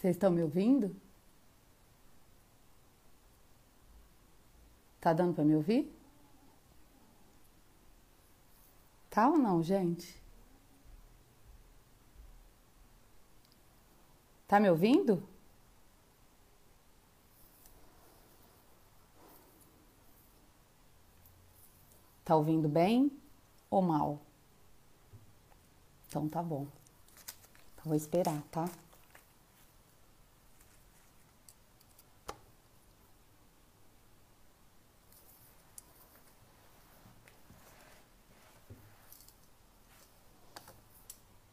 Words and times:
Vocês 0.00 0.16
estão 0.16 0.30
me 0.30 0.42
ouvindo? 0.42 0.96
Tá 4.98 5.12
dando 5.12 5.34
para 5.34 5.44
me 5.44 5.54
ouvir? 5.54 5.94
Tá 9.10 9.28
ou 9.28 9.36
não, 9.36 9.62
gente? 9.62 10.18
Tá 14.48 14.58
me 14.58 14.70
ouvindo? 14.70 15.22
Tá 22.24 22.36
ouvindo 22.36 22.70
bem 22.70 23.12
ou 23.68 23.82
mal? 23.82 24.18
Então 26.08 26.26
tá 26.26 26.42
bom. 26.42 26.66
Então, 27.74 27.84
vou 27.84 27.94
esperar, 27.94 28.40
tá? 28.50 28.66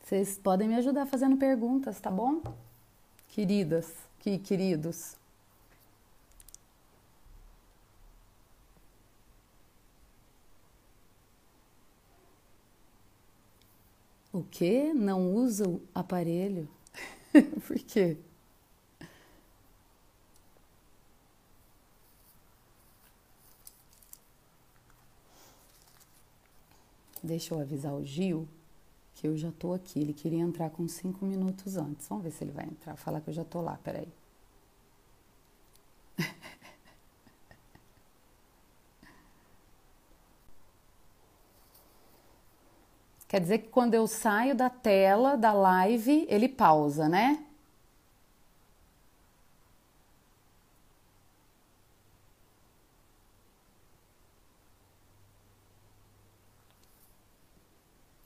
Vocês 0.08 0.38
podem 0.38 0.70
me 0.70 0.76
ajudar 0.76 1.06
fazendo 1.06 1.36
perguntas, 1.36 2.00
tá 2.00 2.10
bom? 2.10 2.42
Queridas, 3.28 3.94
que 4.20 4.38
queridos. 4.38 5.18
O 14.32 14.42
que? 14.44 14.94
Não 14.94 15.34
usa 15.36 15.68
o 15.68 15.82
aparelho? 15.94 16.70
Por 17.68 17.78
quê? 17.80 18.16
Deixa 27.22 27.54
eu 27.54 27.60
avisar 27.60 27.94
o 27.94 28.06
Gil 28.06 28.48
que 29.18 29.28
eu 29.28 29.36
já 29.36 29.52
tô 29.52 29.74
aqui. 29.74 30.00
Ele 30.00 30.14
queria 30.14 30.40
entrar 30.42 30.70
com 30.70 30.88
cinco 30.88 31.26
minutos 31.26 31.76
antes. 31.76 32.08
Vamos 32.08 32.24
ver 32.24 32.32
se 32.32 32.44
ele 32.44 32.52
vai 32.52 32.66
entrar. 32.66 32.96
Falar 32.96 33.20
que 33.22 33.30
eu 33.30 33.34
já 33.34 33.44
tô 33.44 33.62
lá, 33.62 33.78
peraí. 33.84 34.08
Quer 43.28 43.42
dizer 43.42 43.60
que 43.60 43.70
quando 43.70 43.94
eu 43.94 44.08
saio 44.08 44.56
da 44.56 44.70
tela 44.70 45.36
da 45.36 45.52
live, 45.54 46.26
ele 46.30 46.48
pausa, 46.48 47.08
né? 47.10 47.44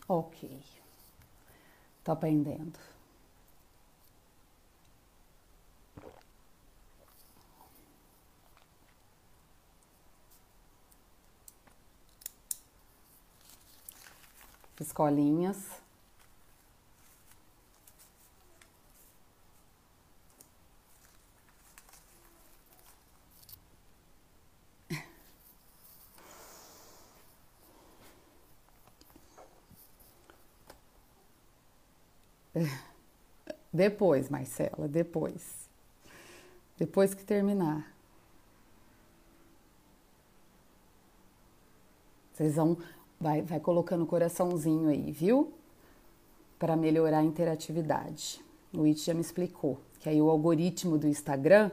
Ok. 0.07 0.37
Tô 2.03 2.11
aprendendo. 2.11 2.79
Escolinhas. 14.79 15.80
Depois, 33.81 34.29
Marcela, 34.29 34.87
depois. 34.87 35.67
Depois 36.77 37.15
que 37.15 37.23
terminar. 37.23 37.91
Vocês 42.31 42.57
vão. 42.57 42.77
Vai, 43.19 43.41
vai 43.41 43.59
colocando 43.59 44.03
o 44.03 44.05
coraçãozinho 44.05 44.87
aí, 44.87 45.11
viu? 45.11 45.51
Para 46.59 46.75
melhorar 46.75 47.17
a 47.17 47.23
interatividade. 47.23 48.45
O 48.71 48.83
It 48.83 48.99
já 49.03 49.15
me 49.15 49.21
explicou 49.21 49.79
que 49.99 50.07
aí 50.07 50.21
o 50.21 50.29
algoritmo 50.29 50.99
do 50.99 51.07
Instagram 51.07 51.71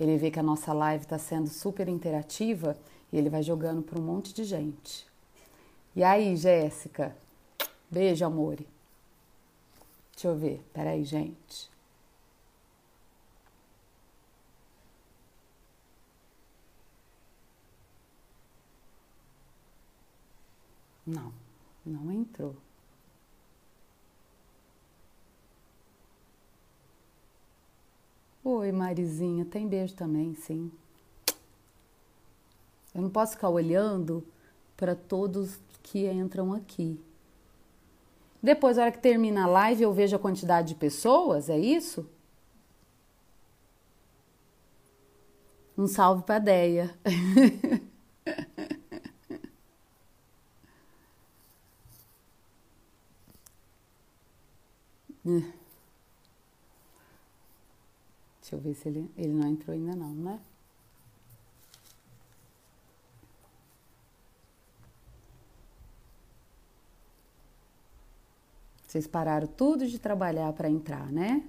ele 0.00 0.16
vê 0.16 0.32
que 0.32 0.40
a 0.40 0.42
nossa 0.42 0.72
live 0.72 1.04
está 1.04 1.18
sendo 1.18 1.48
super 1.48 1.88
interativa 1.88 2.76
e 3.12 3.16
ele 3.16 3.30
vai 3.30 3.44
jogando 3.44 3.80
para 3.80 4.00
um 4.00 4.02
monte 4.02 4.34
de 4.34 4.42
gente. 4.42 5.06
E 5.94 6.02
aí, 6.02 6.36
Jéssica? 6.36 7.16
Beijo, 7.88 8.24
amore. 8.24 8.66
Deixa 10.18 10.26
eu 10.26 10.36
ver. 10.36 10.60
Peraí, 10.72 11.04
gente. 11.04 11.70
Não, 21.06 21.32
não 21.86 22.10
entrou. 22.10 22.56
Oi, 28.42 28.72
Marizinha, 28.72 29.44
tem 29.44 29.68
beijo 29.68 29.94
também, 29.94 30.34
sim. 30.34 30.72
Eu 32.92 33.02
não 33.02 33.10
posso 33.10 33.34
ficar 33.34 33.50
olhando 33.50 34.26
para 34.76 34.96
todos 34.96 35.60
que 35.80 36.10
entram 36.10 36.52
aqui. 36.52 37.00
Depois, 38.48 38.78
na 38.78 38.84
hora 38.84 38.92
que 38.92 38.98
termina 38.98 39.44
a 39.44 39.46
live, 39.46 39.82
eu 39.82 39.92
vejo 39.92 40.16
a 40.16 40.18
quantidade 40.18 40.68
de 40.68 40.74
pessoas, 40.74 41.50
é 41.50 41.58
isso? 41.58 42.08
Um 45.76 45.86
salve 45.86 46.22
para 46.22 46.38
Deia. 46.38 46.98
Deixa 58.40 58.56
eu 58.56 58.58
ver 58.60 58.72
se 58.72 58.88
ele, 58.88 59.10
ele 59.14 59.34
não 59.34 59.46
entrou 59.46 59.74
ainda 59.76 59.94
não, 59.94 60.08
né? 60.14 60.40
Vocês 68.88 69.06
pararam 69.06 69.46
tudo 69.46 69.86
de 69.86 69.98
trabalhar 69.98 70.50
para 70.54 70.70
entrar, 70.70 71.12
né? 71.12 71.46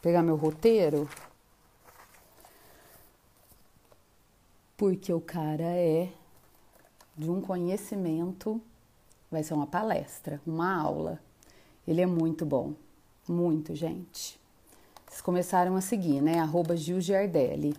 Pegar 0.00 0.22
meu 0.22 0.36
roteiro. 0.36 1.08
Porque 4.76 5.12
o 5.12 5.20
cara 5.20 5.64
é 5.64 6.12
de 7.16 7.28
um 7.28 7.40
conhecimento, 7.40 8.62
vai 9.28 9.42
ser 9.42 9.54
uma 9.54 9.66
palestra, 9.66 10.40
uma 10.46 10.72
aula. 10.72 11.20
Ele 11.86 12.00
é 12.00 12.06
muito 12.06 12.44
bom, 12.44 12.74
muito, 13.28 13.74
gente. 13.74 14.38
Vocês 15.06 15.20
começaram 15.20 15.76
a 15.76 15.80
seguir, 15.80 16.20
né? 16.20 16.40
Arroba 16.40 16.76
Gil 16.76 17.00
Giardelli. 17.00 17.74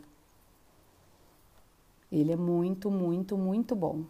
Ele 2.11 2.31
é 2.31 2.35
muito, 2.35 2.89
muito, 2.89 3.37
muito 3.37 3.75
bom. 3.75 4.05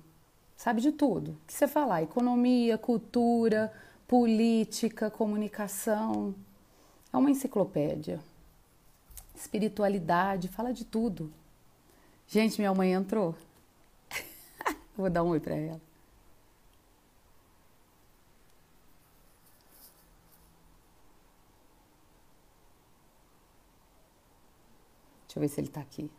Sabe 0.55 0.81
de 0.81 0.91
tudo. 0.91 1.31
O 1.31 1.37
que 1.47 1.53
você 1.53 1.67
falar? 1.67 2.03
Economia, 2.03 2.77
cultura, 2.77 3.73
política, 4.07 5.09
comunicação. 5.09 6.33
É 7.11 7.17
uma 7.17 7.31
enciclopédia. 7.31 8.19
Espiritualidade, 9.35 10.47
fala 10.47 10.71
de 10.71 10.85
tudo. 10.85 11.31
Gente, 12.27 12.59
minha 12.59 12.73
mãe 12.73 12.93
entrou. 12.93 13.35
Vou 14.95 15.09
dar 15.09 15.23
um 15.23 15.29
oi 15.29 15.39
para 15.39 15.55
ela. 15.55 15.86
Deixa 25.37 25.45
eu 25.45 25.49
ver 25.49 25.53
se 25.53 25.59
ele 25.61 25.67
está 25.67 25.81
aqui. 25.81 26.09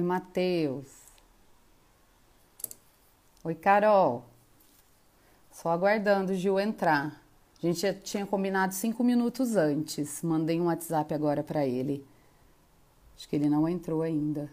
Oi, 0.00 0.06
Matheus. 0.06 0.86
Oi, 3.44 3.54
Carol. 3.54 4.24
Só 5.52 5.68
aguardando 5.68 6.32
o 6.32 6.34
Gil 6.34 6.58
entrar. 6.58 7.22
A 7.58 7.66
gente 7.66 7.80
já 7.80 7.92
tinha 7.92 8.24
combinado 8.24 8.72
cinco 8.72 9.04
minutos 9.04 9.56
antes. 9.56 10.22
Mandei 10.22 10.58
um 10.58 10.68
WhatsApp 10.68 11.12
agora 11.12 11.42
para 11.42 11.66
ele. 11.66 12.02
Acho 13.14 13.28
que 13.28 13.36
ele 13.36 13.50
não 13.50 13.68
entrou 13.68 14.00
ainda. 14.00 14.48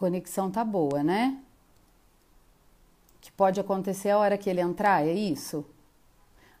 Conexão 0.00 0.50
tá 0.50 0.64
boa, 0.64 1.02
né? 1.02 1.36
Que 3.20 3.30
pode 3.30 3.60
acontecer 3.60 4.08
a 4.08 4.16
hora 4.16 4.38
que 4.38 4.48
ele 4.48 4.62
entrar, 4.62 5.06
é 5.06 5.12
isso? 5.12 5.62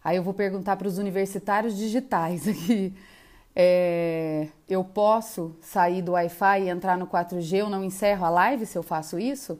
Aí 0.04 0.18
eu 0.18 0.22
vou 0.22 0.34
perguntar 0.34 0.76
para 0.76 0.86
os 0.86 0.98
universitários 0.98 1.74
digitais 1.74 2.46
aqui. 2.46 2.94
É, 3.56 4.48
eu 4.68 4.84
posso 4.84 5.56
sair 5.62 6.02
do 6.02 6.12
Wi-Fi 6.12 6.64
e 6.64 6.68
entrar 6.68 6.98
no 6.98 7.06
4G? 7.06 7.60
Eu 7.60 7.70
não 7.70 7.82
encerro 7.82 8.26
a 8.26 8.28
live 8.28 8.66
se 8.66 8.76
eu 8.76 8.82
faço 8.82 9.18
isso? 9.18 9.58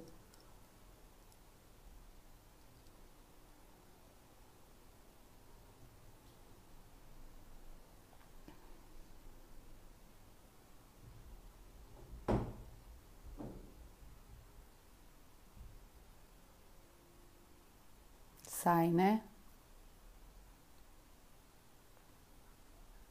Sai, 18.63 18.91
né? 18.91 19.23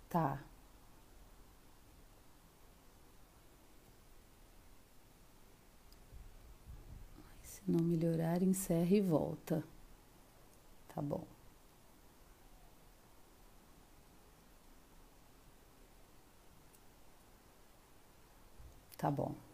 Tá. 0.08 0.40
Se 7.44 7.62
não 7.68 7.80
melhorar, 7.84 8.44
encerra 8.44 8.96
e 8.96 9.02
volta. 9.02 9.64
Tá 10.94 11.02
bom. 11.02 11.26
Tá 18.98 19.10
bom. 19.10 19.49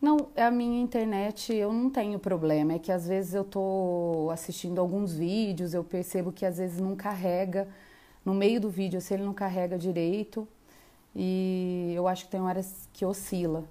Não, 0.00 0.28
a 0.36 0.50
minha 0.50 0.80
internet 0.80 1.52
eu 1.52 1.72
não 1.72 1.90
tenho 1.90 2.18
problema. 2.18 2.74
É 2.74 2.78
que 2.78 2.92
às 2.92 3.06
vezes 3.06 3.34
eu 3.34 3.44
tô 3.44 4.28
assistindo 4.32 4.80
alguns 4.80 5.12
vídeos, 5.14 5.74
eu 5.74 5.82
percebo 5.84 6.32
que 6.32 6.46
às 6.46 6.58
vezes 6.58 6.78
não 6.80 6.94
carrega 6.96 7.68
no 8.24 8.34
meio 8.34 8.60
do 8.60 8.70
vídeo, 8.70 9.00
se 9.00 9.14
ele 9.14 9.24
não 9.24 9.34
carrega 9.34 9.76
direito. 9.78 10.46
E 11.16 11.92
eu 11.96 12.06
acho 12.08 12.26
que 12.26 12.30
tem 12.30 12.40
horas 12.40 12.88
que 12.92 13.04
oscila. 13.04 13.64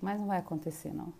Mas 0.00 0.18
não 0.18 0.26
vai 0.26 0.38
acontecer, 0.38 0.92
não. 0.92 1.12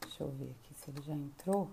Deixa 0.00 0.22
eu 0.24 0.30
ver 0.30 0.54
aqui 0.58 0.74
se 0.86 0.90
ele 0.90 1.02
já 1.02 1.12
entrou. 1.12 1.68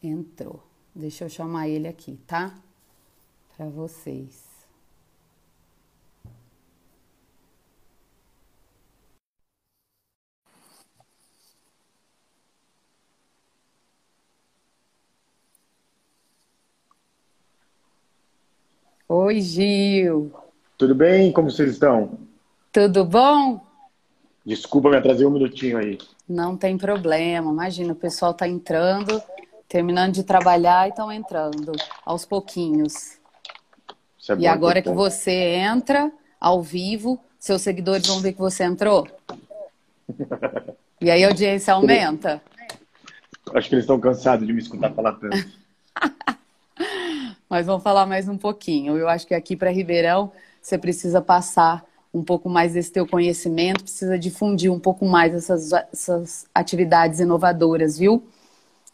Entrou. 0.00 0.62
Deixa 0.94 1.24
eu 1.24 1.28
chamar 1.28 1.68
ele 1.68 1.88
aqui, 1.88 2.16
tá? 2.26 2.56
Para 3.56 3.68
vocês. 3.68 4.51
Oi, 19.22 19.40
Gil. 19.40 20.32
Tudo 20.76 20.96
bem? 20.96 21.30
Como 21.32 21.48
vocês 21.48 21.70
estão? 21.70 22.18
Tudo 22.72 23.04
bom? 23.04 23.60
Desculpa, 24.44 24.90
me 24.90 24.96
atrasei 24.96 25.24
um 25.24 25.30
minutinho 25.30 25.78
aí. 25.78 25.96
Não 26.28 26.56
tem 26.56 26.76
problema. 26.76 27.52
Imagina, 27.52 27.92
o 27.92 27.96
pessoal 27.96 28.34
tá 28.34 28.48
entrando, 28.48 29.22
terminando 29.68 30.12
de 30.14 30.24
trabalhar 30.24 30.88
e 30.88 30.90
estão 30.90 31.12
entrando 31.12 31.70
aos 32.04 32.24
pouquinhos. 32.26 33.12
É 34.28 34.32
E 34.32 34.36
bom, 34.38 34.48
agora 34.48 34.82
que 34.82 34.88
importante. 34.90 35.14
você 35.14 35.30
entra 35.54 36.10
ao 36.40 36.60
vivo, 36.60 37.16
seus 37.38 37.62
seguidores 37.62 38.08
vão 38.08 38.18
ver 38.18 38.32
que 38.32 38.40
você 38.40 38.64
entrou. 38.64 39.06
E 41.00 41.08
aí 41.08 41.22
a 41.22 41.28
audiência 41.28 41.74
aumenta. 41.74 42.42
Acho 43.54 43.68
que 43.68 43.76
eles 43.76 43.84
estão 43.84 44.00
cansados 44.00 44.44
de 44.44 44.52
me 44.52 44.60
escutar 44.60 44.92
falar 44.92 45.12
tanto. 45.12 45.36
Mas 47.52 47.66
vamos 47.66 47.82
falar 47.82 48.06
mais 48.06 48.30
um 48.30 48.38
pouquinho. 48.38 48.96
Eu 48.96 49.06
acho 49.10 49.26
que 49.26 49.34
aqui 49.34 49.54
para 49.54 49.68
Ribeirão 49.68 50.32
você 50.58 50.78
precisa 50.78 51.20
passar 51.20 51.84
um 52.10 52.24
pouco 52.24 52.48
mais 52.48 52.72
desse 52.72 52.90
teu 52.90 53.06
conhecimento, 53.06 53.82
precisa 53.82 54.18
difundir 54.18 54.72
um 54.72 54.80
pouco 54.80 55.04
mais 55.04 55.34
essas, 55.34 55.70
essas 55.92 56.46
atividades 56.54 57.20
inovadoras, 57.20 57.98
viu? 57.98 58.26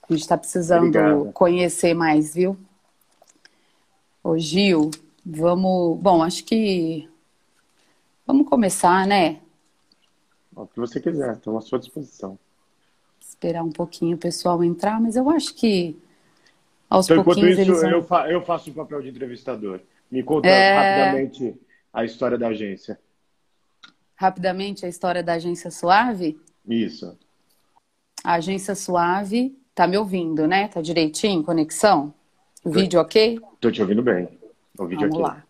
A 0.03 0.13
gente 0.13 0.23
está 0.23 0.37
precisando 0.37 0.89
Obrigado. 0.89 1.33
conhecer 1.33 1.95
mais, 1.95 2.35
viu? 2.35 2.57
Ô 4.25 4.37
Gil, 4.37 4.91
vamos. 5.25 5.97
Bom, 6.01 6.21
acho 6.21 6.43
que 6.43 7.09
vamos 8.27 8.49
começar, 8.49 9.07
né? 9.07 9.39
O 10.57 10.67
que 10.67 10.81
você 10.81 11.01
quiser, 11.01 11.35
estou 11.35 11.57
à 11.57 11.61
sua 11.61 11.79
disposição. 11.79 12.37
Esperar 13.21 13.63
um 13.63 13.71
pouquinho 13.71 14.17
o 14.17 14.19
pessoal 14.19 14.65
entrar, 14.65 15.01
mas 15.01 15.15
eu 15.15 15.31
acho 15.31 15.55
que 15.55 15.97
aos 16.89 17.07
Então, 17.07 17.21
enquanto 17.23 17.35
pouquinhos 17.37 17.59
isso, 17.59 17.71
eles 17.71 17.83
vão. 17.83 17.91
eu, 17.91 18.03
fa- 18.03 18.31
eu 18.31 18.43
faço 18.43 18.71
o 18.71 18.75
papel 18.75 19.03
de 19.03 19.09
entrevistador. 19.11 19.81
Me 20.11 20.23
conta 20.23 20.49
É. 20.49 20.75
rapidamente 20.75 21.55
a 21.93 22.05
história 22.05 22.39
da 22.39 22.49
agência. 22.49 22.99
Rapidamente 24.17 24.85
a 24.85 24.89
história 24.89 25.23
da 25.23 25.35
Agência 25.35 25.71
Suave. 25.71 26.41
Isso. 26.69 27.17
A 28.25 28.35
Agência 28.35 28.75
Suave, 28.75 29.57
tá 29.75 29.87
me 29.87 29.97
ouvindo, 29.97 30.47
né? 30.49 30.67
Tá 30.69 30.81
direitinho? 30.81 31.45
Conexão? 31.45 32.13
O 32.65 32.71
vídeo 32.71 33.01
ok? 33.01 33.39
Estou 33.55 33.71
te 33.71 33.81
ouvindo 33.81 34.03
bem. 34.03 34.29
O 34.77 34.87
vídeo 34.87 35.09
Vamos 35.09 35.23
lá. 35.23 35.45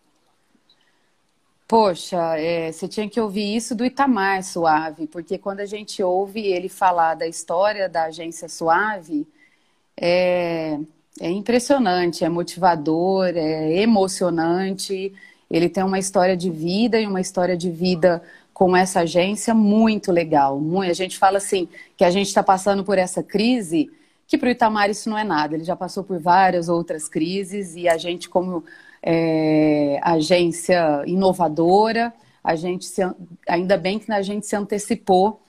Poxa, 1.66 2.38
é, 2.38 2.72
você 2.72 2.88
tinha 2.88 3.08
que 3.08 3.20
ouvir 3.20 3.54
isso 3.54 3.74
do 3.74 3.84
Itamar 3.84 4.42
Suave, 4.42 5.06
porque 5.06 5.36
quando 5.36 5.60
a 5.60 5.66
gente 5.66 6.02
ouve 6.02 6.40
ele 6.46 6.68
falar 6.68 7.14
da 7.14 7.26
história 7.26 7.88
da 7.88 8.04
Agência 8.04 8.48
Suave, 8.48 9.26
é, 9.94 10.78
é 11.20 11.30
impressionante, 11.30 12.24
é 12.24 12.28
motivador, 12.28 13.32
é 13.34 13.76
emocionante. 13.80 15.12
Ele 15.50 15.68
tem 15.68 15.82
uma 15.82 15.98
história 15.98 16.36
de 16.36 16.50
vida 16.50 17.00
e 17.00 17.06
uma 17.06 17.20
história 17.20 17.56
de 17.56 17.70
vida 17.70 18.22
com 18.52 18.76
essa 18.76 19.00
agência 19.00 19.54
muito 19.54 20.10
legal. 20.10 20.60
A 20.82 20.92
gente 20.92 21.16
fala 21.16 21.38
assim 21.38 21.68
que 21.96 22.04
a 22.04 22.10
gente 22.10 22.26
está 22.26 22.42
passando 22.42 22.84
por 22.84 22.98
essa 22.98 23.22
crise, 23.22 23.90
que 24.26 24.36
para 24.36 24.48
o 24.48 24.50
Itamar 24.50 24.90
isso 24.90 25.08
não 25.08 25.16
é 25.16 25.24
nada. 25.24 25.54
Ele 25.54 25.64
já 25.64 25.76
passou 25.76 26.02
por 26.02 26.18
várias 26.18 26.68
outras 26.68 27.08
crises 27.08 27.76
e 27.76 27.88
a 27.88 27.96
gente, 27.96 28.28
como 28.28 28.64
é, 29.02 30.00
agência 30.02 31.02
inovadora, 31.06 32.12
a 32.42 32.56
gente 32.56 32.84
se, 32.84 33.02
ainda 33.48 33.76
bem 33.76 33.98
que 33.98 34.10
a 34.10 34.22
gente 34.22 34.46
se 34.46 34.56
antecipou 34.56 35.40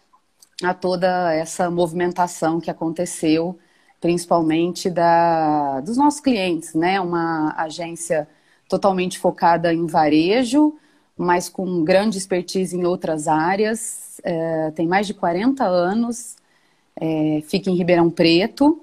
a 0.63 0.73
toda 0.73 1.33
essa 1.33 1.69
movimentação 1.69 2.59
que 2.59 2.69
aconteceu, 2.69 3.57
principalmente 4.01 4.89
da, 4.89 5.82
dos 5.82 5.98
nossos 5.98 6.20
clientes, 6.20 6.74
né? 6.74 7.00
Uma 7.01 7.53
agência 7.58 8.27
totalmente 8.68 9.18
focada 9.20 9.74
em 9.74 9.86
varejo, 9.86 10.74
mas 11.18 11.50
com 11.50 11.84
grande 11.84 12.18
expertise 12.18 12.75
em 12.75 12.86
outras 12.86 13.27
áreas. 13.27 14.22
É, 14.24 14.72
tem 14.72 14.88
mais 14.88 15.08
de 15.08 15.13
40 15.13 15.65
anos 15.65 16.39
é, 17.00 17.41
fica 17.48 17.70
em 17.70 17.75
Ribeirão 17.75 18.10
Preto, 18.10 18.82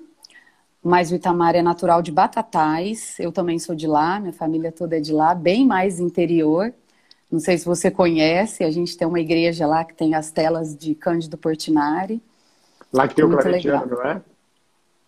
mas 0.83 1.11
o 1.11 1.15
Itamar 1.15 1.55
é 1.55 1.63
natural 1.63 2.01
de 2.01 2.11
Batatais. 2.11 3.17
Eu 3.19 3.31
também 3.31 3.59
sou 3.59 3.75
de 3.75 3.87
lá, 3.87 4.19
minha 4.19 4.33
família 4.33 4.73
toda 4.73 4.97
é 4.97 5.01
de 5.01 5.13
lá, 5.13 5.35
bem 5.35 5.67
mais 5.67 6.01
interior. 6.01 6.73
Não 7.31 7.41
sei 7.41 7.59
se 7.59 7.67
você 7.67 7.91
conhece, 7.91 8.65
a 8.65 8.71
gente 8.71 8.97
tem 8.97 9.07
uma 9.07 9.21
igreja 9.21 9.67
lá 9.67 9.85
que 9.85 9.95
tem 9.95 10.15
as 10.15 10.31
telas 10.31 10.75
de 10.77 10.95
Cândido 10.95 11.37
Portinari. 11.37 12.23
Lá 12.93 13.07
que 13.07 13.17
tem 13.17 13.25
Muito 13.25 13.39
o 13.39 13.43
Claretiano, 13.43 13.85
legal. 13.85 13.99
não 13.99 14.11
é? 14.11 14.23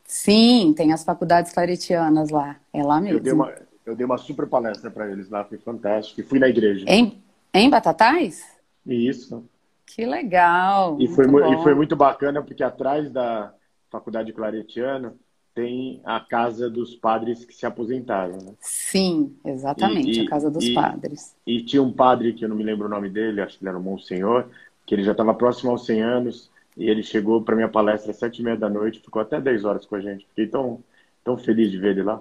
Sim, 0.09 0.73
tem 0.75 0.91
as 0.91 1.05
faculdades 1.05 1.53
claretianas 1.53 2.31
lá. 2.31 2.57
É 2.73 2.83
lá 2.83 2.99
mesmo. 2.99 3.19
Eu 3.19 3.23
dei 3.23 3.33
uma, 3.35 3.55
eu 3.85 3.95
dei 3.95 4.07
uma 4.07 4.17
super 4.17 4.47
palestra 4.47 4.91
para 4.91 5.13
eles 5.13 5.29
lá, 5.29 5.45
foi 5.45 5.59
fantástico. 5.59 6.19
E 6.19 6.25
fui 6.25 6.39
na 6.39 6.49
igreja. 6.49 6.87
Em, 6.89 7.23
em 7.53 7.69
Batatais? 7.69 8.43
Isso. 8.87 9.45
Que 9.85 10.07
legal. 10.07 10.97
E 10.99 11.07
foi, 11.09 11.27
e 11.27 11.63
foi 11.63 11.75
muito 11.75 11.95
bacana, 11.95 12.43
porque 12.43 12.63
atrás 12.63 13.11
da 13.11 13.53
Faculdade 13.91 14.33
Claretiano 14.33 15.15
tem 15.55 16.01
a 16.05 16.21
casa 16.21 16.71
dos 16.71 16.95
padres 16.95 17.45
que 17.45 17.55
se 17.55 17.67
aposentaram. 17.67 18.39
Né? 18.39 18.55
Sim, 18.61 19.37
exatamente, 19.45 20.23
e, 20.23 20.27
a 20.27 20.31
casa 20.31 20.51
dos 20.51 20.65
e, 20.65 20.73
padres. 20.73 21.37
E 21.47 21.63
tinha 21.63 21.83
um 21.83 21.93
padre, 21.93 22.33
que 22.33 22.45
eu 22.45 22.49
não 22.49 22.57
me 22.57 22.65
lembro 22.65 22.87
o 22.87 22.91
nome 22.91 23.11
dele, 23.11 23.43
acho 23.43 23.59
que 23.59 23.65
ele 23.65 23.71
era 23.71 23.79
o 23.79 23.83
Monsenhor, 23.83 24.47
que 24.87 24.95
ele 24.95 25.03
já 25.03 25.13
estava 25.13 25.35
próximo 25.35 25.71
aos 25.71 25.85
100 25.85 26.03
anos, 26.03 26.51
e 26.79 26.89
ele 26.89 27.03
chegou 27.03 27.43
para 27.43 27.57
minha 27.57 27.69
palestra 27.69 28.13
às 28.13 28.19
sete 28.19 28.41
e 28.41 28.45
meia 28.45 28.57
da 28.57 28.71
noite, 28.71 29.01
ficou 29.01 29.21
até 29.21 29.41
10 29.41 29.65
horas 29.65 29.85
com 29.85 29.97
a 29.97 30.01
gente. 30.01 30.27
Fiquei 30.29 30.47
tão, 30.47 30.83
tão 31.25 31.37
feliz 31.37 31.71
de 31.71 31.79
ver 31.79 31.91
ele 31.91 32.05
lá. 32.05 32.21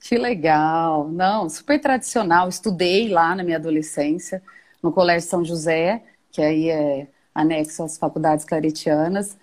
Que 0.00 0.16
legal. 0.16 1.08
Não, 1.08 1.48
super 1.48 1.78
tradicional. 1.80 2.48
Estudei 2.48 3.08
lá 3.08 3.34
na 3.34 3.42
minha 3.42 3.56
adolescência, 3.56 4.42
no 4.80 4.92
Colégio 4.92 5.28
São 5.28 5.44
José, 5.44 6.02
que 6.30 6.40
aí 6.40 6.70
é 6.70 7.08
anexo 7.34 7.82
às 7.82 7.98
faculdades 7.98 8.44
claretianas. 8.44 9.36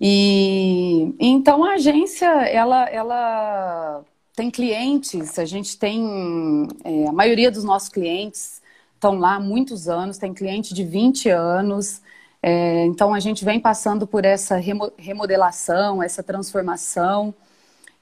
E 0.00 1.14
então 1.18 1.64
a 1.64 1.74
agência, 1.74 2.26
ela, 2.26 2.84
ela 2.90 4.04
tem 4.36 4.50
clientes, 4.50 5.38
a 5.38 5.44
gente 5.44 5.78
tem, 5.78 6.68
é, 6.84 7.06
a 7.06 7.12
maioria 7.12 7.50
dos 7.50 7.64
nossos 7.64 7.88
clientes 7.88 8.60
estão 8.94 9.18
lá 9.18 9.36
há 9.36 9.40
muitos 9.40 9.88
anos, 9.88 10.18
tem 10.18 10.34
cliente 10.34 10.74
de 10.74 10.84
20 10.84 11.28
anos, 11.30 12.02
é, 12.46 12.84
então 12.84 13.14
a 13.14 13.20
gente 13.20 13.42
vem 13.42 13.58
passando 13.58 14.06
por 14.06 14.22
essa 14.22 14.60
remodelação, 14.98 16.02
essa 16.02 16.22
transformação. 16.22 17.34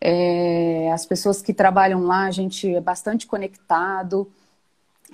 É, 0.01 0.91
as 0.93 1.07
pessoas 1.07 1.41
que 1.41 1.55
trabalham 1.55 2.03
lá, 2.03 2.25
a 2.25 2.31
gente 2.33 2.75
é 2.75 2.81
bastante 2.81 3.25
conectado. 3.25 4.29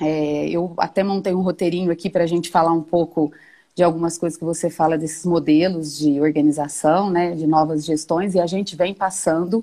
É, 0.00 0.48
eu 0.48 0.72
até 0.78 1.02
montei 1.04 1.34
um 1.34 1.42
roteirinho 1.42 1.92
aqui 1.92 2.08
para 2.08 2.24
a 2.24 2.26
gente 2.26 2.48
falar 2.48 2.72
um 2.72 2.82
pouco 2.82 3.30
de 3.74 3.82
algumas 3.82 4.16
coisas 4.16 4.38
que 4.38 4.46
você 4.46 4.70
fala 4.70 4.96
desses 4.96 5.26
modelos 5.26 5.98
de 5.98 6.18
organização, 6.22 7.10
né, 7.10 7.34
de 7.34 7.46
novas 7.46 7.84
gestões, 7.84 8.34
e 8.34 8.40
a 8.40 8.46
gente 8.46 8.76
vem 8.76 8.94
passando 8.94 9.62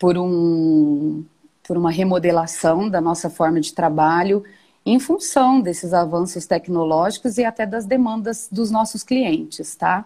por, 0.00 0.18
um, 0.18 1.24
por 1.62 1.76
uma 1.76 1.92
remodelação 1.92 2.88
da 2.88 3.00
nossa 3.00 3.30
forma 3.30 3.60
de 3.60 3.72
trabalho 3.72 4.42
em 4.90 4.98
função 4.98 5.60
desses 5.60 5.92
avanços 5.94 6.46
tecnológicos 6.46 7.38
e 7.38 7.44
até 7.44 7.64
das 7.64 7.86
demandas 7.86 8.48
dos 8.50 8.70
nossos 8.70 9.04
clientes, 9.04 9.76
tá? 9.76 10.04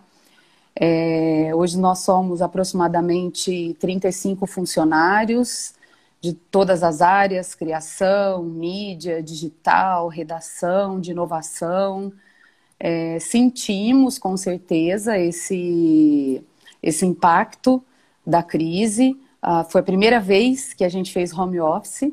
É, 0.76 1.52
hoje 1.54 1.78
nós 1.78 2.00
somos 2.00 2.42
aproximadamente 2.42 3.74
35 3.80 4.46
funcionários 4.46 5.72
de 6.20 6.32
todas 6.32 6.82
as 6.82 7.00
áreas, 7.00 7.54
criação, 7.54 8.42
mídia, 8.42 9.22
digital, 9.22 10.08
redação, 10.08 11.00
de 11.00 11.12
inovação. 11.12 12.12
É, 12.78 13.18
sentimos 13.20 14.18
com 14.18 14.36
certeza 14.36 15.18
esse, 15.18 16.42
esse 16.82 17.06
impacto 17.06 17.82
da 18.26 18.42
crise. 18.42 19.18
Ah, 19.40 19.64
foi 19.64 19.80
a 19.80 19.84
primeira 19.84 20.20
vez 20.20 20.74
que 20.74 20.84
a 20.84 20.88
gente 20.88 21.12
fez 21.12 21.32
home 21.32 21.60
office, 21.60 22.12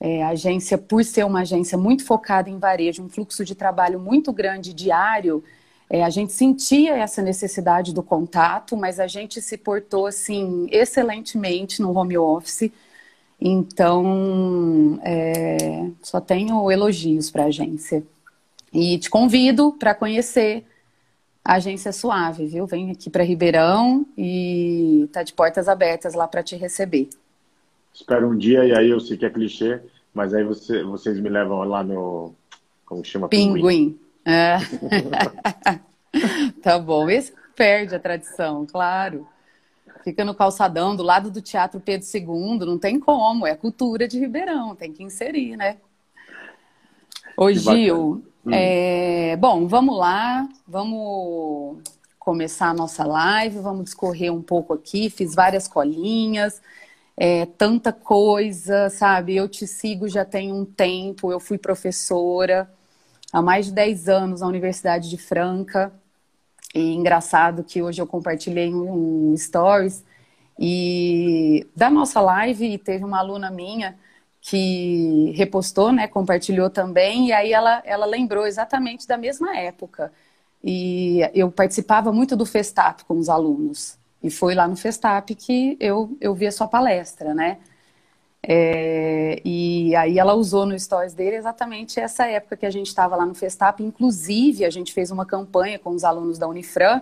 é, 0.00 0.22
a 0.22 0.28
agência, 0.28 0.78
por 0.78 1.04
ser 1.04 1.24
uma 1.24 1.40
agência 1.40 1.76
muito 1.76 2.04
focada 2.04 2.48
em 2.48 2.58
varejo, 2.58 3.02
um 3.02 3.08
fluxo 3.08 3.44
de 3.44 3.54
trabalho 3.54 3.98
muito 3.98 4.32
grande 4.32 4.72
diário, 4.72 5.42
é, 5.90 6.04
a 6.04 6.10
gente 6.10 6.32
sentia 6.32 6.96
essa 6.96 7.22
necessidade 7.22 7.92
do 7.92 8.02
contato, 8.02 8.76
mas 8.76 9.00
a 9.00 9.06
gente 9.06 9.40
se 9.40 9.56
portou 9.56 10.06
assim 10.06 10.68
excelentemente 10.70 11.80
no 11.82 11.96
home 11.96 12.16
office. 12.16 12.70
Então, 13.40 15.00
é, 15.02 15.88
só 16.02 16.20
tenho 16.20 16.70
elogios 16.70 17.30
para 17.30 17.44
a 17.44 17.46
agência. 17.46 18.04
E 18.72 18.98
te 18.98 19.08
convido 19.08 19.72
para 19.72 19.94
conhecer 19.94 20.64
a 21.44 21.54
agência 21.54 21.92
Suave, 21.92 22.46
viu? 22.46 22.66
Vem 22.66 22.90
aqui 22.90 23.08
para 23.08 23.24
Ribeirão 23.24 24.06
e 24.16 25.08
tá 25.12 25.22
de 25.22 25.32
portas 25.32 25.68
abertas 25.68 26.14
lá 26.14 26.28
para 26.28 26.42
te 26.42 26.56
receber 26.56 27.08
espero 27.98 28.28
um 28.28 28.36
dia, 28.36 28.64
e 28.64 28.72
aí 28.72 28.90
eu 28.90 29.00
sei 29.00 29.16
que 29.16 29.26
é 29.26 29.30
clichê, 29.30 29.80
mas 30.14 30.32
aí 30.32 30.44
você, 30.44 30.82
vocês 30.84 31.18
me 31.20 31.28
levam 31.28 31.58
lá 31.64 31.82
no. 31.82 32.32
Como 32.86 33.04
chama? 33.04 33.28
Pinguim. 33.28 33.54
Pinguim. 33.54 34.00
É. 34.24 34.58
tá 36.62 36.78
bom. 36.78 37.10
Esse 37.10 37.34
perde 37.56 37.94
a 37.94 37.98
tradição, 37.98 38.64
claro. 38.64 39.26
Fica 40.04 40.24
no 40.24 40.34
calçadão, 40.34 40.94
do 40.94 41.02
lado 41.02 41.30
do 41.30 41.42
Teatro 41.42 41.80
Pedro 41.80 42.06
II, 42.14 42.58
não 42.60 42.78
tem 42.78 43.00
como, 43.00 43.46
é 43.46 43.54
cultura 43.54 44.06
de 44.06 44.18
Ribeirão, 44.18 44.74
tem 44.74 44.92
que 44.92 45.02
inserir, 45.02 45.56
né? 45.56 45.76
Ô, 47.36 47.52
Gil, 47.52 48.22
hum. 48.46 48.50
é... 48.50 49.36
bom, 49.36 49.66
vamos 49.66 49.98
lá, 49.98 50.48
vamos 50.66 51.82
começar 52.18 52.68
a 52.68 52.74
nossa 52.74 53.04
live, 53.04 53.58
vamos 53.58 53.84
discorrer 53.84 54.32
um 54.32 54.40
pouco 54.40 54.72
aqui, 54.72 55.10
fiz 55.10 55.34
várias 55.34 55.66
colinhas, 55.66 56.62
é, 57.18 57.46
tanta 57.46 57.92
coisa, 57.92 58.88
sabe? 58.90 59.36
Eu 59.36 59.48
te 59.48 59.66
sigo 59.66 60.08
já 60.08 60.24
tem 60.24 60.52
um 60.52 60.64
tempo, 60.64 61.32
eu 61.32 61.40
fui 61.40 61.58
professora 61.58 62.70
há 63.32 63.42
mais 63.42 63.66
de 63.66 63.72
10 63.72 64.08
anos 64.08 64.40
na 64.40 64.48
Universidade 64.48 65.10
de 65.10 65.18
Franca. 65.18 65.92
E 66.74 66.94
engraçado 66.94 67.64
que 67.64 67.82
hoje 67.82 68.00
eu 68.02 68.06
compartilhei 68.06 68.74
um, 68.74 69.34
stories 69.36 70.04
e 70.58 71.66
da 71.76 71.90
nossa 71.90 72.20
live 72.20 72.78
teve 72.78 73.04
uma 73.04 73.18
aluna 73.20 73.50
minha 73.50 73.98
que 74.40 75.32
repostou, 75.36 75.92
né, 75.92 76.08
compartilhou 76.08 76.70
também, 76.70 77.28
e 77.28 77.32
aí 77.32 77.52
ela, 77.52 77.82
ela 77.84 78.06
lembrou 78.06 78.46
exatamente 78.46 79.06
da 79.06 79.18
mesma 79.18 79.56
época. 79.56 80.12
E 80.64 81.20
eu 81.34 81.50
participava 81.52 82.12
muito 82.12 82.36
do 82.36 82.46
Festap 82.46 83.04
com 83.04 83.18
os 83.18 83.28
alunos. 83.28 83.97
E 84.22 84.30
foi 84.30 84.54
lá 84.54 84.66
no 84.66 84.76
Festap 84.76 85.34
que 85.34 85.76
eu, 85.80 86.16
eu 86.20 86.34
vi 86.34 86.46
a 86.46 86.52
sua 86.52 86.66
palestra, 86.66 87.34
né? 87.34 87.58
É, 88.42 89.40
e 89.44 89.94
aí 89.96 90.18
ela 90.18 90.34
usou 90.34 90.64
no 90.64 90.78
stories 90.78 91.12
dele 91.12 91.36
exatamente 91.36 91.98
essa 91.98 92.26
época 92.26 92.56
que 92.56 92.66
a 92.66 92.70
gente 92.70 92.86
estava 92.86 93.16
lá 93.16 93.26
no 93.26 93.34
Festap. 93.34 93.82
Inclusive, 93.82 94.64
a 94.64 94.70
gente 94.70 94.92
fez 94.92 95.10
uma 95.10 95.26
campanha 95.26 95.78
com 95.78 95.90
os 95.90 96.04
alunos 96.04 96.38
da 96.38 96.48
Unifran 96.48 97.00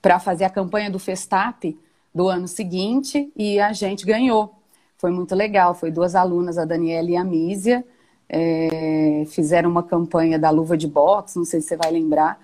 para 0.00 0.18
fazer 0.18 0.44
a 0.44 0.50
campanha 0.50 0.90
do 0.90 0.98
Festap 0.98 1.78
do 2.14 2.28
ano 2.28 2.48
seguinte 2.48 3.30
e 3.36 3.60
a 3.60 3.72
gente 3.72 4.04
ganhou. 4.04 4.54
Foi 4.96 5.10
muito 5.10 5.34
legal. 5.34 5.74
Foi 5.74 5.90
duas 5.90 6.14
alunas, 6.14 6.58
a 6.58 6.64
Daniela 6.64 7.10
e 7.10 7.16
a 7.16 7.24
Mísia, 7.24 7.84
é, 8.28 9.24
fizeram 9.28 9.70
uma 9.70 9.82
campanha 9.82 10.38
da 10.38 10.50
luva 10.50 10.76
de 10.76 10.86
boxe, 10.86 11.36
não 11.36 11.44
sei 11.44 11.60
se 11.60 11.68
você 11.68 11.76
vai 11.76 11.90
lembrar. 11.90 12.38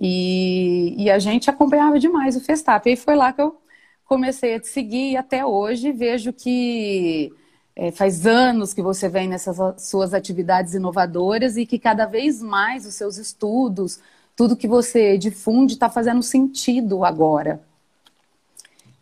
E, 0.00 0.94
e 0.96 1.10
a 1.10 1.18
gente 1.18 1.50
acompanhava 1.50 1.98
demais 1.98 2.36
o 2.36 2.40
Festap. 2.40 2.88
E 2.90 2.96
foi 2.96 3.14
lá 3.14 3.32
que 3.32 3.42
eu 3.42 3.60
comecei 4.04 4.54
a 4.54 4.60
te 4.60 4.68
seguir 4.68 5.12
e 5.12 5.16
até 5.16 5.44
hoje 5.44 5.92
vejo 5.92 6.32
que 6.32 7.32
é, 7.76 7.90
faz 7.92 8.26
anos 8.26 8.74
que 8.74 8.82
você 8.82 9.08
vem 9.08 9.28
nessas 9.28 9.56
suas 9.82 10.14
atividades 10.14 10.74
inovadoras 10.74 11.56
e 11.56 11.66
que 11.66 11.78
cada 11.78 12.06
vez 12.06 12.42
mais 12.42 12.86
os 12.86 12.94
seus 12.94 13.18
estudos, 13.18 14.00
tudo 14.34 14.56
que 14.56 14.66
você 14.66 15.18
difunde 15.18 15.74
está 15.74 15.88
fazendo 15.88 16.22
sentido 16.22 17.04
agora. 17.04 17.62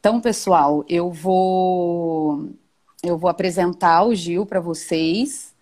Então, 0.01 0.21
pessoal, 0.21 0.85
eu 0.89 1.11
vou 1.11 2.49
eu 3.03 3.17
vou 3.17 3.31
apresentar 3.31 4.05
o 4.05 4.15
Gil 4.15 4.45
para 4.45 4.61
vocês. 4.61 5.55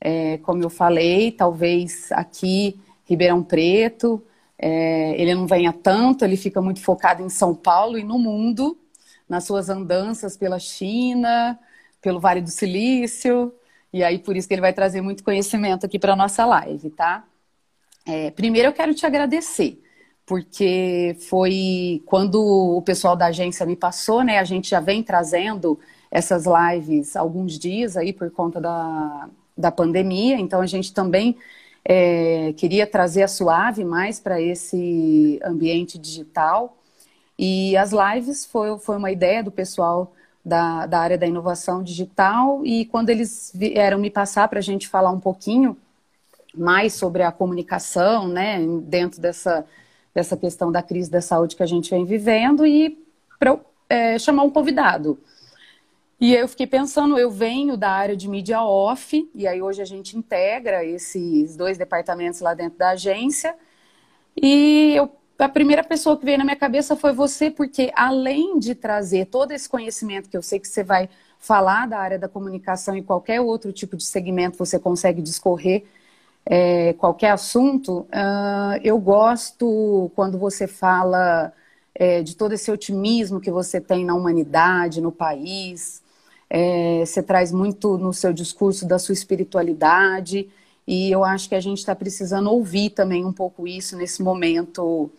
É, 0.00 0.38
como 0.38 0.62
eu 0.62 0.70
falei, 0.70 1.30
talvez 1.30 2.10
aqui 2.12 2.78
Ribeirão 3.04 3.42
Preto, 3.42 4.22
é, 4.62 5.20
ele 5.20 5.34
não 5.34 5.44
venha 5.44 5.72
tanto, 5.72 6.24
ele 6.24 6.36
fica 6.36 6.62
muito 6.62 6.80
focado 6.80 7.20
em 7.20 7.28
São 7.28 7.52
Paulo 7.52 7.98
e 7.98 8.04
no 8.04 8.16
mundo, 8.16 8.78
nas 9.28 9.42
suas 9.44 9.68
andanças 9.68 10.36
pela 10.36 10.60
China, 10.60 11.58
pelo 12.00 12.20
Vale 12.20 12.40
do 12.40 12.48
Silício, 12.48 13.52
e 13.92 14.04
aí 14.04 14.20
por 14.20 14.36
isso 14.36 14.46
que 14.46 14.54
ele 14.54 14.60
vai 14.60 14.72
trazer 14.72 15.00
muito 15.00 15.24
conhecimento 15.24 15.84
aqui 15.84 15.98
para 15.98 16.12
a 16.12 16.16
nossa 16.16 16.46
live, 16.46 16.90
tá? 16.90 17.24
É, 18.06 18.30
primeiro 18.30 18.68
eu 18.68 18.72
quero 18.72 18.94
te 18.94 19.04
agradecer, 19.04 19.82
porque 20.24 21.16
foi 21.28 22.00
quando 22.06 22.40
o 22.40 22.82
pessoal 22.82 23.16
da 23.16 23.26
agência 23.26 23.66
me 23.66 23.74
passou, 23.74 24.22
né? 24.22 24.38
A 24.38 24.44
gente 24.44 24.70
já 24.70 24.78
vem 24.78 25.02
trazendo 25.02 25.76
essas 26.08 26.44
lives 26.46 27.16
alguns 27.16 27.58
dias 27.58 27.96
aí 27.96 28.12
por 28.12 28.30
conta 28.30 28.60
da, 28.60 29.28
da 29.58 29.72
pandemia, 29.72 30.36
então 30.38 30.60
a 30.60 30.66
gente 30.66 30.94
também 30.94 31.36
é, 31.84 32.52
queria 32.56 32.86
trazer 32.86 33.22
a 33.22 33.28
Suave 33.28 33.84
mais 33.84 34.20
para 34.20 34.40
esse 34.40 35.40
ambiente 35.44 35.98
digital. 35.98 36.76
E 37.38 37.76
as 37.76 37.92
lives 37.92 38.44
foi, 38.44 38.78
foi 38.78 38.96
uma 38.96 39.10
ideia 39.10 39.42
do 39.42 39.50
pessoal 39.50 40.12
da, 40.44 40.86
da 40.86 40.98
área 40.98 41.18
da 41.18 41.26
inovação 41.26 41.82
digital, 41.82 42.64
e 42.64 42.84
quando 42.86 43.10
eles 43.10 43.52
vieram 43.54 43.98
me 43.98 44.10
passar 44.10 44.48
para 44.48 44.58
a 44.58 44.62
gente 44.62 44.88
falar 44.88 45.10
um 45.10 45.20
pouquinho 45.20 45.76
mais 46.54 46.94
sobre 46.94 47.22
a 47.22 47.32
comunicação, 47.32 48.28
né, 48.28 48.58
dentro 48.82 49.20
dessa, 49.20 49.64
dessa 50.12 50.36
questão 50.36 50.72
da 50.72 50.82
crise 50.82 51.10
da 51.10 51.20
saúde 51.20 51.56
que 51.56 51.62
a 51.62 51.66
gente 51.66 51.90
vem 51.90 52.04
vivendo, 52.04 52.66
e 52.66 52.98
para 53.38 53.58
é, 53.88 54.18
chamar 54.18 54.42
um 54.42 54.50
convidado. 54.50 55.18
E 56.22 56.36
eu 56.36 56.46
fiquei 56.46 56.68
pensando, 56.68 57.18
eu 57.18 57.32
venho 57.32 57.76
da 57.76 57.90
área 57.90 58.16
de 58.16 58.28
mídia 58.28 58.62
off, 58.62 59.28
e 59.34 59.44
aí 59.44 59.60
hoje 59.60 59.82
a 59.82 59.84
gente 59.84 60.16
integra 60.16 60.84
esses 60.84 61.56
dois 61.56 61.76
departamentos 61.76 62.40
lá 62.40 62.54
dentro 62.54 62.78
da 62.78 62.90
agência. 62.90 63.56
E 64.40 64.94
eu, 64.94 65.10
a 65.36 65.48
primeira 65.48 65.82
pessoa 65.82 66.16
que 66.16 66.24
veio 66.24 66.38
na 66.38 66.44
minha 66.44 66.54
cabeça 66.54 66.94
foi 66.94 67.12
você, 67.12 67.50
porque 67.50 67.90
além 67.96 68.60
de 68.60 68.72
trazer 68.76 69.26
todo 69.26 69.50
esse 69.50 69.68
conhecimento 69.68 70.30
que 70.30 70.36
eu 70.36 70.42
sei 70.42 70.60
que 70.60 70.68
você 70.68 70.84
vai 70.84 71.08
falar 71.40 71.88
da 71.88 71.98
área 71.98 72.20
da 72.20 72.28
comunicação 72.28 72.96
e 72.96 73.02
qualquer 73.02 73.40
outro 73.40 73.72
tipo 73.72 73.96
de 73.96 74.04
segmento 74.04 74.56
você 74.56 74.78
consegue 74.78 75.20
discorrer 75.20 75.84
é, 76.46 76.92
qualquer 76.94 77.30
assunto, 77.30 78.00
uh, 78.00 78.78
eu 78.82 78.98
gosto 78.98 80.10
quando 80.14 80.38
você 80.38 80.66
fala 80.68 81.52
é, 81.94 82.22
de 82.22 82.36
todo 82.36 82.52
esse 82.52 82.70
otimismo 82.70 83.40
que 83.40 83.50
você 83.50 83.80
tem 83.80 84.04
na 84.04 84.14
humanidade, 84.14 85.00
no 85.00 85.12
país, 85.12 86.01
é, 86.54 87.02
você 87.02 87.22
traz 87.22 87.50
muito 87.50 87.96
no 87.96 88.12
seu 88.12 88.30
discurso 88.30 88.86
da 88.86 88.98
sua 88.98 89.14
espiritualidade, 89.14 90.50
e 90.86 91.10
eu 91.10 91.24
acho 91.24 91.48
que 91.48 91.54
a 91.54 91.60
gente 91.60 91.78
está 91.78 91.94
precisando 91.94 92.50
ouvir 92.50 92.90
também 92.90 93.24
um 93.24 93.32
pouco 93.32 93.66
isso 93.66 93.96
nesse 93.96 94.22
momento 94.22 95.10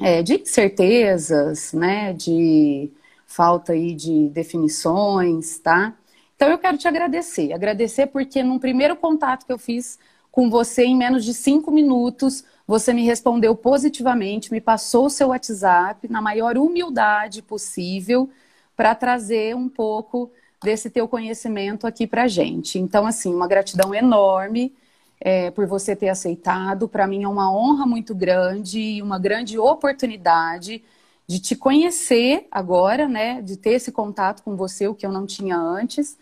é, 0.00 0.22
de 0.22 0.40
incertezas, 0.40 1.72
né, 1.72 2.12
de 2.12 2.88
falta 3.26 3.72
aí 3.72 3.92
de 3.94 4.28
definições, 4.28 5.58
tá? 5.58 5.96
Então 6.36 6.48
eu 6.48 6.58
quero 6.58 6.78
te 6.78 6.86
agradecer, 6.86 7.52
agradecer 7.52 8.06
porque 8.06 8.40
num 8.40 8.60
primeiro 8.60 8.94
contato 8.94 9.44
que 9.44 9.52
eu 9.52 9.58
fiz 9.58 9.98
com 10.30 10.48
você 10.48 10.84
em 10.84 10.96
menos 10.96 11.24
de 11.24 11.34
cinco 11.34 11.72
minutos, 11.72 12.44
você 12.64 12.94
me 12.94 13.04
respondeu 13.04 13.56
positivamente, 13.56 14.52
me 14.52 14.60
passou 14.60 15.06
o 15.06 15.10
seu 15.10 15.28
WhatsApp 15.28 16.06
na 16.08 16.22
maior 16.22 16.56
humildade 16.56 17.42
possível 17.42 18.30
para 18.78 18.94
trazer 18.94 19.56
um 19.56 19.68
pouco 19.68 20.30
desse 20.62 20.88
teu 20.88 21.08
conhecimento 21.08 21.84
aqui 21.84 22.06
para 22.06 22.28
gente. 22.28 22.78
Então, 22.78 23.08
assim, 23.08 23.34
uma 23.34 23.48
gratidão 23.48 23.92
enorme 23.92 24.72
é, 25.20 25.50
por 25.50 25.66
você 25.66 25.96
ter 25.96 26.08
aceitado. 26.08 26.88
Para 26.88 27.04
mim 27.04 27.24
é 27.24 27.28
uma 27.28 27.52
honra 27.52 27.84
muito 27.84 28.14
grande 28.14 28.78
e 28.78 29.02
uma 29.02 29.18
grande 29.18 29.58
oportunidade 29.58 30.84
de 31.26 31.40
te 31.40 31.56
conhecer 31.56 32.46
agora, 32.52 33.08
né? 33.08 33.42
De 33.42 33.56
ter 33.56 33.72
esse 33.72 33.90
contato 33.90 34.44
com 34.44 34.54
você, 34.54 34.86
o 34.86 34.94
que 34.94 35.04
eu 35.04 35.10
não 35.10 35.26
tinha 35.26 35.56
antes. 35.56 36.16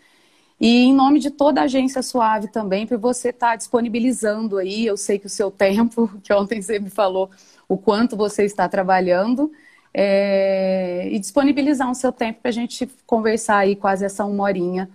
E 0.59 0.85
em 0.85 0.95
nome 0.95 1.19
de 1.19 1.29
toda 1.29 1.61
a 1.61 1.65
agência 1.65 2.01
Suave 2.01 2.47
também, 2.47 2.87
por 2.87 2.97
você 2.97 3.29
estar 3.29 3.51
tá 3.51 3.55
disponibilizando 3.55 4.57
aí, 4.57 4.83
eu 4.83 4.97
sei 4.97 5.19
que 5.19 5.27
o 5.27 5.29
seu 5.29 5.51
tempo, 5.53 6.09
que 6.23 6.33
ontem 6.33 6.59
você 6.59 6.79
me 6.79 6.89
falou 6.89 7.29
o 7.69 7.77
quanto 7.77 8.17
você 8.17 8.45
está 8.45 8.67
trabalhando, 8.67 9.51
é, 9.99 11.09
e 11.09 11.17
disponibilizar 11.17 11.89
um 11.89 11.93
seu 11.95 12.11
tempo 12.11 12.41
para 12.41 12.49
a 12.49 12.53
gente 12.53 12.85
conversar 13.03 13.57
aí 13.57 13.75
quase 13.75 14.05
essa 14.05 14.23
uma 14.25 14.43
horinha 14.43 14.87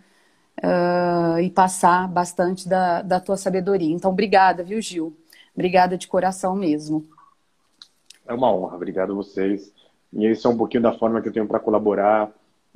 uh, 0.63 1.41
e 1.41 1.51
passar 1.51 2.07
bastante 2.07 2.69
da, 2.69 3.03
da 3.03 3.19
tua 3.19 3.37
sabedoria. 3.37 3.93
Então, 3.93 4.13
obrigada, 4.13 4.63
viu, 4.63 4.81
Gil? 4.81 5.17
Obrigada 5.57 5.99
de 5.99 6.07
coração 6.07 6.55
mesmo. 6.55 7.05
É 8.25 8.33
uma 8.33 8.55
honra, 8.55 8.77
obrigado 8.77 9.11
a 9.11 9.17
vocês. 9.17 9.73
E 10.13 10.25
isso 10.31 10.47
é 10.47 10.51
um 10.51 10.57
pouquinho 10.57 10.85
da 10.85 10.93
forma 10.93 11.21
que 11.21 11.29
eu 11.29 11.33
tenho 11.33 11.49
para 11.49 11.59
colaborar. 11.59 12.31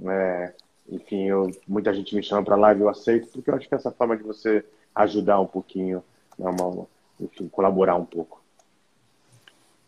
É, 0.04 0.52
enfim, 0.90 1.28
eu, 1.28 1.48
muita 1.68 1.94
gente 1.94 2.12
me 2.12 2.24
chama 2.24 2.42
para 2.42 2.56
live, 2.56 2.80
eu 2.80 2.88
aceito, 2.88 3.28
porque 3.28 3.48
eu 3.48 3.54
acho 3.54 3.68
que 3.68 3.74
essa 3.76 3.92
forma 3.92 4.16
de 4.16 4.24
você 4.24 4.64
ajudar 4.96 5.40
um 5.40 5.46
pouquinho, 5.46 6.02
né, 6.36 6.50
uma, 6.50 6.88
enfim, 7.20 7.46
colaborar 7.46 7.94
um 7.94 8.04
pouco. 8.04 8.42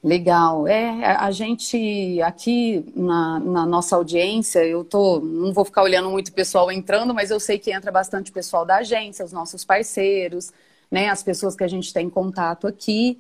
Legal. 0.03 0.69
É, 0.69 1.05
a 1.05 1.31
gente 1.33 2.23
aqui 2.23 2.85
na, 2.95 3.41
na, 3.41 3.67
nossa 3.67 3.97
audiência, 3.97 4.65
eu 4.65 4.85
tô, 4.85 5.19
não 5.21 5.53
vou 5.53 5.65
ficar 5.65 5.83
olhando 5.83 6.09
muito 6.09 6.29
o 6.29 6.33
pessoal 6.33 6.71
entrando, 6.71 7.13
mas 7.13 7.31
eu 7.31 7.41
sei 7.41 7.59
que 7.59 7.73
entra 7.73 7.91
bastante 7.91 8.31
pessoal 8.31 8.65
da 8.65 8.77
agência, 8.77 9.25
os 9.25 9.33
nossos 9.33 9.65
parceiros, 9.65 10.53
né, 10.91 11.09
as 11.09 11.23
pessoas 11.23 11.57
que 11.57 11.65
a 11.65 11.69
gente 11.69 11.93
tem 11.93 12.09
contato 12.09 12.67
aqui. 12.67 13.19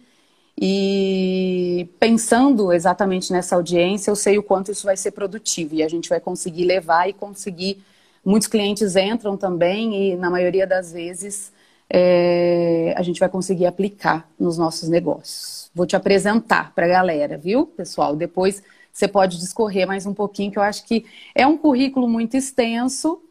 E 0.61 1.88
pensando 2.01 2.73
exatamente 2.73 3.33
nessa 3.33 3.57
audiência, 3.57 4.11
eu 4.11 4.17
sei 4.17 4.38
o 4.38 4.43
quanto 4.43 4.73
isso 4.73 4.85
vai 4.87 4.97
ser 4.97 5.12
produtivo 5.12 5.75
e 5.77 5.83
a 5.83 5.88
gente 5.88 6.09
vai 6.09 6.21
conseguir 6.21 6.64
levar 6.64 7.09
e 7.09 7.12
conseguir. 7.12 7.83
Muitos 8.25 8.49
clientes 8.49 8.97
entram 8.97 9.37
também 9.37 10.12
e, 10.12 10.17
na 10.17 10.31
maioria 10.31 10.67
das 10.67 10.93
vezes, 10.93 11.53
é, 11.91 12.95
a 12.97 13.03
gente 13.03 13.21
vai 13.21 13.29
conseguir 13.29 13.67
aplicar 13.67 14.29
nos 14.38 14.59
nossos 14.59 14.88
negócios. 14.88 15.67
Vou 15.79 15.87
te 15.87 15.95
apresentar 15.95 16.75
para 16.75 16.87
a 16.87 16.88
galera, 16.88 17.38
viu, 17.38 17.64
pessoal? 17.64 18.17
Depois 18.17 18.64
você 18.93 19.07
pode 19.07 19.38
discorrer 19.38 19.87
mais 19.87 20.07
um 20.07 20.12
pouquinho, 20.12 20.51
que 20.51 20.59
eu 20.59 20.62
acho 20.62 20.85
que 20.85 21.07
é 21.33 21.47
um 21.47 21.57
currículo 21.57 22.09
muito 22.09 22.37
extenso. 22.37 23.23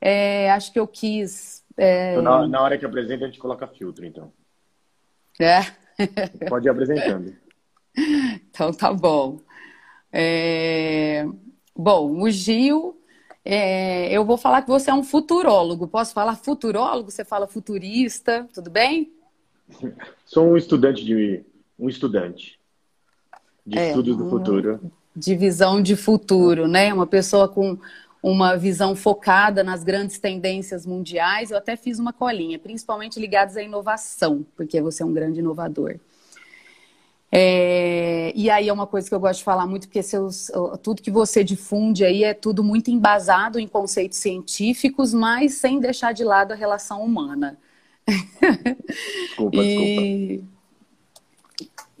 É, 0.00 0.50
acho 0.50 0.72
que 0.72 0.80
eu 0.80 0.86
quis. 0.86 1.62
É... 1.76 2.12
Então, 2.12 2.48
na, 2.48 2.62
hora 2.62 2.78
que 2.78 2.86
apresenta, 2.86 3.24
a 3.24 3.26
gente 3.28 3.38
coloca 3.38 3.66
filtro, 3.66 4.06
então. 4.06 4.32
É. 5.38 5.60
Pode 6.48 6.66
ir 6.66 6.70
apresentando. 6.70 7.36
então 8.48 8.72
tá 8.72 8.94
bom. 8.94 9.38
É... 10.10 11.26
Bom, 11.76 12.18
o 12.22 12.30
Gil 12.30 12.98
é, 13.44 14.10
eu 14.10 14.24
vou 14.24 14.38
falar 14.38 14.62
que 14.62 14.68
você 14.68 14.90
é 14.90 14.94
um 14.94 15.02
futurólogo. 15.02 15.86
Posso 15.86 16.14
falar 16.14 16.34
futurólogo? 16.36 17.10
Você 17.10 17.26
fala 17.26 17.46
futurista, 17.46 18.48
tudo 18.54 18.70
bem? 18.70 19.12
Sou 20.24 20.48
um 20.48 20.56
estudante 20.56 21.04
de 21.04 21.44
um 21.80 21.88
estudante 21.88 22.58
de 23.66 23.78
é, 23.78 23.88
estudos 23.88 24.16
do 24.16 24.28
futuro. 24.28 24.92
De 25.16 25.34
visão 25.34 25.82
de 25.82 25.96
futuro, 25.96 26.68
né? 26.68 26.92
Uma 26.92 27.06
pessoa 27.06 27.48
com 27.48 27.78
uma 28.22 28.56
visão 28.56 28.94
focada 28.94 29.64
nas 29.64 29.82
grandes 29.82 30.18
tendências 30.18 30.84
mundiais. 30.84 31.50
Eu 31.50 31.56
até 31.56 31.76
fiz 31.76 31.98
uma 31.98 32.12
colinha, 32.12 32.58
principalmente 32.58 33.18
ligadas 33.18 33.56
à 33.56 33.62
inovação, 33.62 34.44
porque 34.54 34.80
você 34.80 35.02
é 35.02 35.06
um 35.06 35.12
grande 35.12 35.40
inovador. 35.40 35.96
É, 37.32 38.32
e 38.34 38.50
aí 38.50 38.68
é 38.68 38.72
uma 38.72 38.88
coisa 38.88 39.08
que 39.08 39.14
eu 39.14 39.20
gosto 39.20 39.38
de 39.38 39.44
falar 39.44 39.66
muito, 39.66 39.86
porque 39.86 40.02
seus, 40.02 40.50
tudo 40.82 41.00
que 41.00 41.12
você 41.12 41.44
difunde 41.44 42.04
aí 42.04 42.24
é 42.24 42.34
tudo 42.34 42.62
muito 42.64 42.90
embasado 42.90 43.58
em 43.58 43.68
conceitos 43.68 44.18
científicos, 44.18 45.14
mas 45.14 45.54
sem 45.54 45.78
deixar 45.78 46.12
de 46.12 46.24
lado 46.24 46.52
a 46.52 46.56
relação 46.56 47.02
humana. 47.02 47.56
Desculpa, 49.28 49.56
e... 49.62 50.26
desculpa. 50.38 50.59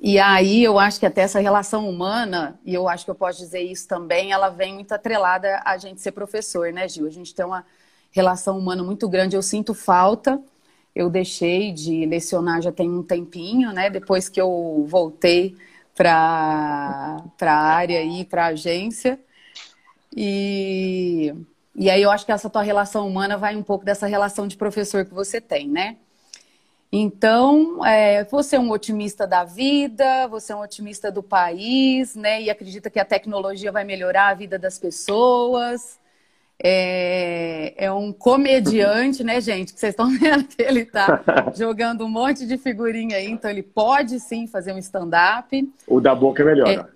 E 0.02 0.18
aí 0.18 0.64
eu 0.64 0.78
acho 0.78 0.98
que 0.98 1.06
até 1.06 1.22
essa 1.22 1.40
relação 1.40 1.88
humana, 1.88 2.58
e 2.64 2.74
eu 2.74 2.88
acho 2.88 3.04
que 3.04 3.10
eu 3.10 3.14
posso 3.14 3.38
dizer 3.38 3.60
isso 3.60 3.86
também, 3.86 4.32
ela 4.32 4.48
vem 4.48 4.74
muito 4.74 4.92
atrelada 4.92 5.60
a 5.64 5.76
gente 5.76 6.00
ser 6.00 6.12
professor, 6.12 6.72
né, 6.72 6.88
Gil? 6.88 7.06
A 7.06 7.10
gente 7.10 7.34
tem 7.34 7.44
uma 7.44 7.64
relação 8.10 8.58
humana 8.58 8.82
muito 8.82 9.08
grande. 9.08 9.36
Eu 9.36 9.42
sinto 9.42 9.74
falta 9.74 10.42
eu 10.94 11.08
deixei 11.08 11.72
de 11.72 12.04
lecionar 12.06 12.60
já 12.60 12.72
tem 12.72 12.90
um 12.90 13.02
tempinho, 13.02 13.72
né? 13.72 13.90
Depois 13.90 14.28
que 14.28 14.40
eu 14.40 14.84
voltei 14.88 15.56
para 15.94 17.22
a 17.40 17.52
área 17.52 18.02
e 18.02 18.24
para 18.24 18.44
a 18.44 18.48
agência. 18.48 19.18
E, 20.16 21.32
e 21.74 21.88
aí 21.88 22.02
eu 22.02 22.10
acho 22.10 22.26
que 22.26 22.32
essa 22.32 22.50
tua 22.50 22.62
relação 22.62 23.06
humana 23.06 23.36
vai 23.36 23.56
um 23.56 23.62
pouco 23.62 23.84
dessa 23.84 24.06
relação 24.06 24.48
de 24.48 24.56
professor 24.56 25.04
que 25.04 25.14
você 25.14 25.40
tem, 25.40 25.68
né? 25.68 25.96
Então, 26.92 27.84
é, 27.86 28.24
você 28.24 28.56
é 28.56 28.60
um 28.60 28.70
otimista 28.70 29.26
da 29.26 29.44
vida, 29.44 30.26
você 30.28 30.52
é 30.52 30.56
um 30.56 30.62
otimista 30.62 31.10
do 31.10 31.22
país, 31.22 32.16
né? 32.16 32.42
E 32.42 32.50
acredita 32.50 32.90
que 32.90 32.98
a 32.98 33.04
tecnologia 33.04 33.70
vai 33.70 33.84
melhorar 33.84 34.28
a 34.28 34.34
vida 34.34 34.58
das 34.58 34.78
pessoas 34.78 36.00
é, 36.62 37.72
é 37.76 37.90
um 37.90 38.12
comediante, 38.12 39.24
né, 39.24 39.40
gente? 39.40 39.72
Que 39.72 39.80
vocês 39.80 39.92
estão 39.92 40.10
vendo 40.18 40.44
que 40.44 40.62
ele 40.62 40.80
está 40.80 41.22
jogando 41.56 42.04
um 42.04 42.08
monte 42.08 42.46
de 42.46 42.58
figurinha 42.58 43.16
aí, 43.16 43.30
então 43.30 43.50
ele 43.50 43.62
pode 43.62 44.20
sim 44.20 44.46
fazer 44.46 44.72
um 44.72 44.78
stand-up. 44.78 45.72
O 45.86 46.00
da 46.00 46.14
boca 46.14 46.42
é 46.42 46.46
melhor. 46.46 46.90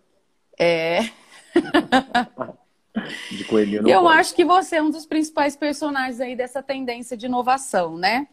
É. 0.58 0.98
é... 0.98 1.10
de 3.30 3.44
coelhinho 3.44 3.88
Eu 3.88 4.02
pode. 4.02 4.18
acho 4.18 4.34
que 4.34 4.44
você 4.44 4.76
é 4.76 4.82
um 4.82 4.90
dos 4.90 5.06
principais 5.06 5.56
personagens 5.56 6.20
aí 6.20 6.36
dessa 6.36 6.62
tendência 6.62 7.16
de 7.16 7.26
inovação, 7.26 7.96
né? 7.96 8.28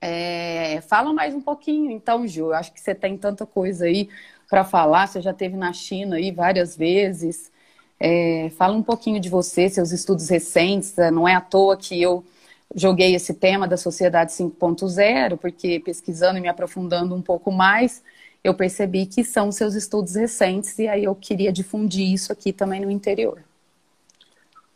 É... 0.00 0.80
Fala 0.82 1.12
mais 1.12 1.34
um 1.34 1.40
pouquinho, 1.40 1.90
então, 1.90 2.26
Ju. 2.26 2.52
Acho 2.52 2.72
que 2.72 2.80
você 2.80 2.94
tem 2.94 3.16
tanta 3.16 3.44
coisa 3.44 3.84
aí 3.84 4.08
para 4.48 4.64
falar. 4.64 5.06
Você 5.06 5.20
já 5.20 5.32
teve 5.32 5.56
na 5.56 5.72
China 5.72 6.16
aí 6.16 6.30
várias 6.30 6.76
vezes. 6.76 7.50
É, 7.98 8.50
fala 8.56 8.74
um 8.74 8.82
pouquinho 8.82 9.20
de 9.20 9.28
você, 9.28 9.68
seus 9.68 9.92
estudos 9.92 10.28
recentes. 10.28 10.96
Né? 10.96 11.10
Não 11.10 11.28
é 11.28 11.34
à 11.34 11.40
toa 11.40 11.76
que 11.76 12.00
eu 12.00 12.24
joguei 12.74 13.14
esse 13.14 13.34
tema 13.34 13.68
da 13.68 13.76
sociedade 13.76 14.32
5.0, 14.32 15.36
porque 15.36 15.80
pesquisando 15.80 16.38
e 16.38 16.40
me 16.40 16.48
aprofundando 16.48 17.14
um 17.14 17.22
pouco 17.22 17.50
mais, 17.50 18.02
eu 18.42 18.54
percebi 18.54 19.06
que 19.06 19.22
são 19.22 19.52
seus 19.52 19.74
estudos 19.74 20.14
recentes 20.14 20.78
e 20.78 20.88
aí 20.88 21.04
eu 21.04 21.14
queria 21.14 21.52
difundir 21.52 22.12
isso 22.12 22.32
aqui 22.32 22.52
também 22.52 22.80
no 22.80 22.90
interior. 22.90 23.42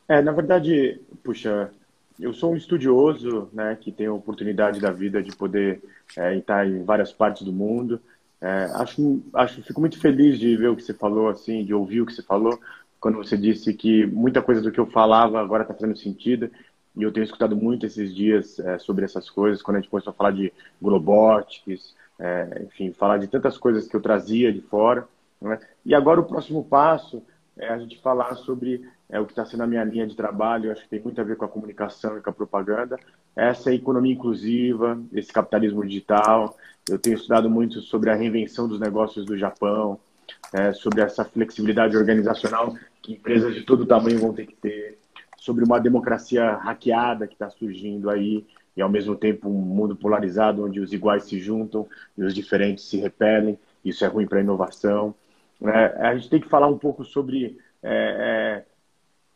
É, 0.07 0.21
na 0.21 0.33
verdade, 0.33 1.01
puxa, 1.23 1.71
eu 2.19 2.33
sou 2.33 2.53
um 2.53 2.57
estudioso, 2.57 3.49
né, 3.53 3.77
que 3.81 3.91
tem 3.91 4.07
a 4.07 4.13
oportunidade 4.13 4.81
da 4.81 4.91
vida 4.91 5.23
de 5.23 5.35
poder 5.35 5.83
é, 6.17 6.37
estar 6.37 6.67
em 6.67 6.85
várias 6.85 7.13
partes 7.13 7.43
do 7.43 7.53
mundo. 7.53 8.01
É, 8.41 8.65
acho, 8.75 9.23
acho, 9.33 9.63
fico 9.63 9.81
muito 9.81 9.99
feliz 9.99 10.39
de 10.39 10.57
ver 10.57 10.69
o 10.69 10.77
que 10.77 10.83
você 10.83 10.95
falou, 10.95 11.29
assim, 11.29 11.65
de 11.65 11.75
ouvir 11.75 12.03
o 12.03 12.07
que 12.07 12.13
você 12.13 12.23
falou, 12.23 12.61
quando 13.01 13.19
você 13.19 13.37
disse 13.37 13.75
que 13.75 14.07
muita 14.07 14.41
coisa 14.43 14.61
do 14.61 14.71
que 14.71 14.79
eu 14.79 14.87
falava 14.87 15.41
agora 15.41 15.63
está 15.63 15.75
fazendo 15.75 15.97
sentido. 15.97 16.51
E 16.97 17.03
eu 17.03 17.13
tenho 17.13 17.25
escutado 17.25 17.57
muito 17.57 17.85
esses 17.85 18.15
dias 18.15 18.59
é, 18.61 18.79
sobre 18.79 19.05
essas 19.05 19.29
coisas, 19.29 19.61
quando 19.61 19.79
a 19.79 19.81
gente 19.81 19.91
começou 19.91 20.13
a 20.13 20.15
falar 20.15 20.31
de 20.31 20.53
Globotics, 20.81 21.95
é, 22.19 22.63
enfim, 22.65 22.93
falar 22.93 23.19
de 23.19 23.27
tantas 23.27 23.59
coisas 23.59 23.89
que 23.89 23.97
eu 23.97 24.01
trazia 24.01 24.53
de 24.53 24.61
fora. 24.61 25.09
Né? 25.41 25.59
E 25.85 25.95
agora 25.95 26.21
o 26.21 26.25
próximo 26.25 26.65
passo 26.65 27.23
é 27.57 27.69
a 27.69 27.79
gente 27.79 28.01
falar 28.01 28.37
sobre 28.37 28.89
é, 29.09 29.21
o 29.21 29.27
que 29.27 29.33
está 29.33 29.45
sendo 29.45 29.63
a 29.63 29.67
minha 29.67 29.85
linha 29.85 30.07
de 30.07 30.17
trabalho, 30.17 30.73
acho 30.73 30.83
que 30.83 30.89
tem 30.89 31.01
muito 31.01 31.21
a 31.21 31.25
ver 31.25 31.37
com 31.37 31.45
a 31.45 31.49
comunicação 31.49 32.17
e 32.17 32.21
com 32.21 32.31
a 32.31 32.33
propaganda, 32.33 32.99
essa 33.37 33.71
é 33.71 33.75
economia 33.75 34.13
inclusiva, 34.13 35.01
esse 35.13 35.33
capitalismo 35.33 35.85
digital. 35.85 36.57
Eu 36.89 36.99
tenho 36.99 37.17
estudado 37.17 37.51
muito 37.51 37.81
sobre 37.81 38.11
a 38.11 38.15
reinvenção 38.15 38.69
dos 38.69 38.81
negócios 38.81 39.25
do 39.25 39.37
Japão, 39.37 39.99
é, 40.53 40.73
sobre 40.73 41.03
essa 41.03 41.25
flexibilidade 41.25 41.97
organizacional 41.97 42.75
que 43.03 43.13
empresas 43.13 43.55
de 43.55 43.63
todo 43.63 43.85
tamanho 43.87 44.19
vão 44.19 44.33
ter 44.33 44.47
que 44.47 44.55
ter, 44.55 44.99
sobre 45.37 45.65
uma 45.65 45.79
democracia 45.79 46.57
hackeada 46.57 47.27
que 47.27 47.35
está 47.35 47.51
surgindo 47.51 48.09
aí, 48.09 48.47
e 48.77 48.83
ao 48.83 48.89
mesmo 48.89 49.15
tempo 49.15 49.49
um 49.49 49.53
mundo 49.53 49.95
polarizado 49.95 50.65
onde 50.65 50.81
os 50.81 50.93
iguais 50.93 51.25
se 51.25 51.39
juntam 51.39 51.87
e 52.17 52.23
os 52.25 52.35
diferentes 52.35 52.85
se 52.85 52.97
repelem. 52.97 53.59
Isso 53.85 54.05
é 54.05 54.09
ruim 54.09 54.27
para 54.27 54.39
a 54.39 54.43
inovação. 54.43 55.15
É, 55.63 56.09
a 56.09 56.15
gente 56.17 56.31
tem 56.31 56.41
que 56.41 56.49
falar 56.49 56.67
um 56.67 56.79
pouco 56.79 57.05
sobre 57.05 57.59
é, 57.83 58.63
é, 58.63 58.65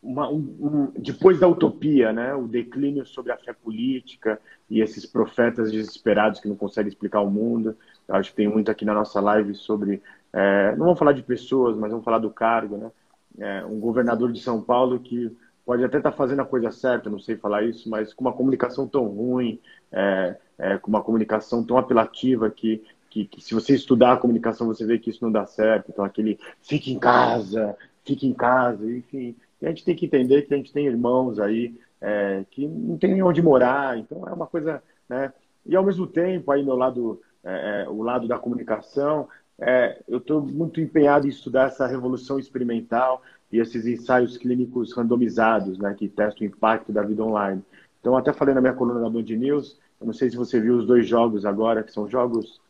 uma, 0.01 0.29
um, 0.29 0.37
um, 0.37 0.91
depois 0.97 1.39
da 1.39 1.47
utopia, 1.47 2.13
né, 2.13 2.33
o 2.33 2.47
declínio 2.47 3.05
sobre 3.05 3.31
a 3.31 3.37
fé 3.37 3.53
política 3.53 4.39
e 4.69 4.81
esses 4.81 5.05
profetas 5.05 5.71
desesperados 5.71 6.39
que 6.39 6.47
não 6.47 6.55
conseguem 6.55 6.89
explicar 6.89 7.21
o 7.21 7.29
mundo. 7.29 7.75
Eu 8.07 8.15
acho 8.15 8.29
que 8.29 8.37
tem 8.37 8.47
muito 8.47 8.71
aqui 8.71 8.85
na 8.85 8.93
nossa 8.93 9.19
live 9.19 9.53
sobre, 9.55 10.01
é, 10.31 10.71
não 10.71 10.85
vamos 10.85 10.99
falar 10.99 11.11
de 11.11 11.21
pessoas, 11.21 11.77
mas 11.77 11.91
vamos 11.91 12.05
falar 12.05 12.19
do 12.19 12.29
cargo, 12.29 12.77
né? 12.77 12.91
É, 13.37 13.65
um 13.65 13.79
governador 13.79 14.31
de 14.31 14.41
São 14.41 14.61
Paulo 14.61 14.99
que 14.99 15.35
pode 15.65 15.83
até 15.83 15.97
estar 15.97 16.11
tá 16.11 16.17
fazendo 16.17 16.41
a 16.41 16.45
coisa 16.45 16.71
certa, 16.71 17.09
não 17.09 17.19
sei 17.19 17.37
falar 17.37 17.63
isso, 17.63 17.89
mas 17.89 18.13
com 18.13 18.23
uma 18.23 18.33
comunicação 18.33 18.87
tão 18.87 19.05
ruim, 19.05 19.59
é, 19.91 20.35
é, 20.57 20.77
com 20.77 20.89
uma 20.89 21.03
comunicação 21.03 21.63
tão 21.63 21.77
apelativa 21.77 22.49
que, 22.49 22.83
que, 23.09 23.25
que, 23.25 23.41
se 23.41 23.53
você 23.53 23.75
estudar 23.75 24.13
a 24.13 24.17
comunicação 24.17 24.65
você 24.65 24.85
vê 24.85 24.97
que 24.97 25.09
isso 25.09 25.23
não 25.23 25.31
dá 25.31 25.45
certo. 25.45 25.91
Então 25.91 26.03
aquele 26.03 26.39
fique 26.61 26.91
em 26.91 26.97
casa, 26.97 27.77
fique 28.03 28.25
em 28.25 28.33
casa, 28.33 28.89
enfim. 28.89 29.35
E 29.61 29.65
a 29.65 29.69
gente 29.69 29.83
tem 29.83 29.95
que 29.95 30.05
entender 30.05 30.43
que 30.43 30.53
a 30.53 30.57
gente 30.57 30.71
tem 30.71 30.85
irmãos 30.85 31.39
aí 31.39 31.75
é, 32.01 32.45
que 32.49 32.67
não 32.67 32.97
tem 32.97 33.21
onde 33.21 33.41
morar, 33.41 33.97
então 33.97 34.27
é 34.27 34.31
uma 34.31 34.47
coisa, 34.47 34.81
né? 35.07 35.33
E 35.65 35.75
ao 35.75 35.83
mesmo 35.83 36.07
tempo, 36.07 36.51
aí 36.51 36.63
no 36.63 36.75
lado, 36.75 37.21
é, 37.43 37.83
é 37.83 37.89
o 37.89 38.01
lado 38.01 38.27
da 38.27 38.39
comunicação, 38.39 39.27
é, 39.59 40.01
eu 40.07 40.19
estou 40.19 40.41
muito 40.41 40.79
empenhado 40.79 41.27
em 41.27 41.29
estudar 41.29 41.67
essa 41.67 41.85
revolução 41.85 42.39
experimental 42.39 43.21
e 43.51 43.59
esses 43.59 43.85
ensaios 43.85 44.37
clínicos 44.37 44.93
randomizados, 44.93 45.77
né, 45.77 45.93
que 45.97 46.07
testam 46.07 46.47
o 46.47 46.49
impacto 46.49 46.91
da 46.91 47.01
vida 47.01 47.23
online. 47.23 47.61
Então, 47.99 48.15
até 48.15 48.31
falei 48.31 48.55
na 48.55 48.61
minha 48.61 48.73
coluna 48.73 49.01
da 49.01 49.09
Band 49.09 49.23
News, 49.23 49.77
eu 49.99 50.07
não 50.07 50.13
sei 50.13 50.29
se 50.29 50.37
você 50.37 50.59
viu 50.59 50.77
os 50.77 50.87
dois 50.87 51.05
jogos 51.05 51.45
agora, 51.45 51.83
que 51.83 51.91
são 51.91 52.07
jogos 52.07 52.61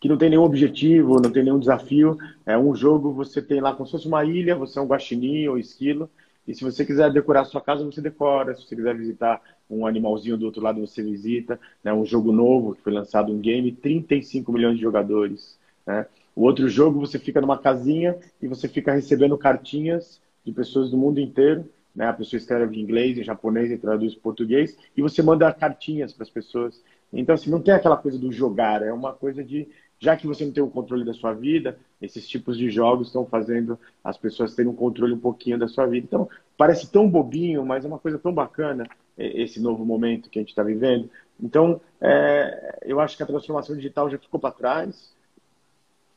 que 0.00 0.08
não 0.08 0.16
tem 0.16 0.30
nenhum 0.30 0.42
objetivo, 0.42 1.20
não 1.20 1.30
tem 1.30 1.44
nenhum 1.44 1.58
desafio. 1.58 2.16
É 2.46 2.56
um 2.56 2.74
jogo, 2.74 3.12
você 3.12 3.42
tem 3.42 3.60
lá 3.60 3.74
como 3.74 3.86
se 3.86 3.92
fosse 3.92 4.08
uma 4.08 4.24
ilha, 4.24 4.56
você 4.56 4.78
é 4.78 4.82
um 4.82 4.86
guaxinim 4.86 5.46
ou 5.46 5.58
esquilo, 5.58 6.10
e 6.48 6.54
se 6.54 6.64
você 6.64 6.84
quiser 6.84 7.12
decorar 7.12 7.42
a 7.42 7.44
sua 7.44 7.60
casa, 7.60 7.84
você 7.84 8.00
decora. 8.00 8.54
Se 8.54 8.62
você 8.62 8.74
quiser 8.74 8.96
visitar 8.96 9.40
um 9.68 9.86
animalzinho 9.86 10.36
do 10.36 10.46
outro 10.46 10.62
lado, 10.62 10.80
você 10.80 11.02
visita. 11.02 11.60
É 11.84 11.92
um 11.92 12.04
jogo 12.04 12.32
novo 12.32 12.74
que 12.74 12.82
foi 12.82 12.92
lançado, 12.92 13.30
um 13.30 13.38
game, 13.38 13.70
35 13.70 14.50
milhões 14.52 14.76
de 14.76 14.82
jogadores. 14.82 15.58
Né? 15.86 16.06
O 16.34 16.42
outro 16.42 16.68
jogo, 16.68 16.98
você 16.98 17.18
fica 17.18 17.40
numa 17.40 17.58
casinha 17.58 18.18
e 18.42 18.48
você 18.48 18.66
fica 18.66 18.92
recebendo 18.92 19.36
cartinhas 19.38 20.20
de 20.44 20.50
pessoas 20.50 20.90
do 20.90 20.96
mundo 20.96 21.20
inteiro. 21.20 21.68
Né? 21.94 22.06
A 22.06 22.12
pessoa 22.12 22.38
escreve 22.38 22.76
em 22.76 22.80
inglês, 22.80 23.18
em 23.18 23.22
japonês 23.22 23.70
e 23.70 23.78
traduz 23.78 24.14
em 24.14 24.18
português, 24.18 24.76
e 24.96 25.02
você 25.02 25.22
manda 25.22 25.52
cartinhas 25.52 26.12
para 26.12 26.24
as 26.24 26.30
pessoas. 26.30 26.82
Então, 27.12 27.34
assim, 27.34 27.50
não 27.50 27.60
tem 27.60 27.74
aquela 27.74 27.96
coisa 27.96 28.18
do 28.18 28.32
jogar, 28.32 28.82
é 28.82 28.92
uma 28.92 29.12
coisa 29.12 29.42
de 29.42 29.68
já 30.00 30.16
que 30.16 30.26
você 30.26 30.46
não 30.46 30.52
tem 30.52 30.62
o 30.62 30.70
controle 30.70 31.04
da 31.04 31.12
sua 31.12 31.34
vida, 31.34 31.78
esses 32.00 32.26
tipos 32.26 32.56
de 32.56 32.70
jogos 32.70 33.08
estão 33.08 33.26
fazendo 33.26 33.78
as 34.02 34.16
pessoas 34.16 34.54
terem 34.54 34.72
um 34.72 34.74
controle 34.74 35.12
um 35.12 35.20
pouquinho 35.20 35.58
da 35.58 35.68
sua 35.68 35.86
vida. 35.86 36.06
Então, 36.06 36.26
parece 36.56 36.90
tão 36.90 37.08
bobinho, 37.08 37.64
mas 37.66 37.84
é 37.84 37.88
uma 37.88 37.98
coisa 37.98 38.18
tão 38.18 38.32
bacana 38.32 38.88
esse 39.18 39.60
novo 39.60 39.84
momento 39.84 40.30
que 40.30 40.38
a 40.38 40.42
gente 40.42 40.48
está 40.48 40.62
vivendo. 40.62 41.10
Então, 41.38 41.78
é, 42.00 42.78
eu 42.82 42.98
acho 42.98 43.14
que 43.14 43.22
a 43.22 43.26
transformação 43.26 43.76
digital 43.76 44.08
já 44.08 44.16
ficou 44.16 44.40
para 44.40 44.54
trás. 44.54 45.14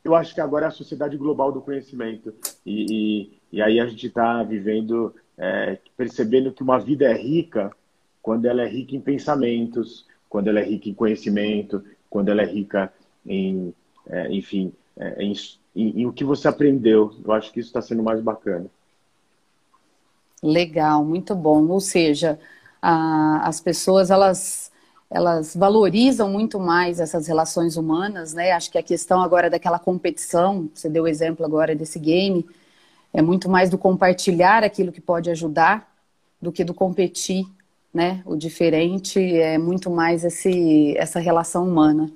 Eu 0.01 0.15
acho 0.15 0.33
que 0.33 0.39
agora 0.39 0.65
é 0.65 0.67
a 0.69 0.71
sociedade 0.71 1.17
global 1.17 1.51
do 1.51 1.61
conhecimento. 1.61 2.33
E, 2.65 2.85
e, 2.89 3.57
e 3.57 3.61
aí 3.61 3.81
a 3.81 3.85
gente 3.85 4.07
está 4.07 4.41
vivendo, 4.43 5.13
é, 5.37 5.77
percebendo 5.97 6.53
que 6.53 6.63
uma 6.63 6.79
vida 6.79 7.05
é 7.05 7.13
rica 7.13 7.69
quando 8.21 8.45
ela 8.45 8.61
é 8.61 8.67
rica 8.67 8.95
em 8.95 9.01
pensamentos, 9.01 10.07
quando 10.29 10.47
ela 10.47 10.61
é 10.61 10.63
rica 10.63 10.87
em 10.87 10.93
conhecimento, 10.93 11.83
quando 12.09 12.29
ela 12.29 12.41
é 12.41 12.45
rica 12.45 12.93
em, 13.25 13.73
é, 14.07 14.31
enfim, 14.31 14.73
é, 14.97 15.23
em, 15.23 15.33
em, 15.75 16.01
em, 16.01 16.05
o 16.05 16.13
que 16.13 16.23
você 16.23 16.47
aprendeu. 16.47 17.13
Eu 17.23 17.31
acho 17.31 17.51
que 17.51 17.59
isso 17.59 17.69
está 17.69 17.81
sendo 17.81 18.03
mais 18.03 18.21
bacana. 18.21 18.65
Legal, 20.41 21.03
muito 21.03 21.33
bom. 21.35 21.67
Ou 21.67 21.79
seja, 21.79 22.39
a, 22.81 23.47
as 23.47 23.59
pessoas 23.59 24.11
elas 24.11 24.71
elas 25.09 25.55
valorizam 25.55 26.27
muito 26.27 26.59
mais 26.59 26.99
essas 26.99 27.27
relações 27.27 27.77
humanas, 27.77 28.33
né? 28.33 28.51
Acho 28.51 28.71
que 28.71 28.79
a 28.79 28.83
questão 28.83 29.21
agora 29.21 29.47
daquela 29.47 29.77
competição, 29.77 30.67
você 30.73 30.89
deu 30.89 31.03
o 31.03 31.07
exemplo 31.07 31.45
agora 31.45 31.75
desse 31.75 31.99
game, 31.99 32.43
é 33.13 33.21
muito 33.21 33.47
mais 33.47 33.69
do 33.69 33.77
compartilhar 33.77 34.63
aquilo 34.63 34.91
que 34.91 34.99
pode 34.99 35.29
ajudar 35.29 35.87
do 36.41 36.51
que 36.51 36.63
do 36.63 36.73
competir, 36.73 37.45
né? 37.93 38.23
O 38.25 38.35
diferente 38.35 39.19
é 39.19 39.59
muito 39.59 39.91
mais 39.91 40.23
esse, 40.23 40.97
essa 40.97 41.19
relação 41.19 41.67
humana 41.67 42.09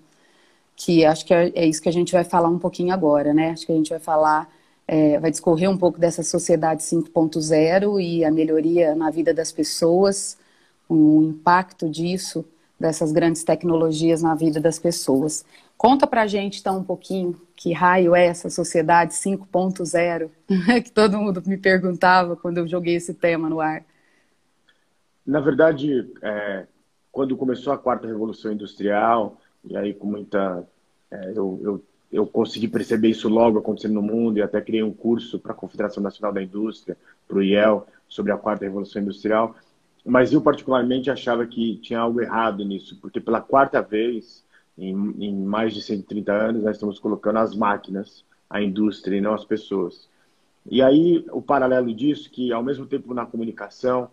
que 0.78 1.04
acho 1.04 1.26
que 1.26 1.34
é, 1.34 1.52
é, 1.56 1.66
isso 1.66 1.82
que 1.82 1.90
a 1.90 1.92
gente 1.92 2.13
vai 2.13 2.24
falar 2.24 2.50
um 2.50 2.60
pouquinho 2.60 2.94
agora, 2.94 3.34
né? 3.34 3.50
Acho 3.50 3.66
que 3.66 3.72
a 3.72 3.76
gente 3.76 3.90
vai 3.90 4.00
falar, 4.00 4.48
é, 4.88 5.20
vai 5.20 5.32
discorrer 5.32 5.70
um 5.70 5.78
pouco 5.78 6.00
dessa 6.00 6.22
sociedade 6.22 6.84
5.0 6.84 8.00
e 8.00 8.24
a 8.24 8.32
melhoria 8.32 8.96
na 8.96 9.10
vida 9.10 9.34
das 9.34 9.52
pessoas, 9.52 10.38
o 10.88 11.24
impacto 11.24 11.90
disso, 11.90 12.46
dessas 12.80 13.12
grandes 13.12 13.44
tecnologias 13.44 14.22
na 14.22 14.36
vida 14.36 14.62
das 14.62 14.78
pessoas. 14.78 15.44
Conta 15.76 16.06
pra 16.06 16.28
gente, 16.28 16.60
então, 16.60 16.78
um 16.78 16.84
pouquinho 16.84 17.36
que 17.56 17.74
raio 17.74 18.16
é 18.16 18.28
essa 18.28 18.50
sociedade 18.50 19.13
5.0, 19.13 20.30
que 20.84 20.92
todo 20.92 21.18
mundo 21.18 21.42
me 21.46 21.58
perguntava 21.58 22.36
quando 22.36 22.60
eu 22.60 22.68
joguei 22.68 22.96
esse 22.96 23.16
tema 23.16 23.50
no 23.50 23.60
ar. 23.60 23.84
Na 25.26 25.40
verdade, 25.40 26.08
é, 26.22 26.68
quando 27.12 27.36
começou 27.36 27.74
a 27.74 27.78
quarta 27.78 28.06
revolução 28.06 28.52
industrial, 28.52 29.38
e 29.69 29.77
aí, 29.77 29.93
com 29.93 30.08
muita. 30.08 30.63
É, 31.10 31.32
eu, 31.36 31.60
eu, 31.63 31.84
eu 32.12 32.27
consegui 32.27 32.67
perceber 32.67 33.10
isso 33.10 33.27
logo 33.27 33.60
acontecendo 33.60 33.95
no 33.95 34.01
mundo 34.01 34.38
e 34.38 34.41
até 34.41 34.62
criei 34.62 34.84
um 34.84 34.93
curso 34.93 35.39
para 35.39 35.51
a 35.51 35.56
Confederação 35.56 36.01
Nacional 36.01 36.34
da 36.34 36.41
Indústria, 36.41 36.97
para 37.27 37.38
o 37.38 37.43
IEL, 37.43 37.88
sobre 38.08 38.32
a 38.32 38.38
quarta 38.38 38.65
revolução 38.65 39.01
industrial. 39.01 39.56
Mas 40.06 40.32
eu, 40.32 40.41
particularmente, 40.41 41.12
achava 41.12 41.45
que 41.45 41.77
tinha 41.77 41.99
algo 41.99 42.21
errado 42.21 42.63
nisso, 42.63 42.97
porque 43.01 43.19
pela 43.19 43.41
quarta 43.41 43.82
vez, 43.82 44.43
em, 44.77 44.93
em 45.19 45.36
mais 45.36 45.73
de 45.73 45.82
130 45.82 46.32
anos, 46.32 46.63
nós 46.63 46.77
estamos 46.77 46.97
colocando 46.97 47.39
as 47.39 47.53
máquinas, 47.53 48.23
a 48.49 48.62
indústria 48.62 49.17
e 49.17 49.21
não 49.21 49.34
as 49.34 49.43
pessoas. 49.43 50.08
E 50.69 50.82
aí, 50.82 51.25
o 51.32 51.41
paralelo 51.41 51.93
disso, 51.93 52.30
que 52.30 52.53
ao 52.53 52.63
mesmo 52.63 52.86
tempo 52.86 53.13
na 53.13 53.25
comunicação, 53.25 54.10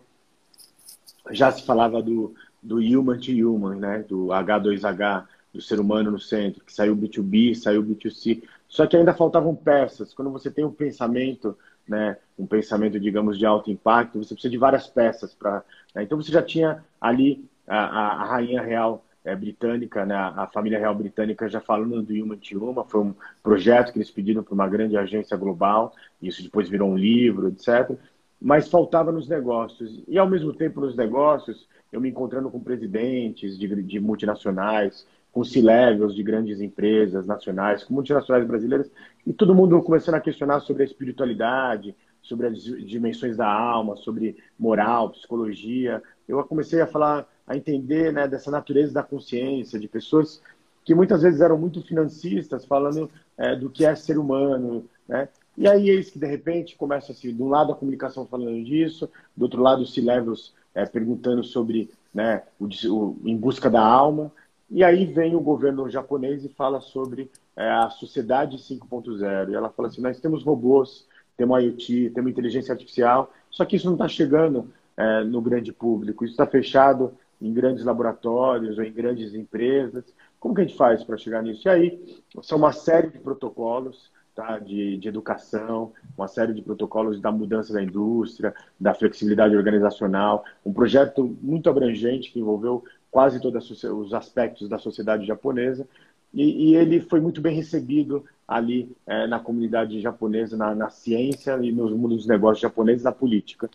já 1.31 1.51
se 1.51 1.63
falava 1.63 2.01
do, 2.01 2.33
do 2.61 2.77
human 2.77 3.19
to 3.19 3.31
human, 3.31 3.75
né? 3.75 4.05
do 4.07 4.27
H2H, 4.27 5.25
do 5.55 5.61
ser 5.61 5.79
humano 5.79 6.11
no 6.11 6.19
centro, 6.19 6.63
que 6.63 6.73
saiu 6.73 6.95
B2B, 6.95 7.55
saiu 7.55 7.83
B2C. 7.83 8.43
Só 8.67 8.85
que 8.85 8.97
ainda 8.97 9.13
faltavam 9.13 9.55
peças. 9.55 10.13
Quando 10.13 10.29
você 10.29 10.51
tem 10.51 10.65
um 10.65 10.71
pensamento, 10.71 11.57
né, 11.87 12.17
um 12.37 12.45
pensamento, 12.45 12.99
digamos, 12.99 13.37
de 13.37 13.45
alto 13.45 13.71
impacto, 13.71 14.17
você 14.17 14.33
precisa 14.33 14.51
de 14.51 14.57
várias 14.57 14.87
peças 14.87 15.33
para. 15.33 15.63
Né? 15.93 16.03
Então 16.03 16.21
você 16.21 16.31
já 16.31 16.41
tinha 16.41 16.83
ali 16.99 17.45
a, 17.65 17.77
a, 17.77 18.25
rainha 18.25 18.61
real 18.61 19.05
é, 19.23 19.35
britânica, 19.35 20.05
né, 20.05 20.15
a 20.15 20.47
família 20.53 20.77
real 20.77 20.93
britânica 20.93 21.47
já 21.47 21.61
falando 21.61 22.01
do 22.01 22.13
Human 22.13 22.37
to 22.37 22.63
Human, 22.63 22.83
foi 22.85 23.01
um 23.01 23.15
projeto 23.41 23.91
que 23.91 23.97
eles 23.97 24.11
pediram 24.11 24.43
para 24.43 24.53
uma 24.53 24.67
grande 24.67 24.97
agência 24.97 25.37
global, 25.37 25.93
isso 26.21 26.43
depois 26.43 26.69
virou 26.69 26.89
um 26.89 26.97
livro, 26.97 27.47
etc. 27.47 27.97
Mas 28.41 28.67
faltava 28.67 29.11
nos 29.11 29.27
negócios. 29.27 30.03
E 30.07 30.19
ao 30.19 30.29
mesmo 30.29 30.53
tempo 30.53 30.81
nos 30.81 30.95
negócios, 30.95 31.67
eu 31.91 32.01
me 32.01 32.09
encontrando 32.09 32.51
com 32.51 32.59
presidentes 32.59 33.57
de, 33.57 33.81
de 33.81 33.99
multinacionais, 33.99 35.07
com 35.35 35.43
C-levels 35.43 36.15
de 36.15 36.23
grandes 36.23 36.61
empresas 36.61 37.25
nacionais, 37.25 37.83
com 37.83 37.93
multinacionais 37.93 38.47
brasileiras, 38.47 38.89
e 39.27 39.33
todo 39.33 39.53
mundo 39.53 39.83
começando 39.83 40.15
a 40.15 40.21
questionar 40.21 40.61
sobre 40.61 40.83
a 40.83 40.85
espiritualidade, 40.85 41.93
sobre 42.21 42.47
as 42.47 42.63
dimensões 42.63 43.35
da 43.35 43.45
alma, 43.45 43.97
sobre 43.97 44.37
moral, 44.57 45.09
psicologia. 45.09 46.01
Eu 46.25 46.41
comecei 46.45 46.79
a 46.79 46.87
falar, 46.87 47.27
a 47.45 47.57
entender 47.57 48.13
né, 48.13 48.29
dessa 48.29 48.49
natureza 48.49 48.93
da 48.93 49.03
consciência, 49.03 49.77
de 49.77 49.89
pessoas 49.89 50.41
que 50.85 50.95
muitas 50.95 51.21
vezes 51.21 51.41
eram 51.41 51.57
muito 51.57 51.81
financistas, 51.81 52.63
falando 52.63 53.11
é, 53.37 53.57
do 53.57 53.69
que 53.69 53.85
é 53.85 53.93
ser 53.93 54.17
humano, 54.17 54.85
né? 55.05 55.27
E 55.57 55.67
aí 55.67 55.89
eis 55.89 56.11
que 56.11 56.19
de 56.19 56.27
repente 56.27 56.77
começa 56.77 57.11
assim, 57.11 57.35
de 57.35 57.43
um 57.43 57.49
lado 57.49 57.73
a 57.73 57.75
comunicação 57.75 58.25
falando 58.25 58.63
disso, 58.63 59.09
do 59.35 59.43
outro 59.43 59.61
lado 59.61 59.81
os 59.81 59.93
C-levels 59.93 60.53
é, 60.73 60.85
perguntando 60.85 61.43
sobre 61.43 61.89
né, 62.13 62.43
o, 62.57 62.67
o, 62.89 63.17
em 63.25 63.35
busca 63.35 63.69
da 63.69 63.85
alma, 63.85 64.31
e 64.69 64.83
aí 64.83 65.05
vem 65.05 65.35
o 65.35 65.39
governo 65.39 65.89
japonês 65.89 66.43
e 66.43 66.49
fala 66.49 66.81
sobre 66.81 67.31
é, 67.55 67.69
a 67.69 67.89
sociedade 67.89 68.57
5.0. 68.57 69.49
E 69.49 69.55
ela 69.55 69.69
fala 69.69 69.87
assim: 69.89 70.01
nós 70.01 70.19
temos 70.19 70.43
robôs, 70.43 71.07
temos 71.37 71.63
IoT, 71.63 72.11
temos 72.11 72.31
inteligência 72.31 72.71
artificial, 72.71 73.31
só 73.49 73.63
que 73.65 73.75
isso 73.75 73.85
não 73.85 73.93
está 73.93 74.07
chegando 74.07 74.71
é, 74.97 75.23
no 75.23 75.41
grande 75.41 75.71
público. 75.71 76.23
Isso 76.23 76.33
está 76.33 76.47
fechado 76.47 77.13
em 77.41 77.53
grandes 77.53 77.83
laboratórios 77.83 78.77
ou 78.77 78.83
em 78.83 78.91
grandes 78.91 79.33
empresas. 79.33 80.03
Como 80.39 80.55
que 80.55 80.61
a 80.61 80.63
gente 80.63 80.77
faz 80.77 81.03
para 81.03 81.17
chegar 81.17 81.43
nisso? 81.43 81.67
E 81.67 81.69
aí 81.69 82.17
são 82.41 82.57
uma 82.57 82.71
série 82.71 83.09
de 83.09 83.19
protocolos 83.19 84.11
tá, 84.35 84.59
de, 84.59 84.97
de 84.97 85.07
educação, 85.07 85.93
uma 86.17 86.27
série 86.27 86.53
de 86.53 86.61
protocolos 86.61 87.21
da 87.21 87.31
mudança 87.31 87.73
da 87.73 87.81
indústria, 87.81 88.53
da 88.79 88.93
flexibilidade 88.93 89.55
organizacional, 89.55 90.43
um 90.65 90.73
projeto 90.73 91.37
muito 91.41 91.69
abrangente 91.69 92.31
que 92.31 92.39
envolveu 92.39 92.83
quase 93.15 93.39
todos 93.39 93.81
os 93.85 94.13
aspectos 94.13 94.67
da 94.67 94.77
sociedade 94.77 95.25
japonesa. 95.25 95.87
E, 96.33 96.71
e 96.71 96.75
ele 96.75 96.99
foi 96.99 97.21
muito 97.21 97.39
bem 97.39 97.55
recebido 97.55 98.25
ali 98.45 98.93
é, 99.07 99.25
na 99.25 99.39
comunidade 99.39 100.01
japonesa, 100.01 100.57
na, 100.57 100.75
na, 100.75 100.89
ciência 100.89 101.57
e 101.63 101.71
no 101.71 101.89
mundo 101.97 102.17
dos 102.17 102.27
negócios 102.27 102.59
japoneses, 102.59 103.05
na 103.05 103.13
política. 103.13 103.69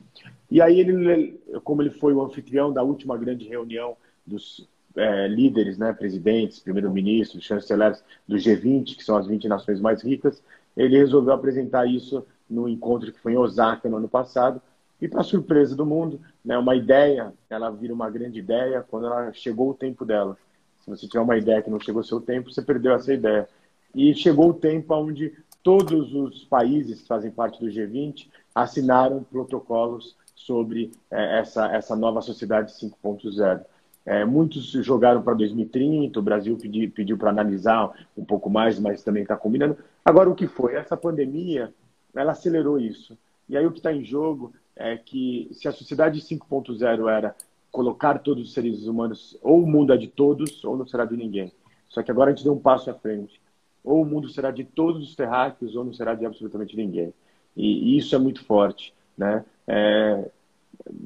E 0.51 0.61
aí 0.61 0.79
ele, 0.79 1.41
como 1.65 1.81
ele 1.81 1.89
foi 1.89 2.13
o 2.13 2.23
anfitrião 2.23 2.71
da 2.71 2.83
última 2.83 3.17
grande 3.17 3.49
reunião 3.49 3.97
dos 4.27 4.69
é, 4.95 5.27
líderes, 5.27 5.79
né, 5.79 5.95
presidentes, 5.95 6.61
primeiro-ministros, 6.61 7.43
chanceleres 7.43 8.05
do 8.29 8.37
G20, 8.37 8.95
que 8.95 9.03
são 9.03 9.17
as 9.17 9.27
20 9.27 9.49
nações 9.49 9.81
mais 9.81 10.03
ricas, 10.03 10.43
ele 10.77 10.99
resolveu 10.99 11.33
apresentar 11.33 11.87
isso 11.87 12.27
no 12.49 12.69
encontro 12.69 13.11
que 13.11 13.21
foi 13.21 13.33
em 13.33 13.39
Osaka 13.39 13.89
no 13.89 13.97
ano 13.97 14.09
passado, 14.09 14.61
e 15.01 15.09
para 15.09 15.23
surpresa 15.23 15.75
do 15.75 15.87
mundo, 15.87 16.21
né, 16.45 16.59
uma 16.59 16.77
ideia, 16.77 17.33
ela 17.49 17.71
vira 17.71 17.95
uma 17.95 18.11
grande 18.11 18.39
ideia 18.39 18.85
quando 18.89 19.07
ela 19.07 19.33
chegou 19.33 19.71
o 19.71 19.75
tempo 19.75 20.05
dela. 20.05 20.37
Se 20.83 20.91
você 20.91 21.07
tiver 21.07 21.21
uma 21.21 21.37
ideia 21.37 21.63
que 21.63 21.71
não 21.71 21.81
chegou 21.81 22.03
o 22.03 22.05
seu 22.05 22.21
tempo, 22.21 22.53
você 22.53 22.61
perdeu 22.61 22.93
essa 22.93 23.13
ideia. 23.13 23.49
E 23.95 24.15
chegou 24.15 24.51
o 24.51 24.55
tempo 24.55 24.95
onde 24.95 25.33
todos 25.63 26.15
os 26.15 26.45
países 26.45 27.01
que 27.01 27.09
fazem 27.09 27.31
parte 27.31 27.61
do 27.61 27.71
G20 27.71 28.29
assinaram 28.55 29.23
protocolos 29.25 30.17
sobre 30.35 30.91
é, 31.11 31.41
essa, 31.41 31.67
essa 31.73 31.97
nova 31.97 32.21
sociedade 32.21 32.73
5.0. 32.73 33.63
É, 34.07 34.25
muitos 34.25 34.71
jogaram 34.71 35.23
para 35.23 35.35
2030, 35.35 36.19
o 36.19 36.23
Brasil 36.23 36.57
pediu, 36.57 36.91
pediu 36.91 37.19
para 37.19 37.31
analisar 37.31 37.93
um 38.17 38.25
pouco 38.25 38.49
mais, 38.49 38.79
mas 38.79 39.03
também 39.03 39.23
está 39.23 39.37
combinando. 39.37 39.77
Agora, 40.05 40.31
o 40.31 40.35
que 40.35 40.47
foi? 40.47 40.75
Essa 40.75 40.97
pandemia, 40.97 41.73
ela 42.15 42.33
acelerou 42.33 42.81
isso. 42.81 43.17
E 43.49 43.57
aí 43.57 43.67
o 43.67 43.73
que 43.73 43.79
está 43.79 43.93
em 43.93 44.05
jogo 44.05 44.53
é 44.77 44.97
que 44.97 45.49
se 45.53 45.69
a 45.69 45.73
sociedade 45.73 46.21
5.0 46.21 47.09
era 47.09 47.35
colocar 47.71 48.19
todos 48.19 48.49
os 48.49 48.53
seres 48.53 48.87
humanos, 48.87 49.39
ou 49.43 49.63
o 49.63 49.67
mundo 49.67 49.93
é 49.93 49.97
de 49.97 50.09
todos, 50.09 50.65
ou 50.65 50.77
não 50.77 50.87
será 50.87 51.05
de 51.05 51.17
ninguém. 51.17 51.53
Só 51.89 52.03
que 52.03 52.11
agora 52.11 52.31
a 52.31 52.35
gente 52.35 52.45
deu 52.45 52.53
um 52.53 52.59
passo 52.59 52.91
à 52.91 52.95
frente. 52.95 53.41
Ou 53.83 54.03
o 54.03 54.05
mundo 54.05 54.29
será 54.29 54.51
de 54.51 54.65
todos 54.65 55.09
os 55.09 55.15
terráqueos, 55.15 55.77
ou 55.77 55.85
não 55.85 55.93
será 55.93 56.15
de 56.15 56.27
absolutamente 56.27 56.77
ninguém. 56.77 57.13
E, 57.57 57.95
e 57.95 57.99
isso 57.99 58.15
é 58.15 58.19
muito 58.19 58.45
forte. 58.45 58.93
Né? 59.17 59.45
É, 59.67 60.31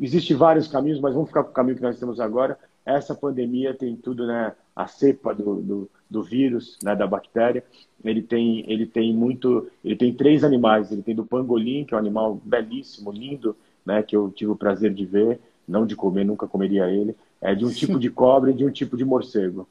Existem 0.01 0.37
vários 0.37 0.69
caminhos, 0.69 1.01
mas 1.01 1.15
vamos 1.15 1.29
ficar 1.29 1.45
com 1.45 1.51
o 1.51 1.55
caminho 1.55 1.77
que 1.77 1.83
nós 1.83 1.99
temos 1.99 2.21
agora. 2.21 2.59
Essa 2.85 3.15
pandemia 3.15 3.75
tem 3.75 3.97
tudo, 3.97 4.27
né? 4.27 4.53
A 4.75 4.87
cepa 4.87 5.35
do, 5.35 5.57
do, 5.57 5.91
do 6.09 6.23
vírus, 6.23 6.79
né? 6.83 6.95
Da 6.95 7.07
bactéria. 7.07 7.65
Ele 8.05 8.23
tem, 8.23 8.65
ele 8.71 8.87
tem 8.87 9.15
muito, 9.15 9.71
ele 9.85 9.97
tem 9.97 10.13
três 10.13 10.45
animais. 10.45 10.91
Ele 10.93 11.03
tem 11.03 11.15
do 11.15 11.25
pangolim, 11.25 11.85
que 11.85 11.95
é 11.95 11.97
um 11.97 12.01
animal 12.01 12.41
belíssimo, 12.45 13.11
lindo, 13.11 13.57
né? 13.85 14.03
Que 14.03 14.17
eu 14.17 14.31
tive 14.31 14.51
o 14.51 14.57
prazer 14.57 14.93
de 14.93 15.05
ver, 15.05 15.41
não 15.67 15.87
de 15.87 15.97
comer, 15.97 16.25
nunca 16.25 16.47
comeria 16.47 16.91
ele. 16.91 17.17
É 17.41 17.55
de 17.55 17.65
um 17.65 17.71
tipo 17.71 17.99
de 17.99 18.11
cobra 18.11 18.51
e 18.51 18.55
de 18.55 18.65
um 18.65 18.71
tipo 18.71 18.97
de 18.97 19.05
morcego. 19.05 19.69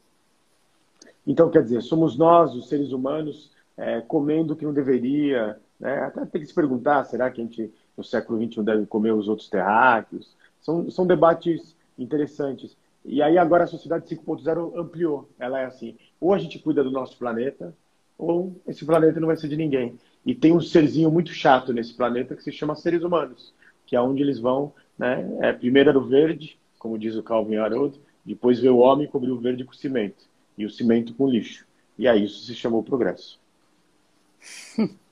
Então, 1.25 1.49
quer 1.49 1.63
dizer, 1.63 1.81
somos 1.81 2.17
nós, 2.17 2.53
os 2.53 2.67
seres 2.67 2.91
humanos, 2.91 3.51
é, 3.77 4.01
comendo 4.01 4.53
o 4.53 4.55
que 4.55 4.65
não 4.65 4.73
deveria. 4.73 5.57
Né? 5.79 5.99
Até 5.99 6.25
tem 6.25 6.41
que 6.41 6.47
se 6.47 6.53
perguntar, 6.53 7.05
será 7.05 7.31
que 7.31 7.39
a 7.39 7.43
gente 7.43 7.71
no 7.97 8.03
século 8.03 8.43
XXI 8.43 8.63
deve 8.63 8.85
comer 8.85 9.13
os 9.13 9.27
outros 9.27 9.49
terráqueos. 9.49 10.35
São, 10.61 10.89
são 10.89 11.05
debates 11.05 11.75
interessantes. 11.97 12.75
E 13.05 13.21
aí 13.21 13.37
agora 13.37 13.65
a 13.65 13.67
sociedade 13.67 14.07
5.0 14.15 14.77
ampliou. 14.77 15.29
Ela 15.39 15.61
é 15.61 15.65
assim, 15.65 15.97
ou 16.19 16.33
a 16.33 16.37
gente 16.37 16.59
cuida 16.59 16.83
do 16.83 16.91
nosso 16.91 17.17
planeta, 17.17 17.75
ou 18.17 18.61
esse 18.67 18.85
planeta 18.85 19.19
não 19.19 19.27
vai 19.27 19.37
ser 19.37 19.47
de 19.47 19.57
ninguém. 19.57 19.97
E 20.25 20.33
tem 20.33 20.53
um 20.53 20.61
serzinho 20.61 21.11
muito 21.11 21.31
chato 21.31 21.73
nesse 21.73 21.93
planeta 21.93 22.35
que 22.35 22.43
se 22.43 22.51
chama 22.51 22.75
seres 22.75 23.03
humanos, 23.03 23.53
que 23.85 23.95
é 23.95 24.01
onde 24.01 24.21
eles 24.21 24.39
vão, 24.39 24.73
né? 24.97 25.29
É, 25.41 25.53
primeiro 25.53 25.89
era 25.89 25.99
o 25.99 26.07
verde, 26.07 26.57
como 26.79 26.97
diz 26.97 27.15
o 27.15 27.23
Calvin 27.23 27.57
Haroldo, 27.57 27.99
depois 28.25 28.59
veio 28.59 28.75
o 28.75 28.79
homem 28.79 29.07
cobrir 29.07 29.31
o 29.31 29.39
verde 29.39 29.65
com 29.65 29.73
cimento, 29.73 30.25
e 30.57 30.65
o 30.65 30.69
cimento 30.69 31.13
com 31.13 31.27
lixo. 31.27 31.65
E 31.97 32.07
aí 32.07 32.23
isso 32.23 32.45
se 32.45 32.55
chamou 32.55 32.83
progresso. 32.83 33.39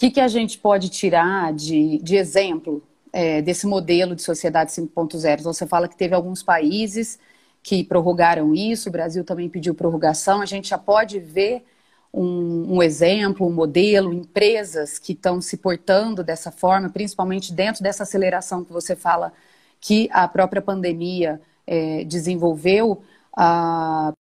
que, 0.00 0.10
que 0.10 0.20
a 0.20 0.28
gente 0.28 0.58
pode 0.58 0.88
tirar 0.88 1.52
de, 1.52 1.98
de 1.98 2.16
exemplo 2.16 2.82
é, 3.12 3.42
desse 3.42 3.66
modelo 3.66 4.14
de 4.14 4.22
sociedade 4.22 4.72
5.0? 4.72 5.42
Você 5.42 5.66
fala 5.66 5.88
que 5.88 5.96
teve 5.96 6.14
alguns 6.14 6.42
países 6.42 7.18
que 7.62 7.84
prorrogaram 7.84 8.54
isso, 8.54 8.88
o 8.88 8.92
Brasil 8.92 9.24
também 9.24 9.48
pediu 9.48 9.74
prorrogação. 9.74 10.40
A 10.40 10.46
gente 10.46 10.68
já 10.68 10.78
pode 10.78 11.18
ver 11.18 11.64
um, 12.12 12.76
um 12.76 12.82
exemplo, 12.82 13.46
um 13.46 13.52
modelo, 13.52 14.12
empresas 14.12 14.98
que 14.98 15.12
estão 15.12 15.40
se 15.40 15.56
portando 15.58 16.24
dessa 16.24 16.50
forma, 16.50 16.90
principalmente 16.90 17.52
dentro 17.52 17.82
dessa 17.82 18.02
aceleração 18.02 18.64
que 18.64 18.72
você 18.72 18.96
fala 18.96 19.32
que 19.80 20.08
a 20.12 20.26
própria 20.28 20.62
pandemia 20.62 21.40
é, 21.66 22.04
desenvolveu. 22.04 23.02
A 23.36 24.12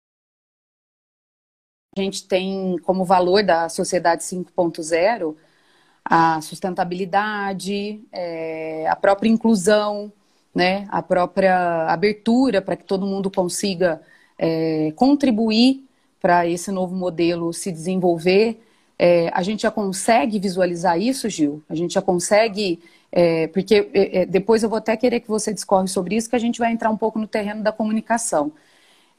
gente 1.97 2.27
tem 2.27 2.77
como 2.83 3.03
valor 3.03 3.43
da 3.43 3.67
sociedade 3.69 4.23
5.0 4.23 5.35
a 6.09 6.41
sustentabilidade, 6.41 8.01
é, 8.11 8.87
a 8.89 8.95
própria 8.95 9.29
inclusão, 9.29 10.11
né, 10.55 10.87
a 10.89 11.03
própria 11.03 11.85
abertura 11.87 12.63
para 12.63 12.75
que 12.75 12.83
todo 12.83 13.05
mundo 13.05 13.29
consiga 13.29 14.01
é, 14.35 14.91
contribuir 14.95 15.85
para 16.19 16.47
esse 16.47 16.71
novo 16.71 16.95
modelo 16.95 17.53
se 17.53 17.71
desenvolver. 17.71 18.59
É, 18.97 19.29
a 19.33 19.43
gente 19.43 19.61
já 19.61 19.71
consegue 19.71 20.39
visualizar 20.39 20.99
isso, 20.99 21.29
Gil? 21.29 21.61
A 21.69 21.75
gente 21.75 21.93
já 21.93 22.01
consegue, 22.01 22.79
é, 23.11 23.47
porque 23.47 23.89
é, 23.93 24.21
é, 24.21 24.25
depois 24.25 24.63
eu 24.63 24.69
vou 24.69 24.79
até 24.79 24.97
querer 24.97 25.19
que 25.19 25.27
você 25.27 25.53
discorre 25.53 25.87
sobre 25.87 26.15
isso, 26.15 26.27
que 26.27 26.35
a 26.35 26.39
gente 26.39 26.57
vai 26.57 26.71
entrar 26.71 26.89
um 26.89 26.97
pouco 26.97 27.19
no 27.19 27.27
terreno 27.27 27.61
da 27.61 27.71
comunicação. 27.71 28.51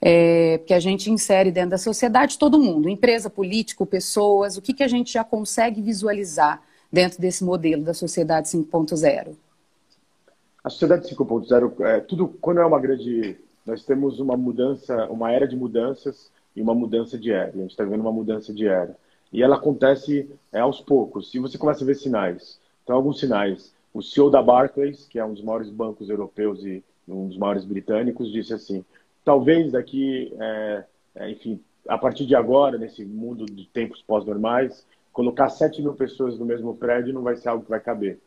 É, 0.02 0.58
porque 0.58 0.74
a 0.74 0.80
gente 0.80 1.10
insere 1.10 1.52
dentro 1.52 1.70
da 1.70 1.78
sociedade 1.78 2.38
todo 2.38 2.58
mundo, 2.58 2.88
empresa, 2.88 3.30
político, 3.30 3.86
pessoas, 3.86 4.56
o 4.56 4.62
que, 4.62 4.72
que 4.74 4.82
a 4.82 4.88
gente 4.88 5.12
já 5.12 5.22
consegue 5.22 5.80
visualizar 5.80 6.60
dentro 6.92 7.20
desse 7.20 7.44
modelo 7.44 7.84
da 7.84 7.94
sociedade 7.94 8.48
5.0? 8.48 9.34
A 10.62 10.70
sociedade 10.70 11.08
5.0, 11.08 11.80
é, 11.80 12.00
tudo 12.00 12.28
quando 12.40 12.60
é 12.60 12.66
uma 12.66 12.78
grande, 12.78 13.38
nós 13.64 13.84
temos 13.84 14.20
uma 14.20 14.36
mudança, 14.36 15.06
uma 15.06 15.32
era 15.32 15.48
de 15.48 15.56
mudanças 15.56 16.30
e 16.54 16.60
uma 16.60 16.74
mudança 16.74 17.18
de 17.18 17.30
era. 17.32 17.50
A 17.50 17.56
gente 17.56 17.70
está 17.70 17.84
vendo 17.84 18.00
uma 18.00 18.12
mudança 18.12 18.52
de 18.52 18.66
era 18.66 18.96
e 19.32 19.42
ela 19.42 19.56
acontece 19.56 20.28
é, 20.52 20.60
aos 20.60 20.80
poucos. 20.80 21.32
E 21.34 21.38
você 21.38 21.56
começa 21.56 21.84
a 21.84 21.86
ver 21.86 21.94
sinais. 21.94 22.60
Então 22.82 22.96
alguns 22.96 23.20
sinais. 23.20 23.72
O 23.92 24.02
CEO 24.02 24.30
da 24.30 24.42
Barclays, 24.42 25.06
que 25.06 25.18
é 25.18 25.24
um 25.24 25.32
dos 25.32 25.42
maiores 25.42 25.70
bancos 25.70 26.08
europeus 26.08 26.64
e 26.64 26.82
um 27.08 27.28
dos 27.28 27.36
maiores 27.36 27.64
britânicos, 27.64 28.30
disse 28.30 28.52
assim: 28.52 28.84
talvez 29.24 29.72
daqui, 29.72 30.32
é, 30.38 30.84
é, 31.16 31.30
enfim, 31.30 31.60
a 31.88 31.98
partir 31.98 32.26
de 32.26 32.34
agora, 32.34 32.78
nesse 32.78 33.04
mundo 33.04 33.46
de 33.46 33.64
tempos 33.66 34.02
pós-normais, 34.02 34.84
colocar 35.12 35.48
7 35.48 35.82
mil 35.82 35.94
pessoas 35.94 36.38
no 36.38 36.44
mesmo 36.44 36.76
prédio 36.76 37.12
não 37.12 37.22
vai 37.22 37.36
ser 37.36 37.48
algo 37.48 37.64
que 37.64 37.70
vai 37.70 37.80
caber. 37.80 38.18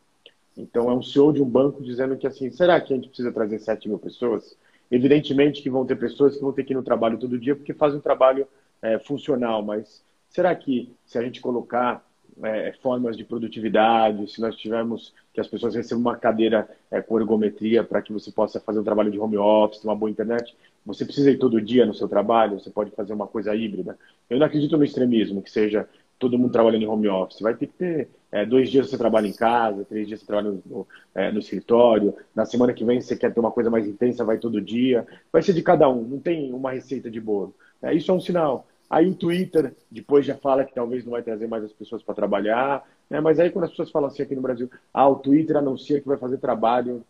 Então, 0.56 0.90
é 0.90 0.94
um 0.94 1.02
CEO 1.02 1.32
de 1.32 1.42
um 1.42 1.48
banco 1.48 1.82
dizendo 1.82 2.16
que, 2.16 2.26
assim, 2.26 2.50
será 2.50 2.80
que 2.80 2.92
a 2.92 2.96
gente 2.96 3.08
precisa 3.08 3.32
trazer 3.32 3.58
7 3.58 3.88
mil 3.88 3.98
pessoas? 3.98 4.56
Evidentemente 4.90 5.62
que 5.62 5.70
vão 5.70 5.84
ter 5.84 5.96
pessoas 5.96 6.36
que 6.36 6.42
vão 6.42 6.52
ter 6.52 6.64
que 6.64 6.72
ir 6.72 6.76
no 6.76 6.82
trabalho 6.82 7.18
todo 7.18 7.38
dia 7.38 7.56
porque 7.56 7.74
fazem 7.74 7.98
um 7.98 8.02
trabalho 8.02 8.46
é, 8.80 8.98
funcional, 8.98 9.62
mas 9.62 10.04
será 10.28 10.54
que 10.54 10.92
se 11.06 11.18
a 11.18 11.22
gente 11.22 11.40
colocar 11.40 12.04
é, 12.42 12.72
formas 12.82 13.16
de 13.16 13.24
produtividade, 13.24 14.30
se 14.30 14.40
nós 14.40 14.56
tivermos 14.56 15.12
que 15.32 15.40
as 15.40 15.48
pessoas 15.48 15.74
recebam 15.74 16.00
uma 16.00 16.16
cadeira 16.16 16.68
é, 16.90 17.00
com 17.00 17.18
ergometria 17.18 17.82
para 17.82 18.02
que 18.02 18.12
você 18.12 18.30
possa 18.30 18.60
fazer 18.60 18.80
um 18.80 18.84
trabalho 18.84 19.10
de 19.10 19.18
home 19.18 19.36
office, 19.36 19.84
uma 19.84 19.96
boa 19.96 20.10
internet, 20.10 20.56
Você 20.84 21.04
precisa 21.04 21.30
ir 21.30 21.38
todo 21.38 21.60
dia 21.60 21.86
no 21.86 21.94
seu 21.94 22.06
trabalho, 22.08 22.60
você 22.60 22.70
pode 22.70 22.90
fazer 22.90 23.14
uma 23.14 23.26
coisa 23.26 23.54
híbrida. 23.54 23.98
Eu 24.28 24.38
não 24.38 24.46
acredito 24.46 24.76
no 24.76 24.84
extremismo, 24.84 25.42
que 25.42 25.50
seja 25.50 25.88
todo 26.18 26.38
mundo 26.38 26.52
trabalhando 26.52 26.82
em 26.82 26.86
home 26.86 27.08
office. 27.08 27.40
Vai 27.40 27.54
ter 27.54 27.66
que 27.66 27.74
ter 27.74 28.08
é, 28.30 28.44
dois 28.44 28.70
dias 28.70 28.90
você 28.90 28.98
trabalha 28.98 29.26
em 29.26 29.32
casa, 29.32 29.84
três 29.84 30.08
dias 30.08 30.20
você 30.20 30.26
trabalha 30.26 30.58
no, 30.66 30.86
é, 31.14 31.30
no, 31.30 31.38
escritório. 31.38 32.14
Na 32.34 32.44
semana 32.44 32.72
que 32.72 32.84
vem 32.84 33.00
você 33.00 33.16
quer 33.16 33.32
ter 33.32 33.40
uma 33.40 33.50
coisa 33.50 33.70
mais 33.70 33.86
intensa, 33.86 34.24
vai 34.24 34.38
todo 34.38 34.60
dia. 34.60 35.06
Vai 35.32 35.42
ser 35.42 35.52
de 35.52 35.62
cada 35.62 35.88
um, 35.88 36.02
não 36.02 36.18
tem 36.18 36.52
uma 36.52 36.72
receita 36.72 37.10
de 37.10 37.20
bolo. 37.20 37.54
É, 37.82 37.94
isso 37.94 38.10
é 38.10 38.14
um 38.14 38.20
sinal. 38.20 38.66
Aí 38.88 39.08
o 39.08 39.14
Twitter 39.14 39.74
depois 39.90 40.26
já 40.26 40.36
fala 40.36 40.64
que 40.64 40.74
talvez 40.74 41.04
não 41.04 41.12
vai 41.12 41.22
trazer 41.22 41.46
mais 41.46 41.64
as 41.64 41.72
pessoas 41.72 42.02
para 42.02 42.14
trabalhar. 42.14 42.84
Né? 43.08 43.20
Mas 43.20 43.38
aí 43.38 43.50
quando 43.50 43.64
as 43.64 43.70
pessoas 43.70 43.90
falam 43.90 44.08
assim 44.08 44.22
aqui 44.22 44.34
no 44.34 44.42
Brasil, 44.42 44.70
ah, 44.92 45.08
o 45.08 45.16
Twitter 45.16 45.56
anuncia 45.56 46.00
que 46.00 46.08
vai 46.08 46.16
fazer 46.16 46.38
trabalho, 46.38 47.04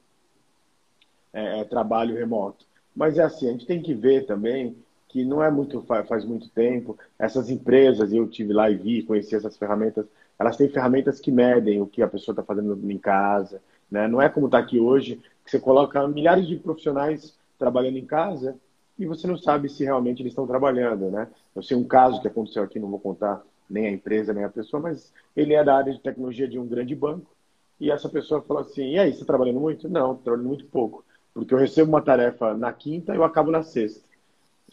é, 1.32 1.60
é 1.60 1.64
trabalho 1.64 2.14
remoto. 2.14 2.66
Mas 2.94 3.18
é 3.18 3.22
assim, 3.22 3.48
a 3.48 3.52
gente 3.52 3.66
tem 3.66 3.82
que 3.82 3.92
ver 3.92 4.26
também 4.26 4.76
que 5.14 5.24
não 5.24 5.40
é 5.40 5.48
muito 5.48 5.80
faz 5.82 6.24
muito 6.24 6.48
tempo. 6.48 6.98
Essas 7.16 7.48
empresas, 7.48 8.12
eu 8.12 8.26
tive 8.26 8.52
lá 8.52 8.68
e 8.68 8.74
vi, 8.74 9.04
conheci 9.04 9.36
essas 9.36 9.56
ferramentas, 9.56 10.04
elas 10.36 10.56
têm 10.56 10.68
ferramentas 10.68 11.20
que 11.20 11.30
medem 11.30 11.80
o 11.80 11.86
que 11.86 12.02
a 12.02 12.08
pessoa 12.08 12.32
está 12.32 12.42
fazendo 12.42 12.76
em 12.90 12.98
casa. 12.98 13.62
Né? 13.88 14.08
Não 14.08 14.20
é 14.20 14.28
como 14.28 14.46
está 14.46 14.58
aqui 14.58 14.80
hoje, 14.80 15.22
que 15.44 15.52
você 15.52 15.60
coloca 15.60 16.08
milhares 16.08 16.48
de 16.48 16.56
profissionais 16.56 17.32
trabalhando 17.56 17.96
em 17.96 18.04
casa 18.04 18.56
e 18.98 19.06
você 19.06 19.28
não 19.28 19.38
sabe 19.38 19.68
se 19.68 19.84
realmente 19.84 20.20
eles 20.20 20.32
estão 20.32 20.48
trabalhando. 20.48 21.12
Né? 21.12 21.28
Eu 21.54 21.62
sei 21.62 21.76
um 21.76 21.84
caso 21.84 22.20
que 22.20 22.26
aconteceu 22.26 22.64
aqui, 22.64 22.80
não 22.80 22.90
vou 22.90 22.98
contar 22.98 23.40
nem 23.70 23.86
a 23.86 23.92
empresa, 23.92 24.34
nem 24.34 24.42
a 24.42 24.48
pessoa, 24.48 24.82
mas 24.82 25.12
ele 25.36 25.54
é 25.54 25.62
da 25.62 25.76
área 25.76 25.92
de 25.92 26.00
tecnologia 26.00 26.48
de 26.48 26.58
um 26.58 26.66
grande 26.66 26.96
banco. 26.96 27.30
E 27.78 27.88
essa 27.88 28.08
pessoa 28.08 28.42
falou 28.42 28.64
assim: 28.64 28.90
e 28.90 28.98
aí, 28.98 29.10
você 29.10 29.18
está 29.20 29.26
trabalhando 29.26 29.60
muito? 29.60 29.88
Não, 29.88 30.16
trabalhando 30.16 30.48
muito 30.48 30.64
pouco. 30.66 31.04
Porque 31.32 31.54
eu 31.54 31.58
recebo 31.58 31.88
uma 31.88 32.02
tarefa 32.02 32.52
na 32.54 32.72
quinta 32.72 33.12
e 33.12 33.16
eu 33.16 33.22
acabo 33.22 33.52
na 33.52 33.62
sexta. 33.62 34.02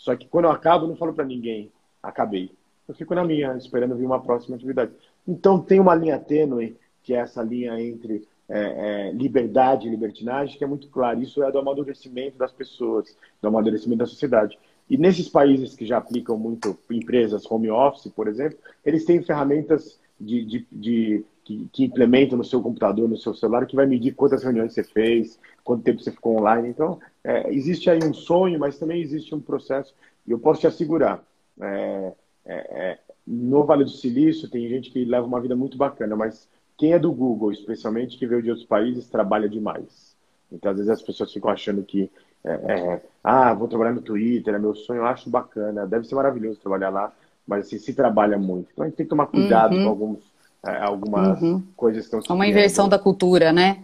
Só 0.01 0.15
que 0.15 0.27
quando 0.27 0.45
eu 0.45 0.51
acabo, 0.51 0.85
eu 0.85 0.89
não 0.89 0.95
falo 0.95 1.13
para 1.13 1.23
ninguém, 1.23 1.71
acabei. 2.01 2.51
Eu 2.87 2.95
fico 2.95 3.13
na 3.13 3.23
minha, 3.23 3.55
esperando 3.55 3.95
vir 3.95 4.03
uma 4.03 4.19
próxima 4.19 4.55
atividade. 4.55 4.91
Então 5.27 5.61
tem 5.61 5.79
uma 5.79 5.93
linha 5.93 6.17
tênue, 6.17 6.75
que 7.03 7.13
é 7.13 7.17
essa 7.17 7.43
linha 7.43 7.79
entre 7.79 8.27
é, 8.49 9.09
é, 9.09 9.11
liberdade 9.11 9.87
e 9.87 9.91
libertinagem, 9.91 10.57
que 10.57 10.63
é 10.63 10.67
muito 10.67 10.87
clara. 10.89 11.19
Isso 11.19 11.43
é 11.43 11.51
do 11.51 11.59
amadurecimento 11.59 12.35
das 12.35 12.51
pessoas, 12.51 13.15
do 13.39 13.47
amadurecimento 13.47 13.99
da 13.99 14.07
sociedade. 14.07 14.57
E 14.89 14.97
nesses 14.97 15.29
países 15.29 15.75
que 15.75 15.85
já 15.85 15.99
aplicam 15.99 16.35
muito 16.35 16.75
empresas 16.89 17.49
home 17.49 17.69
office, 17.69 18.11
por 18.11 18.27
exemplo, 18.27 18.57
eles 18.83 19.05
têm 19.05 19.21
ferramentas 19.21 19.99
de, 20.21 20.45
de, 20.45 20.67
de 20.71 21.25
que, 21.43 21.69
que, 21.71 21.83
implementam 21.85 22.37
no 22.37 22.43
seu 22.43 22.61
computador, 22.61 23.09
no 23.09 23.17
seu 23.17 23.33
celular, 23.33 23.65
que 23.65 23.75
vai 23.75 23.85
medir 23.85 24.13
quantas 24.13 24.43
reuniões 24.43 24.73
você 24.73 24.83
fez, 24.83 25.39
quanto 25.63 25.83
tempo 25.83 26.01
você 26.01 26.11
ficou 26.11 26.37
online. 26.39 26.69
Então, 26.69 26.99
é, 27.23 27.53
existe 27.53 27.89
aí 27.89 27.99
um 28.03 28.13
sonho, 28.13 28.59
mas 28.59 28.77
também 28.77 29.01
existe 29.01 29.33
um 29.33 29.39
processo. 29.39 29.93
E 30.25 30.31
eu 30.31 30.39
posso 30.39 30.61
te 30.61 30.67
assegurar, 30.67 31.23
é, 31.59 32.13
é, 32.45 32.53
é, 32.55 32.99
no 33.25 33.63
Vale 33.63 33.83
do 33.83 33.89
Silício 33.89 34.49
tem 34.49 34.67
gente 34.67 34.91
que 34.91 35.05
leva 35.05 35.25
uma 35.25 35.41
vida 35.41 35.55
muito 35.55 35.77
bacana, 35.77 36.15
mas 36.15 36.47
quem 36.77 36.93
é 36.93 36.99
do 36.99 37.11
Google, 37.11 37.51
especialmente 37.51 38.17
que 38.17 38.27
veio 38.27 38.41
de 38.41 38.49
outros 38.49 38.67
países, 38.67 39.07
trabalha 39.07 39.49
demais. 39.49 40.15
Então, 40.51 40.71
às 40.71 40.77
vezes 40.77 40.91
as 40.91 41.01
pessoas 41.01 41.31
ficam 41.31 41.49
achando 41.49 41.83
que, 41.83 42.11
é, 42.43 42.51
é, 42.51 43.01
ah, 43.23 43.53
vou 43.53 43.67
trabalhar 43.67 43.93
no 43.93 44.01
Twitter, 44.01 44.53
é 44.53 44.59
meu 44.59 44.75
sonho, 44.75 44.99
eu 44.99 45.05
acho 45.05 45.29
bacana, 45.29 45.87
deve 45.87 46.07
ser 46.07 46.15
maravilhoso 46.15 46.59
trabalhar 46.59 46.89
lá, 46.89 47.13
mas 47.47 47.65
assim, 47.65 47.77
se 47.77 47.93
trabalha 47.93 48.37
muito. 48.37 48.69
Então, 48.71 48.83
a 48.83 48.87
gente 48.87 48.97
tem 48.97 49.05
que 49.05 49.09
tomar 49.09 49.27
cuidado 49.27 49.75
uhum. 49.75 49.83
com 49.83 49.89
alguns 49.89 50.31
é, 50.63 50.77
algumas 50.77 51.41
uhum. 51.41 51.63
coisas 51.75 52.05
estão 52.05 52.21
Uma 52.35 52.45
inversão 52.45 52.87
da 52.87 52.99
cultura, 52.99 53.51
né? 53.51 53.79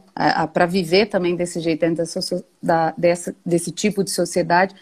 Para 0.54 0.68
viver 0.68 1.08
também 1.08 1.36
desse 1.36 1.60
jeito, 1.60 1.80
dentro 1.80 2.04
da, 2.62 2.94
dessa, 2.96 3.36
desse 3.44 3.72
tipo 3.72 4.04
de 4.04 4.12
sociedade, 4.12 4.76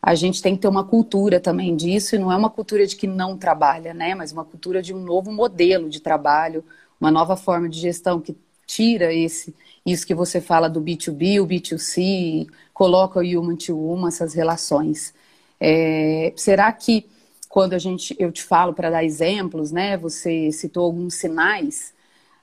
a 0.00 0.14
gente 0.14 0.40
tem 0.40 0.54
que 0.54 0.62
ter 0.62 0.68
uma 0.68 0.84
cultura 0.84 1.38
também 1.38 1.76
disso, 1.76 2.14
e 2.14 2.18
não 2.18 2.32
é 2.32 2.36
uma 2.36 2.48
cultura 2.48 2.86
de 2.86 2.96
que 2.96 3.06
não 3.06 3.36
trabalha, 3.36 3.92
né? 3.92 4.14
Mas 4.14 4.32
uma 4.32 4.44
cultura 4.44 4.80
de 4.80 4.94
um 4.94 5.00
novo 5.00 5.30
modelo 5.30 5.90
de 5.90 6.00
trabalho, 6.00 6.64
uma 6.98 7.10
nova 7.10 7.36
forma 7.36 7.68
de 7.68 7.78
gestão 7.78 8.20
que 8.20 8.34
tira 8.66 9.12
esse 9.12 9.54
isso 9.84 10.06
que 10.06 10.14
você 10.14 10.40
fala 10.40 10.68
do 10.68 10.80
B2B, 10.80 11.42
o 11.42 11.46
B2C, 11.46 12.48
coloca 12.72 13.18
o 13.18 13.22
human 13.22 13.56
to 13.56 13.78
human, 13.78 14.08
essas 14.08 14.32
relações. 14.32 15.12
É, 15.60 16.32
será 16.36 16.72
que 16.72 17.06
quando 17.54 17.74
a 17.74 17.78
gente, 17.78 18.16
eu 18.18 18.32
te 18.32 18.42
falo 18.42 18.74
para 18.74 18.90
dar 18.90 19.04
exemplos, 19.04 19.70
né? 19.70 19.96
Você 19.98 20.50
citou 20.50 20.86
alguns 20.86 21.14
sinais. 21.14 21.94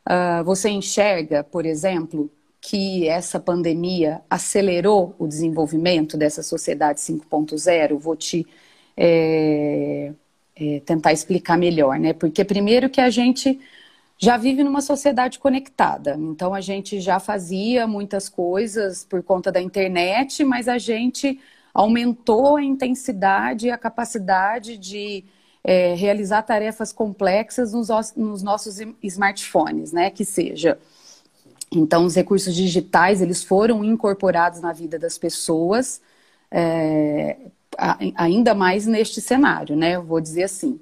Uh, 0.07 0.41
você 0.45 0.69
enxerga, 0.69 1.43
por 1.43 1.65
exemplo, 1.65 2.31
que 2.61 3.09
essa 3.09 3.37
pandemia 3.37 4.21
acelerou 4.29 5.13
o 5.19 5.27
desenvolvimento 5.27 6.15
dessa 6.15 6.41
sociedade 6.41 7.01
5.0? 7.01 7.97
Vou 7.97 8.15
te 8.15 8.47
é, 8.95 10.13
é, 10.55 10.79
tentar 10.85 11.11
explicar 11.11 11.57
melhor, 11.57 11.99
né? 11.99 12.13
Porque 12.13 12.45
primeiro 12.45 12.89
que 12.89 13.01
a 13.01 13.09
gente 13.09 13.59
já 14.17 14.37
vive 14.37 14.63
numa 14.63 14.79
sociedade 14.79 15.39
conectada, 15.39 16.15
então 16.17 16.53
a 16.53 16.61
gente 16.61 17.01
já 17.01 17.19
fazia 17.19 17.85
muitas 17.85 18.29
coisas 18.29 19.03
por 19.03 19.21
conta 19.21 19.51
da 19.51 19.61
internet, 19.61 20.41
mas 20.45 20.69
a 20.69 20.77
gente 20.77 21.37
aumentou 21.73 22.57
a 22.57 22.63
intensidade 22.63 23.67
e 23.67 23.71
a 23.71 23.77
capacidade 23.77 24.77
de 24.77 25.23
é, 25.63 25.93
realizar 25.93 26.41
tarefas 26.41 26.91
complexas 26.91 27.73
nos, 27.73 27.89
nos, 28.15 28.41
nossos 28.41 28.79
smartphones, 29.03 29.91
né? 29.91 30.09
Que 30.09 30.25
seja. 30.25 30.77
Então, 31.71 32.05
os 32.05 32.15
recursos 32.15 32.53
digitais 32.53 33.21
eles 33.21 33.43
foram 33.43 33.83
incorporados 33.83 34.59
na 34.59 34.73
vida 34.73 34.99
das 34.99 35.17
pessoas, 35.17 36.01
é, 36.49 37.37
ainda 38.15 38.53
mais 38.53 38.85
neste 38.85 39.21
cenário, 39.21 39.75
né? 39.75 39.95
Eu 39.95 40.03
vou 40.03 40.19
dizer 40.19 40.43
assim. 40.43 40.79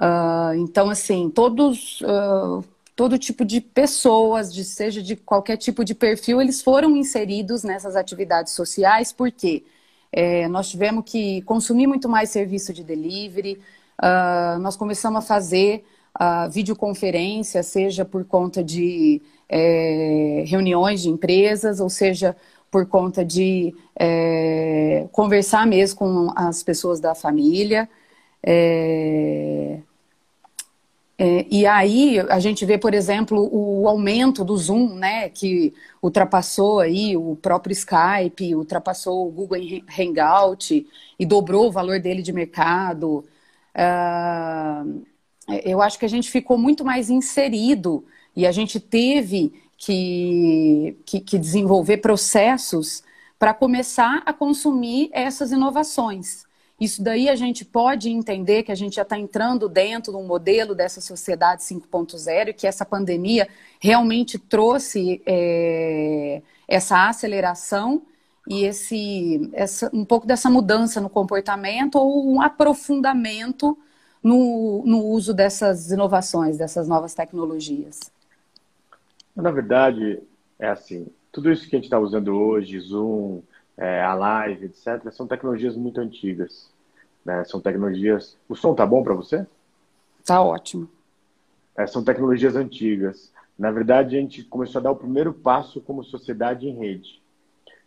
Uh, 0.00 0.54
então, 0.54 0.88
assim, 0.88 1.28
todos, 1.28 2.00
uh, 2.02 2.64
todo 2.94 3.18
tipo 3.18 3.44
de 3.44 3.60
pessoas, 3.60 4.54
de, 4.54 4.64
seja 4.64 5.02
de 5.02 5.16
qualquer 5.16 5.56
tipo 5.56 5.84
de 5.84 5.94
perfil, 5.94 6.40
eles 6.40 6.62
foram 6.62 6.96
inseridos 6.96 7.64
nessas 7.64 7.96
atividades 7.96 8.52
sociais, 8.52 9.12
por 9.12 9.30
quê? 9.32 9.64
Porque 9.64 9.77
é, 10.12 10.48
nós 10.48 10.68
tivemos 10.68 11.04
que 11.06 11.42
consumir 11.42 11.86
muito 11.86 12.08
mais 12.08 12.30
serviço 12.30 12.72
de 12.72 12.82
delivery, 12.82 13.60
uh, 14.02 14.58
nós 14.58 14.76
começamos 14.76 15.18
a 15.18 15.26
fazer 15.26 15.84
uh, 16.20 16.50
videoconferência, 16.50 17.62
seja 17.62 18.04
por 18.04 18.24
conta 18.24 18.62
de 18.62 19.20
é, 19.48 20.44
reuniões 20.46 21.02
de 21.02 21.08
empresas, 21.08 21.80
ou 21.80 21.88
seja, 21.88 22.36
por 22.70 22.86
conta 22.86 23.24
de 23.24 23.74
é, 23.98 25.08
conversar 25.10 25.66
mesmo 25.66 25.98
com 25.98 26.32
as 26.36 26.62
pessoas 26.62 27.00
da 27.00 27.14
família. 27.14 27.88
É, 28.42 29.80
é, 31.20 31.46
e 31.50 31.66
aí 31.66 32.20
a 32.20 32.38
gente 32.38 32.64
vê, 32.64 32.78
por 32.78 32.94
exemplo, 32.94 33.48
o 33.52 33.88
aumento 33.88 34.44
do 34.44 34.56
Zoom, 34.56 34.94
né, 34.94 35.28
que 35.28 35.74
ultrapassou 36.00 36.78
aí 36.78 37.16
o 37.16 37.34
próprio 37.34 37.72
Skype, 37.72 38.54
ultrapassou 38.54 39.26
o 39.26 39.30
Google 39.32 39.58
Hangout 39.98 40.86
e 41.18 41.26
dobrou 41.26 41.66
o 41.68 41.72
valor 41.72 41.98
dele 42.00 42.22
de 42.22 42.32
mercado. 42.32 43.24
Uh, 43.74 45.04
eu 45.64 45.82
acho 45.82 45.98
que 45.98 46.04
a 46.04 46.08
gente 46.08 46.30
ficou 46.30 46.56
muito 46.56 46.84
mais 46.84 47.10
inserido 47.10 48.04
e 48.36 48.46
a 48.46 48.52
gente 48.52 48.78
teve 48.78 49.52
que, 49.76 50.96
que, 51.04 51.20
que 51.20 51.38
desenvolver 51.38 51.98
processos 51.98 53.02
para 53.38 53.54
começar 53.54 54.22
a 54.26 54.32
consumir 54.32 55.10
essas 55.12 55.50
inovações. 55.52 56.47
Isso 56.80 57.02
daí 57.02 57.28
a 57.28 57.34
gente 57.34 57.64
pode 57.64 58.08
entender 58.08 58.62
que 58.62 58.70
a 58.70 58.74
gente 58.74 58.96
já 58.96 59.02
está 59.02 59.18
entrando 59.18 59.68
dentro 59.68 60.12
de 60.12 60.18
um 60.18 60.26
modelo 60.26 60.74
dessa 60.74 61.00
sociedade 61.00 61.62
5.0 61.62 62.48
e 62.48 62.52
que 62.54 62.66
essa 62.66 62.84
pandemia 62.84 63.48
realmente 63.80 64.38
trouxe 64.38 65.20
é, 65.26 66.40
essa 66.68 67.08
aceleração 67.08 68.02
e 68.48 68.64
esse, 68.64 69.50
essa, 69.52 69.90
um 69.92 70.04
pouco 70.04 70.26
dessa 70.26 70.48
mudança 70.48 71.00
no 71.00 71.10
comportamento 71.10 71.96
ou 71.96 72.32
um 72.32 72.40
aprofundamento 72.40 73.76
no, 74.22 74.84
no 74.86 75.04
uso 75.04 75.34
dessas 75.34 75.90
inovações, 75.90 76.56
dessas 76.56 76.86
novas 76.86 77.12
tecnologias. 77.12 78.00
Na 79.34 79.50
verdade, 79.50 80.20
é 80.58 80.68
assim, 80.68 81.08
tudo 81.32 81.50
isso 81.50 81.68
que 81.68 81.76
a 81.76 81.78
gente 81.78 81.84
está 81.84 81.98
usando 81.98 82.28
hoje, 82.28 82.78
Zoom, 82.80 83.42
é, 83.78 84.02
a 84.02 84.12
live, 84.12 84.66
etc., 84.66 85.10
são 85.12 85.26
tecnologias 85.26 85.76
muito 85.76 86.00
antigas. 86.00 86.68
Né? 87.24 87.44
São 87.44 87.60
tecnologias. 87.60 88.36
O 88.48 88.56
som 88.56 88.74
tá 88.74 88.84
bom 88.84 89.04
para 89.04 89.14
você? 89.14 89.46
Tá 90.24 90.42
ótimo. 90.42 90.90
É, 91.76 91.86
são 91.86 92.02
tecnologias 92.02 92.56
antigas. 92.56 93.32
Na 93.56 93.70
verdade, 93.70 94.16
a 94.16 94.20
gente 94.20 94.42
começou 94.42 94.80
a 94.80 94.82
dar 94.82 94.90
o 94.90 94.96
primeiro 94.96 95.32
passo 95.32 95.80
como 95.80 96.02
sociedade 96.02 96.68
em 96.68 96.76
rede. 96.76 97.22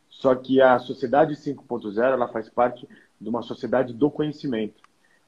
Só 0.10 0.34
que 0.34 0.62
a 0.62 0.80
sociedade 0.80 1.36
5.0 1.36 2.02
ela 2.02 2.28
faz 2.30 2.50
parte 2.50 2.88
de 3.20 3.30
uma 3.30 3.42
sociedade 3.42 3.94
do 3.94 4.10
conhecimento. 4.10 4.82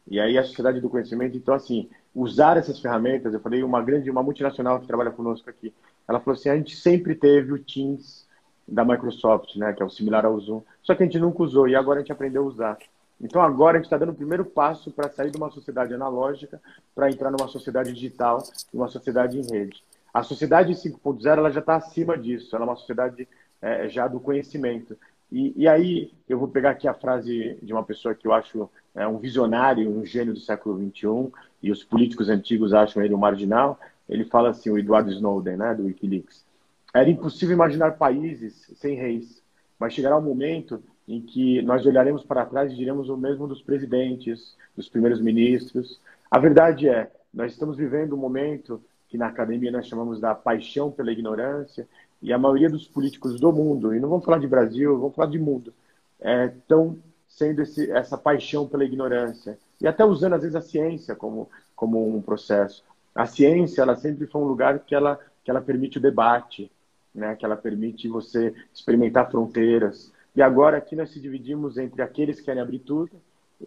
E 0.09 0.19
aí 0.19 0.37
a 0.37 0.43
sociedade 0.43 0.81
do 0.81 0.89
conhecimento, 0.89 1.37
então 1.37 1.53
assim, 1.53 1.89
usar 2.13 2.57
essas 2.57 2.79
ferramentas, 2.79 3.33
eu 3.33 3.39
falei 3.39 3.63
uma 3.63 3.81
grande, 3.81 4.09
uma 4.09 4.23
multinacional 4.23 4.79
que 4.79 4.87
trabalha 4.87 5.11
conosco 5.11 5.49
aqui, 5.49 5.73
ela 6.07 6.19
falou 6.19 6.37
assim, 6.37 6.49
a 6.49 6.57
gente 6.57 6.75
sempre 6.75 7.15
teve 7.15 7.53
o 7.53 7.59
Teams 7.59 8.27
da 8.67 8.85
Microsoft, 8.85 9.55
né, 9.55 9.73
que 9.73 9.81
é 9.81 9.85
o 9.85 9.89
similar 9.89 10.25
ao 10.25 10.39
Zoom. 10.39 10.61
Só 10.81 10.95
que 10.95 11.03
a 11.03 11.05
gente 11.05 11.19
nunca 11.19 11.43
usou 11.43 11.67
e 11.67 11.75
agora 11.75 11.99
a 11.99 12.01
gente 12.01 12.11
aprendeu 12.11 12.43
a 12.43 12.47
usar. 12.47 12.77
Então 13.21 13.41
agora 13.41 13.77
a 13.77 13.79
gente 13.79 13.85
está 13.85 13.97
dando 13.97 14.11
o 14.11 14.15
primeiro 14.15 14.43
passo 14.43 14.91
para 14.91 15.09
sair 15.09 15.31
de 15.31 15.37
uma 15.37 15.49
sociedade 15.49 15.93
analógica 15.93 16.61
para 16.93 17.09
entrar 17.09 17.31
numa 17.31 17.47
sociedade 17.47 17.93
digital, 17.93 18.43
uma 18.73 18.87
sociedade 18.87 19.39
em 19.39 19.45
rede. 19.45 19.83
A 20.13 20.23
sociedade 20.23 20.73
5.0 20.73 21.25
ela 21.25 21.51
já 21.51 21.59
está 21.59 21.75
acima 21.75 22.17
disso, 22.17 22.55
ela 22.55 22.65
é 22.65 22.67
uma 22.67 22.75
sociedade 22.75 23.27
é, 23.61 23.87
já 23.87 24.07
do 24.07 24.19
conhecimento. 24.19 24.97
E, 25.31 25.53
e, 25.55 25.67
aí 25.67 26.11
eu 26.29 26.37
vou 26.37 26.47
pegar 26.47 26.71
aqui 26.71 26.87
a 26.87 26.93
frase 26.93 27.57
de 27.59 27.73
uma 27.73 27.83
pessoa 27.83 28.13
que 28.13 28.27
eu 28.27 28.33
acho 28.33 28.69
é, 28.93 29.07
um 29.07 29.17
visionário, 29.17 29.89
um 29.89 30.05
gênio 30.05 30.33
do 30.33 30.39
século 30.39 30.75
21, 30.75 31.31
e 31.63 31.71
os 31.71 31.83
políticos 31.83 32.29
antigos 32.29 32.73
acham 32.73 33.01
ele 33.01 33.15
um 33.15 33.17
marginal. 33.17 33.79
Ele 34.07 34.25
fala 34.25 34.49
assim, 34.49 34.69
o 34.69 34.77
Edward 34.77 35.11
Snowden, 35.11 35.57
né, 35.57 35.73
do 35.73 35.85
WikiLeaks. 35.85 36.45
Era 36.93 37.09
impossível 37.09 37.55
imaginar 37.55 37.97
países 37.97 38.71
sem 38.75 38.95
reis, 38.95 39.41
mas 39.79 39.93
chegará 39.93 40.17
um 40.17 40.21
momento 40.21 40.83
em 41.07 41.21
que 41.21 41.61
nós 41.63 41.85
olharemos 41.85 42.23
para 42.23 42.45
trás 42.45 42.71
e 42.71 42.75
diremos 42.75 43.09
o 43.09 43.17
mesmo 43.17 43.47
dos 43.47 43.61
presidentes, 43.61 44.55
dos 44.75 44.87
primeiros 44.87 45.19
ministros. 45.19 45.99
A 46.29 46.37
verdade 46.37 46.87
é, 46.87 47.11
nós 47.33 47.51
estamos 47.51 47.75
vivendo 47.75 48.13
um 48.13 48.19
momento 48.19 48.81
que 49.09 49.17
na 49.17 49.27
academia 49.27 49.71
nós 49.71 49.87
chamamos 49.87 50.19
da 50.19 50.33
paixão 50.33 50.91
pela 50.91 51.11
ignorância, 51.11 51.87
e 52.21 52.31
a 52.31 52.37
maioria 52.37 52.69
dos 52.69 52.87
políticos 52.87 53.39
do 53.39 53.51
mundo, 53.51 53.93
e 53.93 53.99
não 53.99 54.07
vamos 54.07 54.23
falar 54.23 54.37
de 54.37 54.47
Brasil, 54.47 54.97
vamos 54.97 55.15
falar 55.15 55.29
de 55.29 55.37
mundo, 55.37 55.73
estão 56.19 56.97
é, 56.97 57.09
sendo 57.27 57.61
esse, 57.61 57.91
essa 57.91 58.17
paixão 58.17 58.65
pela 58.65 58.85
ignorância. 58.85 59.57
E 59.81 59.87
até 59.87 60.05
usando, 60.05 60.33
às 60.33 60.41
vezes, 60.41 60.55
a 60.55 60.61
ciência 60.61 61.15
como, 61.15 61.49
como 61.75 62.15
um 62.15 62.21
processo. 62.21 62.83
A 63.13 63.25
ciência, 63.25 63.81
ela 63.81 63.95
sempre 63.95 64.25
foi 64.25 64.41
um 64.41 64.45
lugar 64.45 64.79
que 64.79 64.95
ela, 64.95 65.19
que 65.43 65.51
ela 65.51 65.61
permite 65.61 65.97
o 65.97 66.01
debate, 66.01 66.71
né? 67.13 67.35
que 67.35 67.45
ela 67.45 67.55
permite 67.55 68.07
você 68.07 68.53
experimentar 68.73 69.29
fronteiras, 69.29 70.11
e 70.35 70.41
agora 70.41 70.77
aqui 70.77 70.95
nós 70.95 71.11
se 71.11 71.19
dividimos 71.19 71.77
entre 71.77 72.01
aqueles 72.01 72.39
que 72.39 72.45
querem 72.45 72.61
abrir 72.61 72.79
tudo 72.79 73.11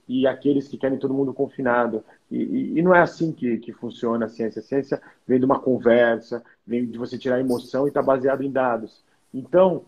e 0.09 0.27
aqueles 0.27 0.69
que 0.69 0.77
querem 0.77 0.99
todo 0.99 1.15
mundo 1.15 1.33
confinado. 1.33 2.05
E, 2.31 2.37
e, 2.37 2.79
e 2.79 2.83
não 2.83 2.95
é 2.95 3.01
assim 3.01 3.33
que, 3.33 3.59
que 3.59 3.73
funciona 3.73 4.27
a 4.27 4.29
ciência. 4.29 4.61
A 4.61 4.65
ciência 4.65 5.01
vem 5.27 5.39
de 5.39 5.45
uma 5.45 5.61
conversa, 5.61 6.43
vem 6.67 6.85
de 6.85 6.99
você 6.99 7.17
tirar 7.17 7.41
emoção 7.41 7.87
e 7.87 7.89
está 7.89 8.03
baseado 8.03 8.43
em 8.43 8.51
dados. 8.51 9.05
Então, 9.33 9.85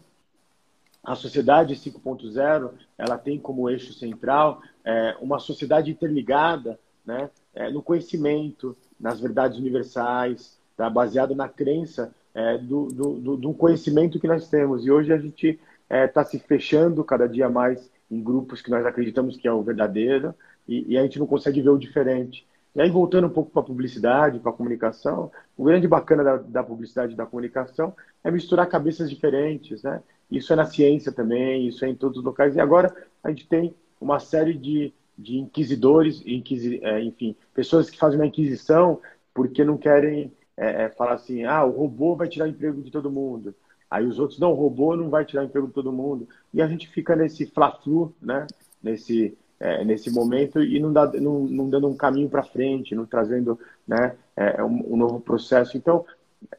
a 1.03 1.15
sociedade 1.15 1.75
5.0 1.75 2.71
ela 2.97 3.19
tem 3.19 3.39
como 3.39 3.69
eixo 3.69 3.93
central 3.93 4.63
é, 4.85 5.17
uma 5.21 5.39
sociedade 5.39 5.91
interligada 5.91 6.79
né, 7.05 7.31
é, 7.55 7.71
no 7.71 7.83
conhecimento, 7.83 8.77
nas 8.99 9.21
verdades 9.21 9.59
universais, 9.59 10.59
tá, 10.77 10.89
baseado 10.89 11.35
na 11.35 11.49
crença 11.49 12.15
é, 12.39 12.57
do, 12.57 12.87
do, 12.87 13.15
do, 13.15 13.37
do 13.37 13.53
conhecimento 13.53 14.21
que 14.21 14.29
nós 14.29 14.49
temos. 14.49 14.87
E 14.87 14.91
hoje 14.93 15.13
a 15.13 15.19
gente 15.19 15.49
está 15.49 15.97
é, 15.97 16.07
tá 16.07 16.25
se 16.25 16.39
fechando 16.39 17.03
cada 17.03 17.29
dia 17.29 17.49
mais 17.49 17.91
em 18.09 18.23
grupos 18.23 18.63
que 18.63 18.71
nós 18.71 18.87
acreditamos 18.87 19.37
que 19.37 19.49
é 19.49 19.53
o 19.53 19.63
verdadeiro 19.63 20.33
e, 20.67 20.93
e 20.93 20.97
a 20.97 21.03
gente 21.03 21.19
não 21.19 21.27
consegue 21.27 21.61
ver 21.61 21.71
o 21.71 21.79
diferente. 21.79 22.47
E 22.77 22.81
aí, 22.81 22.89
voltando 22.91 23.27
um 23.27 23.31
pouco 23.31 23.51
para 23.51 23.63
a 23.63 23.65
publicidade, 23.65 24.39
para 24.39 24.53
a 24.53 24.55
comunicação, 24.55 25.33
o 25.57 25.65
grande 25.65 25.89
bacana 25.89 26.23
da, 26.23 26.37
da, 26.37 26.63
publicidade 26.63 27.15
e 27.15 27.17
da 27.17 27.27
comunicação 27.27 27.93
é 28.23 28.31
misturar 28.31 28.69
cabeças 28.69 29.11
diferentes, 29.11 29.83
né? 29.83 30.01
Isso 30.31 30.53
é 30.53 30.57
na 30.57 30.65
ciência 30.65 31.11
também, 31.11 31.67
isso 31.67 31.85
é 31.85 31.89
em 31.89 31.97
todos 31.97 32.19
os 32.19 32.25
locais. 32.25 32.55
E 32.55 32.61
agora 32.61 32.95
a 33.25 33.31
gente 33.31 33.49
tem 33.49 33.75
uma 34.01 34.21
série 34.21 34.55
de, 34.55 34.93
de 35.17 35.39
inquisidores, 35.39 36.23
inquisi, 36.25 36.79
é, 36.85 37.03
enfim, 37.03 37.35
pessoas 37.53 37.91
que 37.91 37.99
fazem 37.99 38.17
uma 38.17 38.27
inquisição 38.27 39.01
porque 39.35 39.65
não 39.65 39.77
querem 39.77 40.31
é, 40.59 40.85
é 40.85 40.89
falar 40.91 41.15
assim, 41.15 41.45
ah, 41.45 41.65
o 41.65 41.71
robô 41.71 42.17
vai 42.17 42.29
tirar 42.29 42.49
emprego 42.49 42.83
de 42.83 42.91
todo 42.91 43.11
mundo. 43.11 43.55
Aí 43.89 44.05
os 44.05 44.19
outros, 44.19 44.39
não, 44.39 44.53
o 44.53 44.57
robô 44.57 44.95
não 44.97 45.09
vai 45.09 45.25
tirar 45.25 45.45
emprego 45.45 45.69
de 45.69 45.73
todo 45.73 45.93
mundo. 45.93 46.29
E 46.53 46.61
a 46.61 46.67
gente 46.67 46.89
fica 46.89 47.17
nesse 47.17 47.47
fla-flu, 47.47 48.15
né? 48.21 48.47
Nesse, 48.83 49.37
é, 49.59 49.85
nesse 49.85 50.11
momento 50.11 50.63
e 50.63 50.79
não, 50.79 50.93
dá, 50.93 51.07
não, 51.15 51.45
não 51.45 51.71
dando 51.71 51.89
um 51.89 51.97
caminho 51.97 52.29
para 52.29 52.43
frente, 52.43 52.95
não 52.95 53.05
trazendo 53.05 53.59
né, 53.87 54.17
é, 54.37 54.63
um, 54.63 54.95
um, 54.95 54.97
novo 54.97 55.21
processo. 55.21 55.77
Então, 55.77 56.05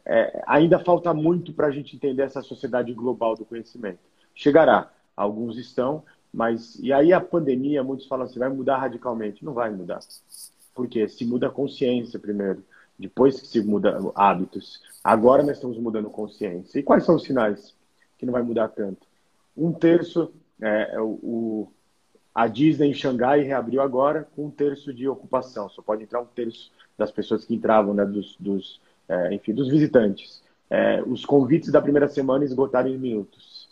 é, 0.05 0.43
ainda 0.45 0.79
falta 0.79 1.13
muito 1.13 1.53
para 1.53 1.67
a 1.67 1.71
gente 1.71 1.95
entender 1.95 2.23
essa 2.23 2.41
sociedade 2.41 2.93
global 2.93 3.35
do 3.35 3.45
conhecimento. 3.45 3.99
Chegará, 4.33 4.91
alguns 5.15 5.57
estão, 5.57 6.03
mas. 6.33 6.77
E 6.79 6.91
aí 6.91 7.13
a 7.13 7.21
pandemia, 7.21 7.83
muitos 7.83 8.07
falam 8.07 8.25
assim, 8.25 8.39
vai 8.39 8.49
mudar 8.49 8.77
radicalmente. 8.77 9.45
Não 9.45 9.53
vai 9.53 9.69
mudar. 9.69 9.99
Por 10.73 10.87
quê? 10.87 11.07
Se 11.07 11.25
muda 11.25 11.47
a 11.47 11.51
consciência 11.51 12.19
primeiro 12.19 12.63
depois 12.99 13.39
que 13.39 13.47
se 13.47 13.61
muda 13.61 13.97
hábitos. 14.13 14.81
Agora 15.01 15.41
nós 15.41 15.55
estamos 15.55 15.77
mudando 15.77 16.09
consciência. 16.09 16.77
E 16.77 16.83
quais 16.83 17.05
são 17.05 17.15
os 17.15 17.23
sinais 17.23 17.73
que 18.17 18.25
não 18.25 18.33
vai 18.33 18.43
mudar 18.43 18.67
tanto? 18.67 19.07
Um 19.55 19.71
terço, 19.71 20.31
é, 20.61 20.95
é 20.95 21.01
o, 21.01 21.71
a 22.35 22.47
Disney 22.47 22.89
em 22.89 22.93
Xangai 22.93 23.41
reabriu 23.41 23.81
agora 23.81 24.27
com 24.35 24.47
um 24.47 24.51
terço 24.51 24.93
de 24.93 25.07
ocupação. 25.07 25.69
Só 25.69 25.81
pode 25.81 26.03
entrar 26.03 26.21
um 26.21 26.25
terço 26.25 26.71
das 26.97 27.11
pessoas 27.11 27.45
que 27.45 27.55
entravam, 27.55 27.93
né, 27.93 28.05
dos, 28.05 28.35
dos 28.37 28.81
é, 29.07 29.33
enfim, 29.33 29.53
dos 29.53 29.69
visitantes. 29.69 30.43
É, 30.69 31.01
os 31.01 31.25
convites 31.25 31.71
da 31.71 31.81
primeira 31.81 32.07
semana 32.07 32.43
esgotaram 32.43 32.89
em 32.89 32.97
minutos. 32.97 33.69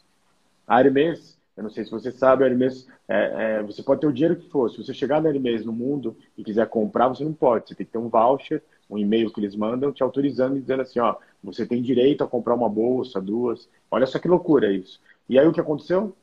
A 0.66 0.80
Hermes, 0.80 1.38
eu 1.56 1.64
não 1.64 1.70
sei 1.70 1.84
se 1.86 1.92
você 1.92 2.12
sabe, 2.12 2.44
a 2.44 2.48
Hermes, 2.48 2.88
é, 3.08 3.60
é, 3.60 3.64
você 3.64 3.84
pode 3.84 4.02
ter 4.02 4.08
o 4.08 4.14
dinheiro 4.14 4.36
que 4.36 4.50
for. 4.50 4.70
Se 4.70 4.78
você 4.78 4.94
chegar 4.94 5.22
na 5.22 5.30
Hermes 5.30 5.64
no 5.64 5.74
mundo 5.74 6.16
e 6.38 6.44
quiser 6.44 6.68
comprar, 6.68 7.10
você 7.10 7.24
não 7.24 7.34
pode. 7.34 7.68
Você 7.68 7.76
tem 7.76 7.86
que 7.86 7.92
ter 7.92 8.00
um 8.00 8.10
voucher 8.10 8.64
um 8.90 8.98
e-mail 8.98 9.32
que 9.32 9.40
eles 9.40 9.56
mandam 9.56 9.92
te 9.92 10.02
autorizando 10.02 10.58
e 10.58 10.62
dizendo 10.62 10.82
assim, 10.82 11.00
ó, 11.00 11.16
você 11.44 11.66
tem 11.66 11.82
direito 11.82 12.24
a 12.24 12.28
comprar 12.28 12.56
uma 12.56 12.70
bolsa, 12.70 13.22
duas. 13.22 13.70
Olha 13.92 14.06
só 14.06 14.20
que 14.20 14.28
loucura 14.28 14.72
isso. 14.72 15.00
E 15.28 15.38
aí 15.38 15.48
o 15.48 15.54
que 15.54 15.60
aconteceu? 15.60 16.16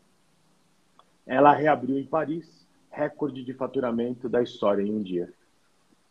Ela 1.27 1.53
reabriu 1.53 1.99
em 1.99 2.05
Paris, 2.05 2.67
recorde 2.91 3.43
de 3.43 3.53
faturamento 3.53 4.29
da 4.29 4.43
história 4.43 4.83
em 4.83 4.95
um 4.95 5.03
dia. 5.03 5.33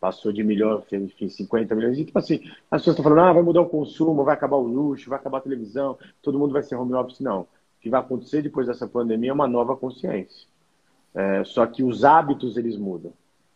Passou 0.00 0.32
de 0.32 0.44
milhão, 0.44 0.82
enfim, 0.92 1.28
50 1.28 1.74
milhões. 1.74 1.98
E 1.98 2.04
tipo 2.04 2.18
assim, 2.18 2.42
as 2.70 2.80
pessoas 2.82 2.98
estão 2.98 3.04
falando, 3.04 3.20
ah, 3.20 3.32
vai 3.32 3.42
mudar 3.42 3.62
o 3.62 3.68
consumo, 3.68 4.24
vai 4.24 4.34
acabar 4.34 4.56
o 4.56 4.66
luxo, 4.66 5.08
vai 5.08 5.18
acabar 5.18 5.38
a 5.38 5.42
televisão, 5.42 5.98
todo 6.22 6.38
mundo 6.38 6.52
vai 6.52 6.62
ser 6.62 6.76
home 6.76 6.94
office. 6.94 7.20
Não. 7.20 7.42
O 7.42 7.48
que 7.80 7.90
vai 7.90 8.00
acontecer 8.00 8.42
depois 8.42 8.66
dessa 8.66 8.86
pandemia 8.86 9.30
é 9.30 9.32
uma 9.32 9.48
nova 9.48 9.76
consciência. 9.76 10.46
É, 11.14 11.44
só 11.44 11.66
que 11.66 11.82
os 11.82 12.04
hábitos, 12.04 12.56
eles 12.56 12.76
mudam. 12.76 13.12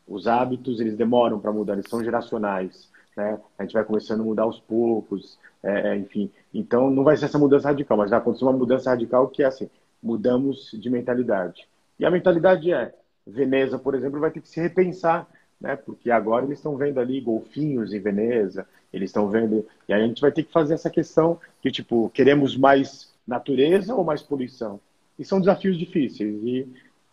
Os 0.08 0.26
hábitos, 0.26 0.80
eles 0.80 0.96
demoram 0.96 1.38
para 1.38 1.52
mudar, 1.52 1.74
eles 1.74 1.88
são 1.88 2.02
geracionais. 2.02 2.88
Né? 3.16 3.38
A 3.58 3.62
gente 3.62 3.72
vai 3.72 3.84
começando 3.84 4.20
a 4.20 4.24
mudar 4.24 4.44
aos 4.44 4.58
poucos, 4.60 5.38
é, 5.62 5.90
é, 5.90 5.96
enfim. 5.96 6.30
Então, 6.54 6.90
não 6.90 7.04
vai 7.04 7.16
ser 7.16 7.26
essa 7.26 7.38
mudança 7.38 7.68
radical, 7.68 7.98
mas 7.98 8.10
vai 8.10 8.18
acontecer 8.18 8.44
uma 8.44 8.52
mudança 8.52 8.90
radical 8.90 9.28
que 9.28 9.42
é 9.42 9.46
assim, 9.46 9.68
mudamos 10.02 10.70
de 10.72 10.88
mentalidade. 10.88 11.68
E 11.98 12.06
a 12.06 12.10
mentalidade 12.10 12.72
é, 12.72 12.94
Veneza, 13.26 13.78
por 13.78 13.94
exemplo, 13.94 14.20
vai 14.20 14.30
ter 14.30 14.40
que 14.40 14.48
se 14.48 14.60
repensar, 14.60 15.28
né? 15.60 15.76
Porque 15.76 16.10
agora 16.10 16.46
eles 16.46 16.58
estão 16.58 16.76
vendo 16.76 16.98
ali 16.98 17.20
golfinhos 17.20 17.92
em 17.92 18.00
Veneza, 18.00 18.66
eles 18.92 19.10
estão 19.10 19.28
vendo... 19.28 19.66
E 19.88 19.92
aí 19.92 20.02
a 20.02 20.06
gente 20.06 20.20
vai 20.20 20.32
ter 20.32 20.44
que 20.44 20.52
fazer 20.52 20.74
essa 20.74 20.88
questão 20.88 21.38
de, 21.62 21.70
tipo, 21.70 22.08
queremos 22.10 22.56
mais 22.56 23.12
natureza 23.26 23.94
ou 23.94 24.04
mais 24.04 24.22
poluição? 24.22 24.80
E 25.18 25.24
são 25.24 25.40
desafios 25.40 25.76
difíceis. 25.76 26.40
E 26.44 26.68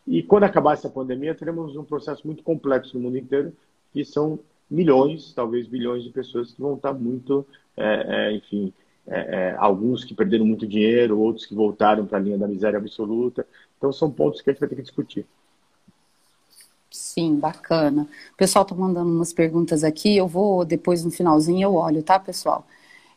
e 0.08 0.22
quando 0.22 0.43
acabar 0.43 0.74
essa 0.74 0.89
pandemia, 0.89 1.34
teremos 1.34 1.76
um 1.76 1.84
processo 1.84 2.26
muito 2.26 2.43
complexo 2.43 2.95
no 2.95 3.03
mundo 3.03 3.18
inteiro, 3.18 3.53
que 3.91 4.06
são 4.06 4.39
milhões, 4.70 5.34
talvez 5.34 5.68
bilhões 5.68 6.03
de 6.03 6.10
pessoas 6.10 6.51
que 6.51 6.62
vão 6.62 6.76
estar 6.76 6.93
muito, 6.93 7.45
é, 7.76 8.06
é, 8.08 8.36
enfim, 8.36 8.72
é, 9.08 9.20
é 9.20 9.56
alguns 9.58 10.03
que 10.03 10.14
perderam 10.14 10.45
muito 10.45 10.68
dinheiro, 10.68 11.20
outros 11.20 11.45
que 11.45 11.56
voltaram 11.56 12.06
para 12.06 12.18
a 12.18 12.22
linha 12.22 12.38
da 12.38 12.47
miséria 12.47 12.78
absoluta. 12.78 13.45
Então, 13.78 13.91
são 13.91 14.12
pontos 14.12 14.41
que 14.41 14.49
a 14.49 14.53
gente 14.53 14.60
vai 14.60 14.70
ter 14.70 14.76
que 14.76 14.82
discutir. 14.82 15.26
Sim, 16.89 17.36
bacana. 17.36 18.08
O 18.34 18.38
pessoal 18.38 18.64
está 18.64 18.74
mandando 18.74 19.10
umas 19.10 19.34
perguntas 19.34 19.84
aqui, 19.84 20.16
eu 20.16 20.28
vou 20.28 20.64
depois 20.64 21.03
no 21.03 21.12
finalzinho 21.12 21.64
eu 21.64 21.74
olho, 21.74 22.01
tá, 22.01 22.20
pessoal? 22.20 22.66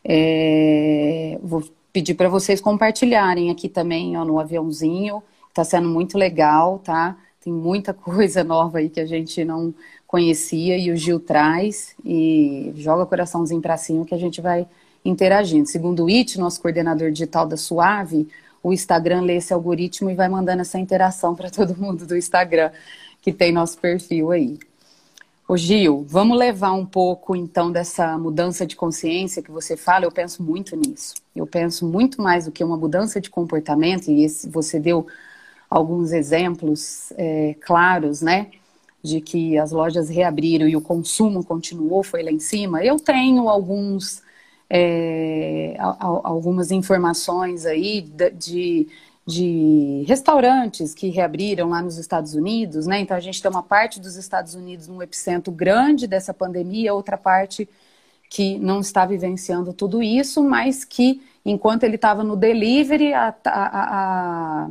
É, 0.03 1.39
vou 1.41 1.63
pedir 1.93 2.13
para 2.13 2.29
vocês 2.29 2.59
compartilharem 2.61 3.49
aqui 3.49 3.67
também 3.69 4.17
ó, 4.17 4.25
no 4.25 4.39
aviãozinho 4.39 5.23
Está 5.59 5.77
sendo 5.77 5.89
muito 5.89 6.17
legal, 6.17 6.79
tá? 6.79 7.17
Tem 7.43 7.51
muita 7.51 7.91
coisa 7.93 8.45
nova 8.45 8.77
aí 8.77 8.89
que 8.89 9.01
a 9.01 9.05
gente 9.05 9.43
não 9.43 9.73
conhecia 10.07 10.77
e 10.77 10.89
o 10.89 10.95
Gil 10.95 11.19
traz 11.19 11.93
e 12.03 12.71
joga 12.77 13.05
coraçãozinho 13.05 13.61
para 13.61 13.75
cima 13.75 14.05
que 14.05 14.15
a 14.15 14.17
gente 14.17 14.39
vai 14.39 14.65
interagindo. 15.03 15.67
Segundo 15.67 16.05
o 16.05 16.07
It, 16.07 16.39
nosso 16.39 16.61
coordenador 16.61 17.11
digital 17.11 17.45
da 17.45 17.57
Suave, 17.57 18.29
o 18.63 18.71
Instagram 18.71 19.21
lê 19.21 19.35
esse 19.35 19.53
algoritmo 19.53 20.09
e 20.09 20.15
vai 20.15 20.29
mandando 20.29 20.61
essa 20.61 20.79
interação 20.79 21.35
para 21.35 21.49
todo 21.51 21.75
mundo 21.75 22.05
do 22.07 22.15
Instagram 22.15 22.71
que 23.21 23.33
tem 23.33 23.51
nosso 23.51 23.77
perfil 23.79 24.31
aí. 24.31 24.57
Ô 25.45 25.57
Gil, 25.57 26.05
vamos 26.07 26.37
levar 26.37 26.71
um 26.71 26.85
pouco 26.85 27.35
então 27.35 27.69
dessa 27.69 28.17
mudança 28.17 28.65
de 28.65 28.77
consciência 28.77 29.43
que 29.43 29.51
você 29.51 29.75
fala, 29.75 30.05
eu 30.05 30.11
penso 30.11 30.41
muito 30.41 30.73
nisso. 30.77 31.15
Eu 31.35 31.45
penso 31.45 31.85
muito 31.85 32.21
mais 32.21 32.45
do 32.45 32.51
que 32.51 32.63
uma 32.63 32.77
mudança 32.77 33.19
de 33.19 33.29
comportamento, 33.29 34.09
e 34.09 34.23
esse, 34.23 34.47
você 34.47 34.79
deu 34.79 35.05
alguns 35.69 36.11
exemplos 36.11 37.13
é, 37.17 37.55
claros, 37.61 38.21
né? 38.21 38.51
De 39.03 39.21
que 39.21 39.57
as 39.57 39.71
lojas 39.71 40.09
reabriram 40.09 40.67
e 40.67 40.75
o 40.75 40.81
consumo 40.81 41.43
continuou, 41.43 42.03
foi 42.03 42.23
lá 42.23 42.31
em 42.31 42.39
cima. 42.39 42.83
Eu 42.83 42.99
tenho 42.99 43.47
alguns 43.47 44.21
é, 44.69 45.75
algumas 45.79 46.71
informações 46.71 47.65
aí 47.65 48.01
de, 48.01 48.87
de 49.25 50.03
restaurantes 50.07 50.93
que 50.93 51.09
reabriram 51.09 51.69
lá 51.69 51.81
nos 51.81 51.97
Estados 51.97 52.35
Unidos, 52.35 52.85
né? 52.85 52.99
Então 52.99 53.17
a 53.17 53.19
gente 53.19 53.41
tem 53.41 53.49
uma 53.49 53.63
parte 53.63 53.99
dos 53.99 54.15
Estados 54.15 54.53
Unidos 54.53 54.87
num 54.87 55.01
epicentro 55.01 55.51
grande 55.51 56.07
dessa 56.07 56.33
pandemia, 56.33 56.93
outra 56.93 57.17
parte 57.17 57.67
que 58.29 58.59
não 58.59 58.79
está 58.79 59.05
vivenciando 59.05 59.73
tudo 59.73 60.03
isso, 60.03 60.43
mas 60.43 60.85
que 60.85 61.21
enquanto 61.43 61.83
ele 61.83 61.95
estava 61.95 62.23
no 62.23 62.35
delivery, 62.35 63.13
a, 63.13 63.35
a, 63.45 64.65
a, 64.65 64.69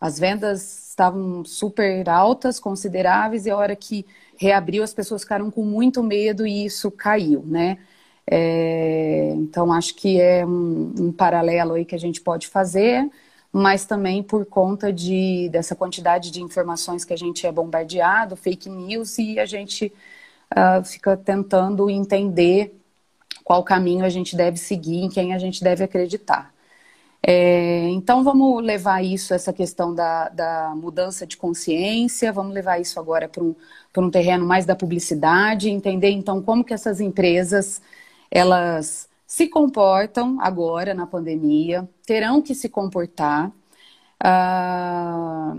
as 0.00 0.18
vendas 0.18 0.88
estavam 0.88 1.44
super 1.44 2.08
altas, 2.08 2.58
consideráveis, 2.58 3.46
e 3.46 3.50
a 3.50 3.56
hora 3.56 3.76
que 3.76 4.06
reabriu 4.36 4.82
as 4.82 4.94
pessoas 4.94 5.22
ficaram 5.22 5.50
com 5.50 5.64
muito 5.64 6.02
medo 6.02 6.46
e 6.46 6.64
isso 6.64 6.90
caiu, 6.90 7.42
né? 7.46 7.78
É, 8.26 9.32
então, 9.36 9.72
acho 9.72 9.94
que 9.94 10.20
é 10.20 10.46
um, 10.46 10.94
um, 10.98 11.12
paralelo 11.12 11.74
aí 11.74 11.84
que 11.84 11.94
a 11.94 11.98
gente 11.98 12.20
pode 12.20 12.46
fazer, 12.46 13.10
mas 13.52 13.84
também 13.84 14.22
por 14.22 14.46
conta 14.46 14.92
de, 14.92 15.48
dessa 15.50 15.74
quantidade 15.74 16.30
de 16.30 16.40
informações 16.40 17.04
que 17.04 17.12
a 17.12 17.16
gente 17.16 17.46
é 17.46 17.52
bombardeado, 17.52 18.36
fake 18.36 18.68
news, 18.68 19.18
e 19.18 19.38
a 19.38 19.46
gente 19.46 19.92
uh, 20.52 20.84
fica 20.84 21.16
tentando 21.16 21.90
entender 21.90 22.74
qual 23.44 23.64
caminho 23.64 24.04
a 24.04 24.08
gente 24.08 24.36
deve 24.36 24.56
seguir, 24.58 25.02
em 25.02 25.08
quem 25.08 25.34
a 25.34 25.38
gente 25.38 25.62
deve 25.62 25.82
acreditar. 25.84 26.54
É, 27.22 27.88
então, 27.90 28.24
vamos 28.24 28.62
levar 28.64 29.02
isso, 29.04 29.34
essa 29.34 29.52
questão 29.52 29.94
da, 29.94 30.28
da 30.30 30.74
mudança 30.74 31.26
de 31.26 31.36
consciência, 31.36 32.32
vamos 32.32 32.54
levar 32.54 32.80
isso 32.80 32.98
agora 32.98 33.28
para 33.28 33.42
um, 33.44 33.54
um 33.98 34.10
terreno 34.10 34.46
mais 34.46 34.64
da 34.64 34.74
publicidade, 34.74 35.68
entender 35.70 36.10
então 36.10 36.42
como 36.42 36.64
que 36.64 36.72
essas 36.72 37.00
empresas 37.00 37.80
elas 38.30 39.08
se 39.26 39.48
comportam 39.48 40.40
agora 40.40 40.94
na 40.94 41.06
pandemia, 41.06 41.88
terão 42.06 42.40
que 42.42 42.54
se 42.54 42.68
comportar. 42.68 43.52
Ah, 44.22 45.56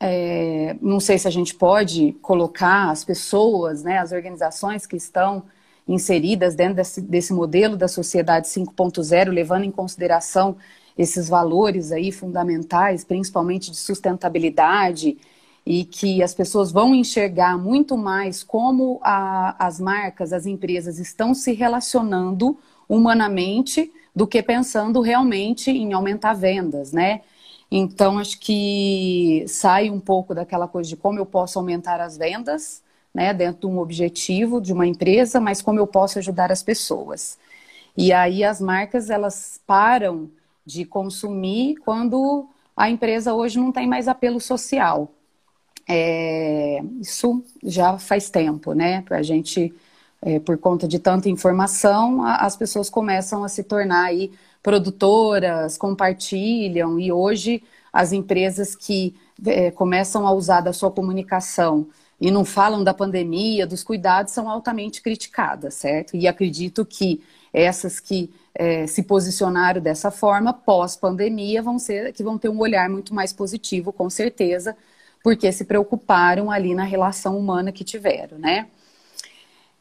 é, 0.00 0.76
não 0.80 1.00
sei 1.00 1.18
se 1.18 1.28
a 1.28 1.30
gente 1.30 1.54
pode 1.54 2.12
colocar 2.22 2.90
as 2.90 3.04
pessoas, 3.04 3.82
né, 3.82 3.98
as 3.98 4.12
organizações 4.12 4.86
que 4.86 4.96
estão 4.96 5.44
inseridas 5.86 6.54
dentro 6.54 6.74
desse, 6.76 7.00
desse 7.00 7.32
modelo 7.32 7.76
da 7.76 7.88
sociedade 7.88 8.48
5.0, 8.48 9.30
levando 9.30 9.64
em 9.64 9.70
consideração 9.70 10.56
esses 10.96 11.28
valores 11.28 11.92
aí 11.92 12.12
fundamentais, 12.12 13.04
principalmente 13.04 13.70
de 13.70 13.76
sustentabilidade, 13.76 15.16
e 15.64 15.84
que 15.84 16.22
as 16.22 16.34
pessoas 16.34 16.72
vão 16.72 16.94
enxergar 16.94 17.56
muito 17.56 17.96
mais 17.96 18.42
como 18.42 18.98
a, 19.02 19.54
as 19.64 19.78
marcas, 19.78 20.32
as 20.32 20.44
empresas 20.44 20.98
estão 20.98 21.34
se 21.34 21.52
relacionando 21.52 22.58
humanamente 22.88 23.92
do 24.14 24.26
que 24.26 24.42
pensando 24.42 25.00
realmente 25.00 25.70
em 25.70 25.92
aumentar 25.92 26.34
vendas, 26.34 26.92
né? 26.92 27.22
Então, 27.70 28.18
acho 28.18 28.38
que 28.38 29.44
sai 29.48 29.88
um 29.88 29.98
pouco 29.98 30.34
daquela 30.34 30.68
coisa 30.68 30.90
de 30.90 30.96
como 30.96 31.18
eu 31.18 31.24
posso 31.24 31.58
aumentar 31.58 32.00
as 32.00 32.18
vendas, 32.18 32.82
né, 33.14 33.32
dentro 33.32 33.62
de 33.62 33.66
um 33.66 33.78
objetivo 33.78 34.60
de 34.60 34.72
uma 34.72 34.86
empresa, 34.86 35.40
mas 35.40 35.62
como 35.62 35.78
eu 35.78 35.86
posso 35.86 36.18
ajudar 36.18 36.52
as 36.52 36.62
pessoas. 36.62 37.38
E 37.96 38.12
aí 38.12 38.44
as 38.44 38.60
marcas, 38.60 39.10
elas 39.10 39.60
param 39.66 40.30
de 40.64 40.84
consumir 40.84 41.76
quando 41.76 42.48
a 42.76 42.90
empresa 42.90 43.34
hoje 43.34 43.58
não 43.58 43.72
tem 43.72 43.86
mais 43.86 44.08
apelo 44.08 44.40
social. 44.40 45.10
É, 45.88 46.80
isso 47.00 47.42
já 47.62 47.98
faz 47.98 48.30
tempo, 48.30 48.72
né? 48.72 49.04
A 49.10 49.22
gente, 49.22 49.74
é, 50.20 50.38
por 50.38 50.56
conta 50.58 50.86
de 50.86 50.98
tanta 50.98 51.28
informação, 51.28 52.22
a, 52.22 52.36
as 52.36 52.56
pessoas 52.56 52.88
começam 52.88 53.44
a 53.44 53.48
se 53.48 53.64
tornar 53.64 54.04
aí 54.04 54.30
produtoras, 54.62 55.76
compartilham, 55.76 56.98
e 57.00 57.10
hoje 57.10 57.62
as 57.92 58.12
empresas 58.12 58.74
que 58.76 59.14
é, 59.44 59.70
começam 59.70 60.26
a 60.26 60.32
usar 60.32 60.60
da 60.60 60.72
sua 60.72 60.90
comunicação 60.90 61.88
e 62.22 62.30
não 62.30 62.44
falam 62.44 62.84
da 62.84 62.94
pandemia, 62.94 63.66
dos 63.66 63.82
cuidados, 63.82 64.32
são 64.32 64.48
altamente 64.48 65.02
criticadas, 65.02 65.74
certo? 65.74 66.16
E 66.16 66.28
acredito 66.28 66.86
que 66.86 67.20
essas 67.52 67.98
que 67.98 68.32
é, 68.54 68.86
se 68.86 69.02
posicionaram 69.02 69.80
dessa 69.80 70.08
forma, 70.08 70.52
pós-pandemia, 70.52 71.60
vão 71.60 71.80
ser 71.80 72.12
que 72.12 72.22
vão 72.22 72.38
ter 72.38 72.48
um 72.48 72.60
olhar 72.60 72.88
muito 72.88 73.12
mais 73.12 73.32
positivo, 73.32 73.92
com 73.92 74.08
certeza, 74.08 74.76
porque 75.20 75.50
se 75.50 75.64
preocuparam 75.64 76.48
ali 76.48 76.76
na 76.76 76.84
relação 76.84 77.36
humana 77.36 77.72
que 77.72 77.82
tiveram, 77.82 78.38
né? 78.38 78.68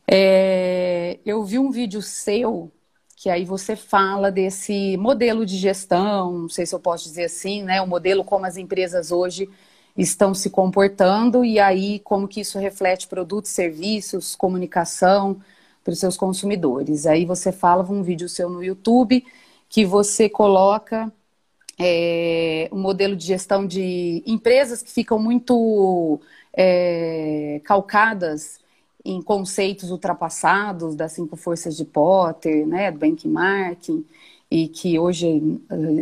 É, 0.07 1.19
eu 1.23 1.43
vi 1.43 1.59
um 1.59 1.69
vídeo 1.69 2.01
seu 2.01 2.71
que 3.15 3.29
aí 3.29 3.45
você 3.45 3.75
fala 3.75 4.31
desse 4.31 4.97
modelo 4.97 5.45
de 5.45 5.57
gestão, 5.57 6.39
não 6.39 6.49
sei 6.49 6.65
se 6.65 6.73
eu 6.73 6.79
posso 6.79 7.03
dizer 7.03 7.25
assim, 7.25 7.61
né? 7.61 7.79
O 7.83 7.87
modelo 7.87 8.23
como 8.23 8.47
as 8.47 8.57
empresas 8.57 9.11
hoje 9.11 9.47
estão 9.97 10.33
se 10.33 10.49
comportando 10.49 11.43
e 11.43 11.59
aí 11.59 11.99
como 11.99 12.27
que 12.27 12.41
isso 12.41 12.57
reflete 12.57 13.07
produtos, 13.07 13.51
serviços, 13.51 14.35
comunicação 14.35 15.41
para 15.83 15.93
os 15.93 15.99
seus 15.99 16.17
consumidores. 16.17 17.05
Aí 17.05 17.25
você 17.25 17.51
fala 17.51 17.83
um 17.89 18.03
vídeo 18.03 18.29
seu 18.29 18.49
no 18.49 18.63
YouTube 18.63 19.25
que 19.69 19.85
você 19.85 20.29
coloca 20.29 21.11
é, 21.79 22.69
um 22.71 22.79
modelo 22.79 23.15
de 23.15 23.25
gestão 23.25 23.65
de 23.65 24.23
empresas 24.25 24.81
que 24.81 24.91
ficam 24.91 25.17
muito 25.17 26.19
é, 26.53 27.61
calcadas 27.63 28.59
em 29.03 29.21
conceitos 29.21 29.89
ultrapassados 29.89 30.95
das 30.95 31.13
cinco 31.13 31.35
forças 31.35 31.75
de 31.75 31.85
Potter, 31.85 32.67
né, 32.67 32.91
do 32.91 32.99
benchmarking, 32.99 34.05
e 34.51 34.67
que 34.67 34.99
hoje 34.99 35.59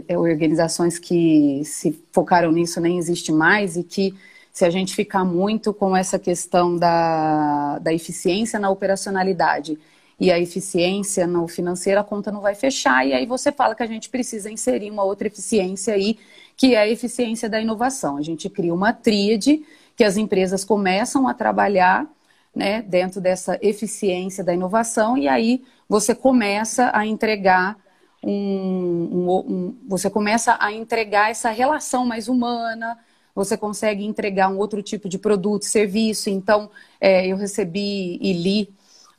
é, 0.08 0.18
organizações 0.18 0.98
que 0.98 1.62
se 1.64 2.04
focaram 2.12 2.52
nisso 2.52 2.82
nem 2.82 2.98
existe 2.98 3.32
mais 3.32 3.78
e 3.78 3.84
que 3.84 4.16
se 4.52 4.66
a 4.66 4.72
gente 4.72 4.96
ficar 4.96 5.24
muito 5.24 5.72
com 5.72 5.96
essa 5.96 6.18
questão 6.18 6.76
da, 6.76 7.78
da 7.78 7.94
eficiência 7.94 8.60
na 8.60 8.72
operacionalidade 8.72 9.78
e 10.20 10.32
a 10.32 10.40
eficiência 10.40 11.28
no 11.28 11.48
financeiro, 11.48 12.00
a 12.00 12.04
conta 12.04 12.32
não 12.32 12.42
vai 12.42 12.56
fechar. 12.56 13.08
E 13.08 13.14
aí 13.14 13.26
você 13.26 13.52
fala 13.52 13.76
que 13.76 13.84
a 13.84 13.88
gente 13.88 14.10
precisa 14.10 14.52
inserir 14.52 14.90
uma 14.90 15.04
outra 15.04 15.28
eficiência 15.28 15.94
aí, 15.94 16.18
que 16.58 16.74
é 16.74 16.80
a 16.80 16.90
eficiência 16.90 17.48
da 17.48 17.62
inovação. 17.62 18.18
A 18.18 18.22
gente 18.22 18.50
cria 18.50 18.74
uma 18.74 18.92
tríade 18.92 19.64
que 19.96 20.04
as 20.04 20.18
empresas 20.18 20.66
começam 20.66 21.28
a 21.28 21.34
trabalhar 21.34 22.06
né, 22.54 22.82
dentro 22.82 23.22
dessa 23.22 23.58
eficiência 23.62 24.44
da 24.44 24.54
inovação, 24.54 25.18
e 25.18 25.28
aí 25.28 25.64
você 25.88 26.16
começa 26.16 26.90
a 26.94 27.06
entregar 27.06 27.78
um, 28.24 28.32
um, 28.32 29.30
um, 29.38 29.78
você 29.88 30.10
começa 30.10 30.58
a 30.60 30.72
entregar 30.72 31.32
essa 31.32 31.50
relação 31.50 32.06
mais 32.06 32.28
humana, 32.28 32.98
você 33.34 33.58
consegue 33.58 34.06
entregar 34.06 34.50
um 34.50 34.58
outro 34.58 34.82
tipo 34.82 35.08
de 35.08 35.18
produto, 35.18 35.64
serviço. 35.64 36.30
Então, 36.30 36.70
é, 37.00 37.28
eu 37.28 37.38
recebi 37.38 38.18
e 38.22 38.34
li 38.34 38.74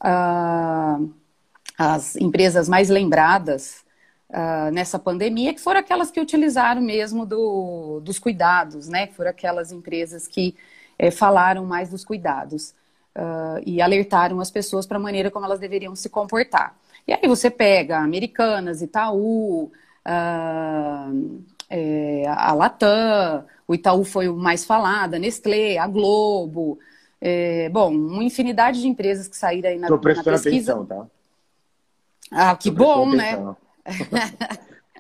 uh, 0.05 1.11
as 1.79 2.17
empresas 2.17 2.69
mais 2.69 2.91
lembradas 2.91 3.85
uh, 4.31 4.71
nessa 4.73 4.99
pandemia, 4.99 5.55
que 5.55 5.61
foram 5.61 5.81
aquelas 5.81 6.11
que 6.11 6.21
utilizaram 6.21 6.83
mesmo 6.83 7.25
do, 7.25 8.01
dos 8.01 8.19
cuidados, 8.19 8.89
né? 8.89 9.07
Foram 9.09 9.31
aquelas 9.31 9.73
empresas 9.73 10.27
que 10.27 10.55
é, 10.99 11.11
falaram 11.11 11.65
mais 11.65 11.89
dos 11.89 12.05
cuidados 12.05 12.75
uh, 13.17 13.63
e 13.65 13.81
alertaram 13.81 14.41
as 14.41 14.51
pessoas 14.51 14.87
para 14.87 14.99
a 14.99 15.01
maneira 15.01 15.31
como 15.31 15.47
elas 15.47 15.61
deveriam 15.61 15.97
se 15.97 16.09
comportar. 16.11 16.77
E 17.11 17.13
aí 17.13 17.27
você 17.27 17.51
pega 17.51 17.99
Americanas, 17.99 18.81
Itaú, 18.81 19.73
é, 21.69 22.25
a 22.29 22.53
Latam, 22.53 23.45
o 23.67 23.75
Itaú 23.75 24.05
foi 24.05 24.29
o 24.29 24.37
mais 24.37 24.65
falado, 24.65 25.15
a 25.15 25.19
Nestlé, 25.19 25.77
a 25.77 25.89
Globo, 25.89 26.79
é, 27.21 27.69
bom, 27.69 27.93
uma 27.93 28.23
infinidade 28.23 28.81
de 28.81 28.87
empresas 28.87 29.27
que 29.27 29.37
saíram 29.37 29.71
aí 29.71 29.77
na, 29.77 29.89
Tô 29.89 29.99
prestando 29.99 30.31
na 30.31 30.33
pesquisa. 30.41 30.75
atenção, 30.75 30.87
tá? 30.87 31.07
Ah, 32.31 32.55
que 32.55 32.71
bom, 32.71 33.11
né? 33.11 33.57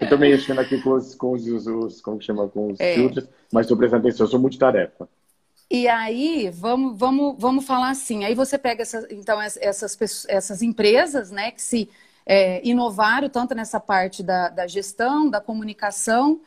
eu 0.01 0.09
tô 0.09 0.19
mexendo 0.19 0.59
aqui 0.59 0.83
com 0.83 0.91
os, 0.95 1.15
com 1.15 1.31
os, 1.31 1.47
os 1.47 2.01
como 2.01 2.19
que 2.19 2.25
chama, 2.25 2.49
com 2.49 2.73
os 2.73 2.81
é. 2.81 2.95
filtros, 2.95 3.29
mas 3.53 3.67
estou 3.67 3.77
prestando 3.77 4.09
atenção, 4.09 4.27
eu 4.27 4.31
sou 4.31 4.41
multitarefa. 4.41 5.09
E 5.71 5.87
aí, 5.87 6.51
vamos, 6.51 6.99
vamos, 6.99 7.37
vamos 7.39 7.65
falar 7.65 7.91
assim, 7.91 8.25
aí 8.25 8.35
você 8.35 8.59
pega 8.59 8.83
essa, 8.83 9.07
então, 9.11 9.41
essas, 9.41 10.27
essas 10.29 10.63
empresas, 10.63 11.31
né, 11.31 11.53
que 11.53 11.63
se 11.63 11.89
é, 12.27 12.61
inovaram 12.69 13.29
tanto 13.29 13.55
nessa 13.55 13.79
parte 13.79 14.23
da, 14.23 14.49
da 14.49 14.67
gestão, 14.67 15.31
da 15.31 15.41
comunicação, 15.41 16.41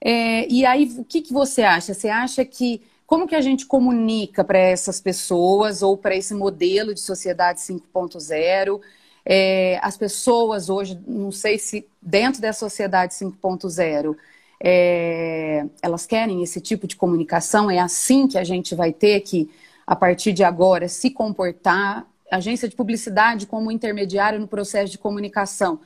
é, 0.00 0.46
e 0.48 0.66
aí, 0.66 0.94
o 0.98 1.04
que, 1.04 1.22
que 1.22 1.32
você 1.32 1.62
acha? 1.62 1.94
Você 1.94 2.08
acha 2.08 2.44
que 2.44 2.82
como 3.06 3.26
que 3.26 3.34
a 3.36 3.40
gente 3.40 3.66
comunica 3.66 4.44
para 4.44 4.58
essas 4.58 5.00
pessoas 5.00 5.82
ou 5.82 5.96
para 5.96 6.16
esse 6.16 6.34
modelo 6.34 6.92
de 6.92 7.00
sociedade 7.00 7.60
5.0? 7.60 8.80
É, 9.24 9.78
as 9.82 9.96
pessoas 9.96 10.68
hoje, 10.68 11.00
não 11.06 11.32
sei 11.32 11.58
se 11.58 11.86
dentro 12.02 12.40
da 12.40 12.52
sociedade 12.52 13.14
5.0, 13.14 14.16
é, 14.62 15.66
elas 15.82 16.06
querem 16.06 16.42
esse 16.42 16.60
tipo 16.60 16.86
de 16.86 16.96
comunicação, 16.96 17.70
é 17.70 17.78
assim 17.78 18.26
que 18.26 18.38
a 18.38 18.44
gente 18.44 18.74
vai 18.74 18.92
ter 18.92 19.20
que, 19.20 19.50
a 19.86 19.94
partir 19.94 20.32
de 20.32 20.42
agora, 20.42 20.88
se 20.88 21.10
comportar 21.10 22.06
agência 22.30 22.68
de 22.68 22.74
publicidade 22.74 23.46
como 23.46 23.70
intermediário 23.70 24.40
no 24.40 24.48
processo 24.48 24.90
de 24.90 24.98
comunicação. 24.98 25.80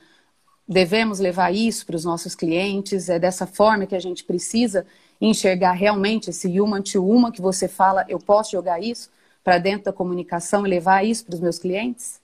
Devemos 0.67 1.19
levar 1.19 1.53
isso 1.53 1.85
para 1.85 1.95
os 1.95 2.05
nossos 2.05 2.33
clientes, 2.33 3.09
é 3.09 3.19
dessa 3.19 3.45
forma 3.45 3.85
que 3.85 3.95
a 3.95 3.99
gente 3.99 4.23
precisa 4.23 4.85
enxergar 5.19 5.73
realmente 5.73 6.29
esse 6.29 6.47
human 6.59 6.81
to 6.81 7.03
human 7.05 7.31
que 7.31 7.41
você 7.41 7.67
fala, 7.67 8.05
eu 8.07 8.17
posso 8.17 8.51
jogar 8.51 8.81
isso 8.81 9.09
para 9.43 9.57
dentro 9.57 9.85
da 9.85 9.93
comunicação 9.93 10.65
e 10.65 10.69
levar 10.69 11.05
isso 11.05 11.25
para 11.25 11.35
os 11.35 11.39
meus 11.39 11.59
clientes? 11.59 12.19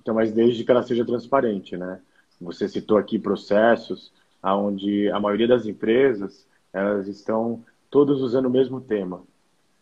Então, 0.00 0.14
mas 0.14 0.32
desde 0.32 0.64
que 0.64 0.70
ela 0.70 0.82
seja 0.82 1.04
transparente, 1.04 1.76
né? 1.76 2.00
Você 2.40 2.68
citou 2.68 2.98
aqui 2.98 3.18
processos 3.18 4.12
onde 4.56 5.10
a 5.10 5.20
maioria 5.20 5.48
das 5.48 5.66
empresas 5.66 6.46
elas 6.72 7.08
estão 7.08 7.64
todos 7.90 8.20
usando 8.20 8.46
o 8.46 8.50
mesmo 8.50 8.80
tema. 8.80 9.22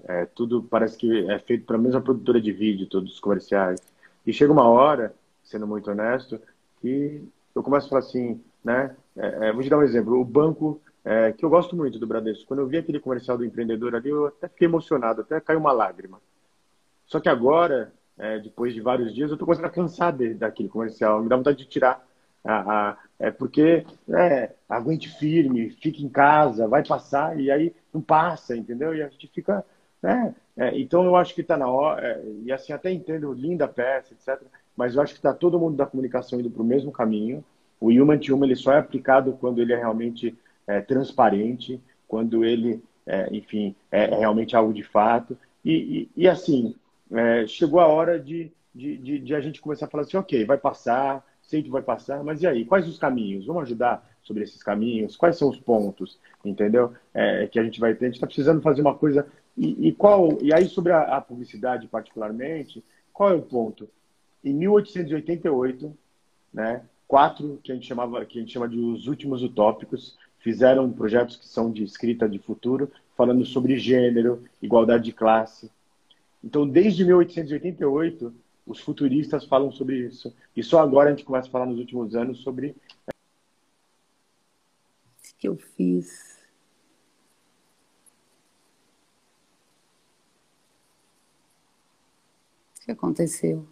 É, 0.04 0.24
tudo 0.26 0.62
parece 0.62 0.96
que 0.96 1.30
é 1.30 1.38
feito 1.38 1.64
para 1.64 1.76
a 1.76 1.80
mesma 1.80 2.00
produtora 2.00 2.40
de 2.40 2.52
vídeo, 2.52 2.86
todos 2.86 3.14
os 3.14 3.20
comerciais. 3.20 3.80
E 4.26 4.32
chega 4.32 4.52
uma 4.52 4.68
hora, 4.68 5.14
sendo 5.42 5.66
muito 5.66 5.90
honesto, 5.90 6.40
que 6.80 7.22
eu 7.54 7.62
começo 7.62 7.86
a 7.86 7.90
falar 7.90 8.00
assim, 8.00 8.40
né? 8.64 8.94
É, 9.16 9.48
é, 9.48 9.52
vou 9.52 9.62
te 9.62 9.70
dar 9.70 9.78
um 9.78 9.82
exemplo. 9.82 10.20
O 10.20 10.24
banco, 10.24 10.80
é, 11.04 11.32
que 11.32 11.44
eu 11.44 11.50
gosto 11.50 11.74
muito 11.74 11.98
do 11.98 12.06
Bradesco, 12.06 12.46
quando 12.46 12.60
eu 12.60 12.66
vi 12.66 12.76
aquele 12.76 13.00
comercial 13.00 13.38
do 13.38 13.44
empreendedor 13.44 13.94
ali, 13.94 14.10
eu 14.10 14.26
até 14.26 14.48
fiquei 14.48 14.66
emocionado, 14.66 15.22
até 15.22 15.40
caiu 15.40 15.58
uma 15.58 15.72
lágrima. 15.72 16.20
Só 17.06 17.20
que 17.20 17.28
agora, 17.28 17.92
é, 18.18 18.38
depois 18.38 18.74
de 18.74 18.80
vários 18.80 19.14
dias, 19.14 19.30
eu 19.30 19.34
estou 19.34 19.46
começando 19.46 19.66
a 19.66 19.70
cansar 19.70 20.12
de, 20.12 20.34
daquele 20.34 20.68
comercial. 20.68 21.22
Me 21.22 21.28
dá 21.28 21.36
vontade 21.36 21.58
de 21.58 21.66
tirar 21.66 22.04
a, 22.44 22.90
a, 22.90 22.98
é 23.18 23.30
porque 23.30 23.84
é, 24.10 24.50
aguente 24.68 25.08
firme, 25.08 25.70
fique 25.70 26.04
em 26.04 26.08
casa, 26.08 26.68
vai 26.68 26.84
passar 26.84 27.38
e 27.38 27.50
aí 27.50 27.74
não 27.92 28.00
passa, 28.00 28.56
entendeu? 28.56 28.94
E 28.94 29.02
a 29.02 29.08
gente 29.08 29.26
fica. 29.28 29.64
Né? 30.02 30.34
É, 30.56 30.78
então 30.78 31.04
eu 31.04 31.16
acho 31.16 31.34
que 31.34 31.40
está 31.40 31.56
na 31.56 31.68
hora, 31.68 32.06
é, 32.06 32.22
e 32.44 32.52
assim 32.52 32.72
até 32.72 32.90
entendo, 32.92 33.32
linda 33.32 33.66
peça, 33.66 34.12
etc. 34.12 34.42
Mas 34.76 34.94
eu 34.94 35.02
acho 35.02 35.14
que 35.14 35.18
está 35.18 35.32
todo 35.32 35.58
mundo 35.58 35.76
da 35.76 35.86
comunicação 35.86 36.38
indo 36.38 36.50
para 36.50 36.62
o 36.62 36.66
mesmo 36.66 36.92
caminho. 36.92 37.42
O 37.80 37.88
Human 37.88 38.18
to 38.18 38.34
Human 38.34 38.46
ele 38.46 38.56
só 38.56 38.72
é 38.72 38.78
aplicado 38.78 39.32
quando 39.40 39.60
ele 39.60 39.72
é 39.72 39.76
realmente 39.76 40.36
é, 40.66 40.80
transparente, 40.80 41.80
quando 42.06 42.44
ele, 42.44 42.82
é, 43.06 43.28
enfim, 43.34 43.74
é, 43.90 44.06
realmente 44.06 44.54
algo 44.54 44.74
de 44.74 44.82
fato. 44.82 45.36
E, 45.64 46.08
e, 46.16 46.24
e 46.24 46.28
assim, 46.28 46.74
chegou 47.48 47.80
a 47.80 47.86
hora 47.86 48.20
de, 48.20 48.52
de, 48.74 48.96
de, 48.98 49.18
de 49.18 49.34
a 49.34 49.40
gente 49.40 49.60
começar 49.60 49.86
a 49.86 49.88
falar 49.88 50.04
assim, 50.04 50.16
ok, 50.16 50.44
vai 50.44 50.58
passar, 50.58 51.24
sei 51.46 51.62
que 51.62 51.70
vai 51.70 51.82
passar, 51.82 52.22
mas 52.22 52.42
e 52.42 52.46
aí? 52.46 52.64
Quais 52.64 52.88
os 52.88 52.98
caminhos? 52.98 53.46
Vamos 53.46 53.62
ajudar 53.62 54.06
sobre 54.22 54.42
esses 54.42 54.62
caminhos? 54.62 55.16
Quais 55.16 55.36
são 55.36 55.48
os 55.48 55.58
pontos, 55.58 56.18
entendeu? 56.44 56.92
É, 57.14 57.46
que 57.46 57.58
a 57.58 57.64
gente 57.64 57.80
vai 57.80 57.94
ter. 57.94 58.06
A 58.06 58.08
gente 58.08 58.16
está 58.16 58.26
precisando 58.26 58.60
fazer 58.60 58.80
uma 58.80 58.94
coisa. 58.94 59.26
E, 59.56 59.88
e, 59.88 59.92
qual? 59.92 60.38
E 60.42 60.52
aí, 60.52 60.66
sobre 60.66 60.92
a, 60.92 61.02
a, 61.16 61.20
publicidade, 61.20 61.86
particularmente, 61.86 62.84
qual 63.12 63.30
é 63.30 63.34
o 63.34 63.42
ponto? 63.42 63.88
Em 64.44 64.52
1888, 64.52 65.96
né, 66.52 66.82
quatro, 67.06 67.58
que 67.62 67.72
a 67.72 67.74
gente, 67.74 67.86
chamava, 67.86 68.24
que 68.24 68.38
a 68.38 68.40
gente 68.40 68.52
chama 68.52 68.68
de 68.68 68.78
os 68.78 69.06
últimos 69.06 69.42
utópicos, 69.42 70.18
fizeram 70.40 70.92
projetos 70.92 71.36
que 71.36 71.46
são 71.46 71.70
de 71.70 71.82
escrita 71.82 72.28
de 72.28 72.38
futuro, 72.38 72.90
falando 73.16 73.44
sobre 73.44 73.78
gênero, 73.78 74.44
igualdade 74.60 75.04
de 75.04 75.12
classe. 75.12 75.70
Então, 76.44 76.68
desde 76.68 77.04
1888, 77.04 78.32
os 78.66 78.80
futuristas 78.80 79.44
falam 79.44 79.70
sobre 79.70 80.06
isso. 80.06 80.34
E 80.54 80.62
só 80.62 80.80
agora 80.80 81.08
a 81.08 81.12
gente 81.14 81.24
começa 81.24 81.48
a 81.48 81.50
falar 81.50 81.66
nos 81.66 81.78
últimos 81.78 82.14
anos 82.16 82.38
sobre. 82.38 82.74
Que 85.38 85.48
eu 85.48 85.56
fiz? 85.56 86.38
O 92.74 92.84
que 92.86 92.92
aconteceu? 92.92 93.68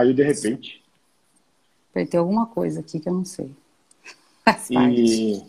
Caiu 0.00 0.14
de 0.14 0.22
repente. 0.22 0.82
Apertei 1.90 2.18
alguma 2.18 2.46
coisa 2.46 2.80
aqui 2.80 2.98
que 2.98 3.08
eu 3.08 3.12
não 3.12 3.24
sei. 3.24 3.54
e... 4.70 5.42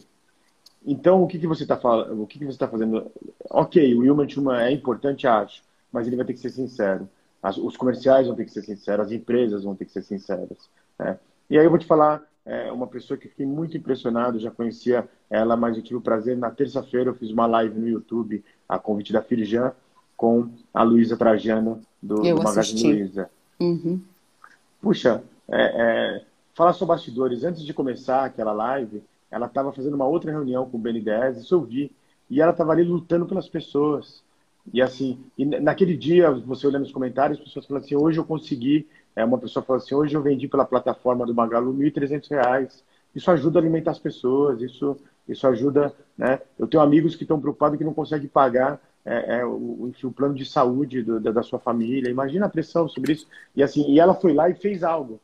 Então, 0.86 1.24
o 1.24 1.28
que, 1.28 1.40
que 1.40 1.48
você 1.48 1.64
está 1.64 1.78
falando? 1.78 2.22
O 2.22 2.28
que, 2.28 2.38
que 2.38 2.44
você 2.44 2.52
está 2.52 2.68
fazendo? 2.68 3.10
Ok, 3.50 3.96
o 3.96 4.12
Human 4.12 4.28
Chuma 4.28 4.64
é 4.64 4.72
importante, 4.72 5.26
acho, 5.26 5.64
mas 5.92 6.06
ele 6.06 6.18
vai 6.18 6.26
ter 6.26 6.34
que 6.34 6.40
ser 6.40 6.50
sincero. 6.50 7.08
As, 7.42 7.58
os 7.58 7.78
comerciais 7.78 8.28
vão 8.28 8.36
ter 8.36 8.44
que 8.44 8.52
ser 8.52 8.64
sinceros, 8.64 9.06
as 9.06 9.12
empresas 9.12 9.64
vão 9.64 9.76
ter 9.76 9.86
que 9.86 9.92
ser 9.92 10.02
sinceras. 10.02 10.70
Né? 11.00 11.18
E 11.50 11.58
aí 11.58 11.64
eu 11.64 11.70
vou 11.70 11.80
te 11.80 11.86
falar 11.86 12.22
é, 12.46 12.72
uma 12.72 12.88
pessoa 12.88 13.18
que 13.18 13.30
fiquei 13.30 13.46
muito 13.46 13.78
impressionado, 13.78 14.40
já 14.40 14.52
conhecia 14.52 15.08
ela, 15.30 15.56
mas 15.56 15.78
eu 15.78 15.84
tive 15.84 15.96
o 15.96 16.02
prazer, 16.02 16.36
na 16.36 16.52
terça-feira 16.52 17.12
eu 17.12 17.16
fiz 17.16 17.32
uma 17.32 17.46
live 17.46 17.80
no 17.80 17.88
YouTube, 17.88 18.44
a 18.68 18.78
convite 18.78 19.14
da 19.14 19.22
Firjan, 19.22 19.72
com 20.18 20.50
a 20.74 20.84
Luísa 20.84 21.16
Trajano, 21.16 21.80
do, 22.02 22.16
do 22.16 22.44
Magazine 22.44 22.92
Luiza. 22.92 23.30
Uhum 23.60 24.02
puxa, 24.82 25.24
é, 25.48 25.62
é, 25.62 26.26
falar 26.54 26.74
sobre 26.74 26.96
bastidores. 26.96 27.44
Antes 27.44 27.64
de 27.64 27.74
começar 27.74 28.26
aquela 28.26 28.52
live, 28.52 29.04
ela 29.30 29.46
estava 29.46 29.72
fazendo 29.72 29.94
uma 29.94 30.06
outra 30.06 30.32
reunião 30.32 30.70
com 30.70 30.78
o 30.78 30.82
BN10, 30.82 31.38
isso 31.38 31.56
eu 31.56 31.62
vi. 31.62 31.92
E 32.30 32.42
ela 32.42 32.52
estava 32.52 32.72
ali 32.72 32.84
lutando 32.84 33.26
pelas 33.26 33.48
pessoas. 33.48 34.24
E 34.74 34.82
assim, 34.82 35.20
e 35.38 35.46
naquele 35.46 35.96
dia, 35.98 36.32
você 36.32 36.68
olhando 36.68 36.84
os 36.84 36.92
comentários, 36.92 37.40
as 37.40 37.46
pessoas 37.46 37.66
falam 37.66 37.84
assim, 37.84 37.96
hoje 37.96 38.20
eu 38.20 38.26
consegui, 38.26 38.88
é, 39.16 39.24
uma 39.26 39.38
pessoa 39.38 39.64
falou 39.64 39.82
assim, 39.82 39.96
hoje 39.96 40.16
eu 40.16 40.22
vendi 40.22 40.48
pela 40.48 40.66
plataforma 40.66 41.26
do 41.26 41.34
Magalu 41.34 41.72
R$ 41.72 41.92
1.300. 41.92 42.82
Isso 43.14 43.30
ajuda 43.30 43.60
a 43.60 43.62
alimentar 43.62 43.92
as 43.92 44.00
pessoas, 44.00 44.62
isso, 44.62 44.96
isso 45.28 45.46
ajuda, 45.48 45.94
né? 46.18 46.40
Eu 46.58 46.68
tenho 46.68 46.82
amigos 46.82 47.16
que 47.16 47.24
estão 47.24 47.40
preocupados 47.40 47.78
que 47.78 47.84
não 47.84 47.94
conseguem 47.94 48.30
pagar 48.30 48.80
é, 49.06 49.40
é, 49.40 49.46
o, 49.46 49.88
enfim, 49.90 50.08
o 50.08 50.12
plano 50.12 50.36
de 50.36 50.46
saúde 50.46 51.02
do, 51.02 51.20
da, 51.20 51.32
da, 51.32 51.44
sua 51.44 51.60
família. 51.60 52.10
Imagina 52.10 52.46
a 52.46 52.50
pressão 52.50 52.88
sobre 52.88 53.14
isso. 53.14 53.28
E 53.56 53.64
assim, 53.64 53.90
e 53.92 54.00
ela 54.00 54.14
foi 54.14 54.34
lá 54.34 54.50
e 54.50 54.56
fez 54.56 54.84
algo. 54.84 55.20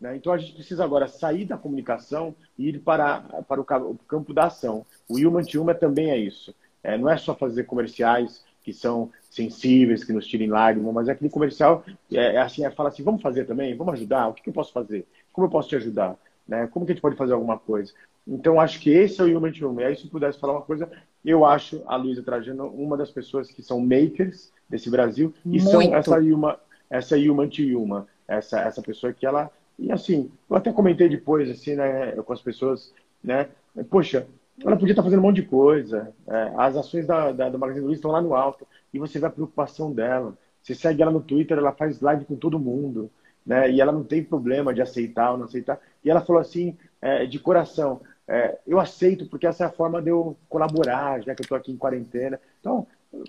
Né? 0.00 0.16
Então 0.16 0.32
a 0.32 0.38
gente 0.38 0.52
precisa 0.52 0.84
agora 0.84 1.08
sair 1.08 1.44
da 1.44 1.56
comunicação 1.56 2.34
e 2.58 2.68
ir 2.68 2.80
para, 2.80 3.20
para 3.48 3.60
o, 3.60 3.96
campo 4.06 4.34
da 4.34 4.46
ação. 4.46 4.84
O 5.08 5.16
Human 5.16 5.44
to 5.44 5.60
Human 5.60 5.74
também 5.74 6.10
é 6.10 6.18
isso. 6.18 6.54
É, 6.82 6.98
não 6.98 7.08
é 7.08 7.16
só 7.16 7.34
fazer 7.34 7.64
comerciais 7.64 8.44
que 8.62 8.72
são 8.72 9.10
sensíveis, 9.30 10.04
que 10.04 10.12
nos 10.12 10.26
tirem 10.26 10.48
lágrimas, 10.48 10.92
mas 10.94 11.08
é 11.08 11.12
aquele 11.12 11.30
comercial 11.30 11.84
é, 12.10 12.34
é 12.34 12.40
assim, 12.40 12.64
é 12.64 12.70
fala 12.70 12.88
assim, 12.88 13.02
vamos 13.02 13.20
fazer 13.20 13.44
também, 13.44 13.76
vamos 13.76 13.94
ajudar, 13.94 14.28
o 14.28 14.32
que, 14.32 14.42
que 14.42 14.48
eu 14.48 14.54
posso 14.54 14.72
fazer? 14.72 15.06
Como 15.32 15.46
eu 15.46 15.50
posso 15.50 15.68
te 15.68 15.76
ajudar? 15.76 16.16
Né? 16.48 16.66
Como 16.68 16.86
que 16.86 16.92
a 16.92 16.94
gente 16.94 17.02
pode 17.02 17.16
fazer 17.16 17.34
alguma 17.34 17.58
coisa? 17.58 17.92
Então, 18.26 18.58
acho 18.58 18.80
que 18.80 18.90
esse 18.90 19.20
é 19.20 19.24
o 19.24 19.36
Human 19.36 19.52
to 19.52 19.68
Human. 19.68 19.82
E 19.82 19.86
aí, 19.86 19.96
se 19.96 20.08
pudesse 20.08 20.38
falar 20.38 20.54
uma 20.54 20.62
coisa, 20.62 20.90
eu 21.30 21.44
acho 21.44 21.82
a 21.86 21.96
Luísa 21.96 22.22
Trajano 22.22 22.66
uma 22.66 22.96
das 22.96 23.10
pessoas 23.10 23.50
que 23.50 23.62
são 23.62 23.80
makers 23.80 24.52
desse 24.68 24.90
Brasil 24.90 25.32
e 25.44 25.60
Muito. 25.60 25.70
são 25.70 25.80
essa 25.80 26.18
Yuma, 26.18 26.58
essa 26.90 27.16
Yuma 27.16 27.48
Yuma, 27.58 28.06
essa 28.28 28.60
essa 28.60 28.82
pessoa 28.82 29.12
que 29.12 29.26
ela 29.26 29.50
e 29.78 29.90
assim, 29.90 30.30
eu 30.48 30.56
até 30.56 30.72
comentei 30.72 31.08
depois 31.08 31.50
assim, 31.50 31.74
né, 31.74 32.12
com 32.12 32.32
as 32.32 32.40
pessoas, 32.40 32.92
né, 33.22 33.48
poxa, 33.90 34.26
ela 34.64 34.76
podia 34.76 34.92
estar 34.92 35.02
fazendo 35.02 35.18
um 35.18 35.22
monte 35.22 35.36
de 35.36 35.48
coisa, 35.48 36.12
é, 36.28 36.52
as 36.56 36.76
ações 36.76 37.06
da, 37.06 37.32
da, 37.32 37.48
do 37.48 37.58
Magazine 37.58 37.84
Luiza 37.84 37.98
estão 37.98 38.12
lá 38.12 38.22
no 38.22 38.34
alto 38.34 38.66
e 38.92 38.98
você 38.98 39.18
vê 39.18 39.26
a 39.26 39.30
preocupação 39.30 39.92
dela. 39.92 40.38
Você 40.62 40.74
segue 40.74 41.02
ela 41.02 41.10
no 41.10 41.20
Twitter, 41.20 41.58
ela 41.58 41.72
faz 41.72 42.00
live 42.00 42.24
com 42.24 42.36
todo 42.36 42.58
mundo, 42.58 43.10
né, 43.44 43.70
e 43.70 43.80
ela 43.80 43.90
não 43.90 44.04
tem 44.04 44.22
problema 44.22 44.72
de 44.72 44.80
aceitar 44.80 45.32
ou 45.32 45.38
não 45.38 45.46
aceitar. 45.46 45.80
E 46.04 46.10
ela 46.10 46.20
falou 46.20 46.40
assim, 46.40 46.76
é, 47.02 47.26
de 47.26 47.38
coração, 47.38 48.00
é, 48.26 48.58
eu 48.66 48.80
aceito 48.80 49.26
porque 49.26 49.46
essa 49.46 49.64
é 49.64 49.66
a 49.66 49.70
forma 49.70 50.00
de 50.00 50.10
eu 50.10 50.36
colaborar, 50.48 51.20
já 51.22 51.34
que 51.34 51.42
eu 51.42 51.44
estou 51.44 51.56
aqui 51.56 51.70
em 51.70 51.76
quarentena. 51.76 52.40
Então, 52.60 52.86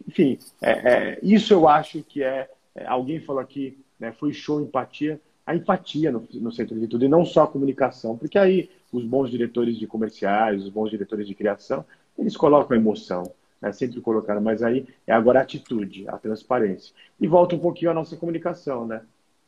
enfim, 0.07 0.39
é, 0.61 0.71
é, 0.71 1.19
isso 1.21 1.53
eu 1.53 1.67
acho 1.67 2.01
que 2.03 2.23
é, 2.23 2.49
é 2.73 2.85
alguém 2.87 3.19
falou 3.19 3.41
aqui, 3.41 3.77
né, 3.99 4.11
foi 4.13 4.33
show 4.33 4.61
empatia, 4.61 5.19
a 5.45 5.55
empatia 5.55 6.11
no, 6.11 6.27
no, 6.33 6.51
centro 6.51 6.79
de 6.79 6.87
tudo, 6.87 7.05
e 7.05 7.09
não 7.09 7.23
só 7.25 7.43
a 7.43 7.47
comunicação, 7.47 8.17
porque 8.17 8.37
aí 8.37 8.69
os 8.91 9.03
bons 9.03 9.29
diretores 9.29 9.77
de 9.77 9.85
comerciais, 9.85 10.63
os 10.63 10.69
bons 10.69 10.89
diretores 10.89 11.27
de 11.27 11.35
criação, 11.35 11.85
eles 12.17 12.35
colocam 12.35 12.75
emoção, 12.75 13.31
né, 13.61 13.71
sempre 13.71 14.01
colocaram, 14.01 14.41
mas 14.41 14.63
aí 14.63 14.87
é 15.05 15.13
agora 15.13 15.39
a 15.39 15.43
atitude, 15.43 16.07
a 16.07 16.17
transparência. 16.17 16.93
E 17.19 17.27
volta 17.27 17.55
um 17.55 17.59
pouquinho 17.59 17.91
a 17.91 17.93
nossa 17.93 18.15
comunicação, 18.15 18.87
né? 18.87 19.01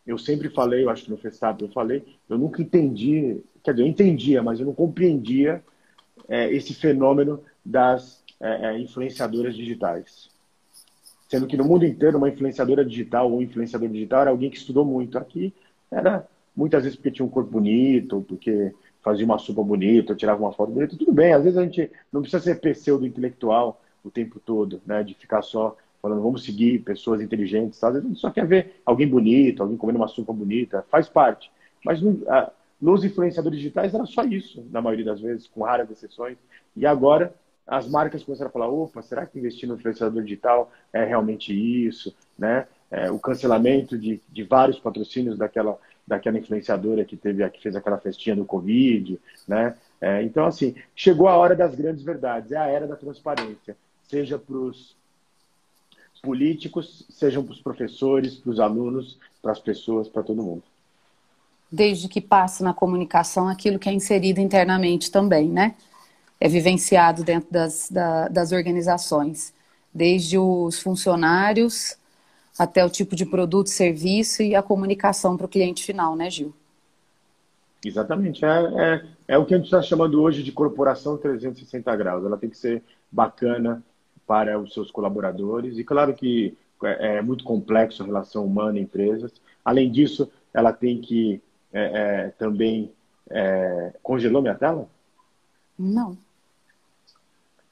Eu 0.08 0.18
sempre 0.18 0.50
falei, 0.50 0.86
eu 0.86 0.90
acho 0.90 1.04
que 1.04 1.12
no 1.12 1.18
Festap 1.18 1.62
eu 1.62 1.70
falei, 1.70 2.04
eu 2.30 2.38
nunca 2.38 2.62
entendi 2.62 3.44
quer 3.68 3.74
dizer, 3.74 3.84
eu 3.84 3.88
entendia, 3.90 4.42
mas 4.42 4.62
eu 4.62 4.66
não 4.66 4.74
compreendia 4.74 5.62
é, 6.30 6.50
esse 6.54 6.74
fenômeno 6.74 7.42
das 7.66 8.24
é, 8.40 8.68
é, 8.68 8.80
influenciadoras 8.80 9.56
digitais. 9.58 10.30
Sendo 11.28 11.48
que 11.48 11.58
no 11.58 11.66
mundo 11.66 11.86
inteiro, 11.86 12.18
uma 12.18 12.30
influenciadora 12.30 12.86
digital 12.86 13.30
ou 13.30 13.40
um 13.40 13.42
influenciador 13.42 13.90
digital 13.90 14.22
era 14.22 14.30
alguém 14.30 14.50
que 14.50 14.56
estudou 14.56 14.86
muito. 14.86 15.18
Aqui 15.18 15.54
era 15.92 16.26
muitas 16.56 16.84
vezes 16.84 16.96
porque 16.96 17.12
tinha 17.12 17.26
um 17.26 17.30
corpo 17.30 17.52
bonito, 17.52 18.24
porque 18.26 18.74
fazia 19.04 19.26
uma 19.26 19.38
sopa 19.38 19.62
bonita, 19.62 20.16
tirava 20.16 20.42
uma 20.42 20.54
foto 20.54 20.72
bonita. 20.72 20.96
Tudo 20.96 21.12
bem, 21.12 21.34
às 21.34 21.44
vezes 21.44 21.58
a 21.58 21.64
gente 21.64 21.92
não 22.10 22.22
precisa 22.22 22.42
ser 22.42 22.62
pseudo-intelectual 22.62 23.82
o 24.02 24.10
tempo 24.10 24.40
todo, 24.40 24.82
né? 24.86 25.04
De 25.04 25.14
ficar 25.14 25.42
só 25.42 25.76
falando 26.08 26.24
vamos 26.24 26.44
seguir 26.44 26.80
pessoas 26.80 27.22
inteligentes. 27.22 27.84
Às 27.84 27.94
vezes 27.94 28.06
a 28.06 28.10
gente 28.10 28.22
só 28.22 28.32
quer 28.32 28.48
ver 28.48 28.82
alguém 28.86 29.08
bonito, 29.08 29.62
alguém 29.62 29.78
comendo 29.78 30.00
uma 30.00 30.08
sopa 30.08 30.32
bonita, 30.32 30.86
faz 30.90 31.10
parte. 31.10 31.52
Mas 31.84 32.00
nos 32.82 33.04
influenciadores 33.04 33.60
digitais 33.60 33.94
era 33.94 34.06
só 34.06 34.24
isso, 34.24 34.66
na 34.72 34.82
maioria 34.82 35.06
das 35.06 35.20
vezes, 35.20 35.48
com 35.48 35.64
raras 35.64 35.90
exceções. 35.92 36.38
E 36.76 36.86
agora 36.86 37.34
as 37.66 37.88
marcas 37.88 38.24
começaram 38.24 38.50
a 38.50 38.54
falar: 38.54 38.70
opa, 38.70 39.02
será 39.02 39.26
que 39.26 39.38
investir 39.38 39.68
no 39.68 39.76
influenciador 39.76 40.24
digital 40.24 40.72
é 40.94 41.04
realmente 41.04 41.54
isso? 41.54 42.16
Né? 42.38 42.66
É, 42.90 43.12
o 43.12 43.20
cancelamento 43.20 43.98
de, 43.98 44.22
de 44.30 44.44
vários 44.44 44.80
patrocínios 44.80 45.38
daquela, 45.38 45.78
daquela 46.08 46.38
influenciadora 46.38 47.04
que 47.04 47.18
teve 47.18 47.48
que 47.50 47.62
fez 47.62 47.76
aquela 47.76 47.98
festinha 47.98 48.36
do 48.36 48.46
Covid, 48.46 49.20
né? 49.46 49.76
É, 50.00 50.22
então, 50.22 50.46
assim, 50.46 50.76
chegou 50.96 51.28
a 51.28 51.36
hora 51.36 51.56
das 51.56 51.74
grandes 51.76 52.04
verdades, 52.04 52.52
é 52.52 52.58
a 52.58 52.68
era 52.68 52.88
da 52.88 52.96
transparência, 52.96 53.76
seja 54.04 54.38
para 54.38 54.56
os 54.56 54.96
políticos, 56.18 57.06
sejam 57.10 57.44
para 57.44 57.54
os 57.54 57.62
professores, 57.62 58.36
para 58.36 58.52
os 58.52 58.60
alunos, 58.60 59.18
para 59.42 59.52
as 59.52 59.60
pessoas, 59.60 60.08
para 60.08 60.24
todo 60.24 60.44
mundo. 60.44 60.64
Desde 61.72 62.08
que 62.08 62.22
passe 62.22 62.64
na 62.64 62.74
comunicação 62.74 63.48
aquilo 63.48 63.80
que 63.80 63.90
é 63.90 63.94
inserido 63.94 64.40
internamente 64.40 65.12
também, 65.12 65.50
né? 65.50 65.76
É 66.40 66.48
vivenciado 66.48 67.24
dentro 67.24 67.52
das, 67.52 67.90
da, 67.90 68.28
das 68.28 68.52
organizações, 68.52 69.54
desde 69.94 70.38
os 70.38 70.80
funcionários 70.80 71.98
até 72.58 72.84
o 72.84 72.90
tipo 72.90 73.16
de 73.16 73.26
produto, 73.26 73.70
serviço 73.70 74.42
e 74.42 74.56
a 74.56 74.64
comunicação 74.64 75.38
para 75.38 75.46
o 75.46 75.50
cliente 75.50 75.84
final, 75.84 76.16
né, 76.16 76.30
Gil? 76.30 76.54
Exatamente. 77.86 78.44
É, 78.44 78.50
é, 78.50 79.06
é 79.28 79.38
o 79.38 79.46
que 79.46 79.54
a 79.54 79.58
gente 79.58 79.68
está 79.68 79.82
chamando 79.82 80.22
hoje 80.22 80.42
de 80.42 80.52
corporação 80.52 81.18
360 81.18 81.96
graus. 81.96 82.26
Ela 82.26 82.38
tem 82.38 82.50
que 82.50 82.58
ser 82.58 82.84
bacana 83.12 83.84
para 84.28 84.60
os 84.60 84.74
seus 84.74 84.92
colaboradores. 84.92 85.78
E 85.78 85.84
claro 85.84 86.14
que 86.14 86.56
é, 86.84 87.18
é 87.18 87.22
muito 87.22 87.44
complexo 87.44 88.04
a 88.04 88.06
relação 88.06 88.46
humana 88.46 88.80
empresas. 88.80 89.32
Além 89.64 89.90
disso, 89.90 90.30
ela 90.54 90.72
tem 90.74 91.00
que 91.02 91.42
é, 91.74 92.26
é, 92.26 92.30
também. 92.38 92.92
É, 93.30 93.94
congelou 94.04 94.42
minha 94.42 94.56
tela? 94.56 94.88
Não. 95.78 96.18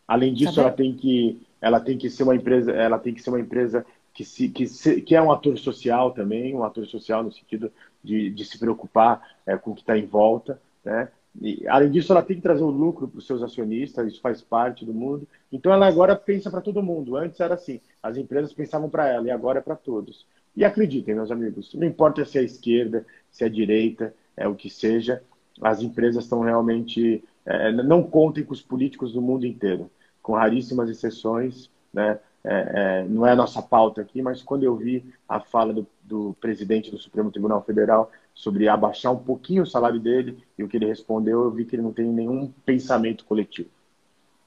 Além 0.07 0.33
disso, 0.33 0.55
tá 0.55 0.61
ela 0.61 0.71
tem 0.71 0.93
que 0.95 1.41
ela 1.61 1.79
tem 1.79 1.97
que 1.97 2.09
ser 2.09 2.23
uma 2.23 2.35
empresa, 2.35 2.71
ela 2.71 2.99
tem 2.99 3.13
que 3.13 3.21
ser 3.21 3.29
uma 3.29 3.39
empresa 3.39 3.85
que, 4.13 4.23
se, 4.23 4.49
que, 4.49 4.67
se, 4.67 5.01
que 5.01 5.15
é 5.15 5.21
um 5.21 5.31
ator 5.31 5.57
social 5.57 6.11
também, 6.11 6.53
um 6.53 6.63
ator 6.63 6.85
social 6.85 7.23
no 7.23 7.31
sentido 7.31 7.71
de, 8.03 8.29
de 8.29 8.45
se 8.45 8.59
preocupar 8.59 9.21
é, 9.45 9.57
com 9.57 9.71
o 9.71 9.75
que 9.75 9.81
está 9.81 9.97
em 9.97 10.05
volta. 10.05 10.61
Né? 10.83 11.09
E, 11.41 11.67
além 11.67 11.91
disso, 11.91 12.11
ela 12.11 12.21
tem 12.21 12.35
que 12.35 12.41
trazer 12.41 12.63
o 12.63 12.67
um 12.67 12.71
lucro 12.71 13.07
para 13.07 13.19
os 13.19 13.27
seus 13.27 13.43
acionistas, 13.43 14.07
isso 14.07 14.21
faz 14.21 14.41
parte 14.41 14.85
do 14.85 14.93
mundo. 14.93 15.27
Então, 15.51 15.71
ela 15.71 15.87
agora 15.87 16.15
pensa 16.15 16.49
para 16.49 16.61
todo 16.61 16.83
mundo. 16.83 17.15
Antes 17.17 17.39
era 17.39 17.55
assim, 17.55 17.79
as 18.01 18.17
empresas 18.17 18.53
pensavam 18.53 18.89
para 18.89 19.07
ela, 19.07 19.27
e 19.27 19.31
agora 19.31 19.59
é 19.59 19.61
para 19.61 19.75
todos. 19.75 20.25
E 20.55 20.63
acreditem, 20.63 21.15
meus 21.15 21.31
amigos, 21.31 21.73
não 21.73 21.85
importa 21.85 22.23
se 22.23 22.37
é 22.37 22.43
esquerda, 22.43 23.05
se 23.29 23.43
é 23.43 23.49
direita, 23.49 24.13
é 24.37 24.47
o 24.47 24.55
que 24.55 24.69
seja, 24.69 25.21
as 25.61 25.81
empresas 25.81 26.23
estão 26.23 26.41
realmente. 26.41 27.23
É, 27.45 27.71
não 27.71 28.01
contem 28.01 28.43
com 28.43 28.53
os 28.53 28.61
políticos 28.61 29.13
do 29.13 29.21
mundo 29.21 29.45
inteiro, 29.45 29.91
com 30.21 30.33
raríssimas 30.33 30.89
exceções. 30.89 31.69
Né? 31.93 32.19
é, 32.45 33.01
é, 33.01 33.05
não 33.09 33.25
é 33.25 33.31
a 33.31 33.35
nossa 33.35 33.61
pauta 33.61 34.01
aqui, 34.01 34.21
mas 34.21 34.43
quando 34.43 34.63
eu 34.63 34.75
vi 34.75 35.03
a 35.27 35.39
fala 35.39 35.73
do, 35.73 35.87
do, 36.05 36.35
presidente 36.39 36.91
do 36.91 36.97
Supremo 36.97 37.31
Tribunal 37.31 37.63
Federal 37.63 38.11
sobre 38.33 38.67
abaixar 38.67 39.11
um 39.11 39.17
pouquinho 39.17 39.63
o 39.63 39.67
salário 39.67 39.99
dele 39.99 40.43
e 40.57 40.63
o 40.63 40.67
que 40.67 40.77
ele 40.77 40.85
respondeu, 40.85 41.43
eu 41.43 41.51
vi 41.51 41.65
que 41.65 41.75
ele 41.75 41.83
não 41.83 41.93
tem 41.93 42.05
nenhum 42.05 42.51
pensamento 42.65 43.25
coletivo. 43.25 43.69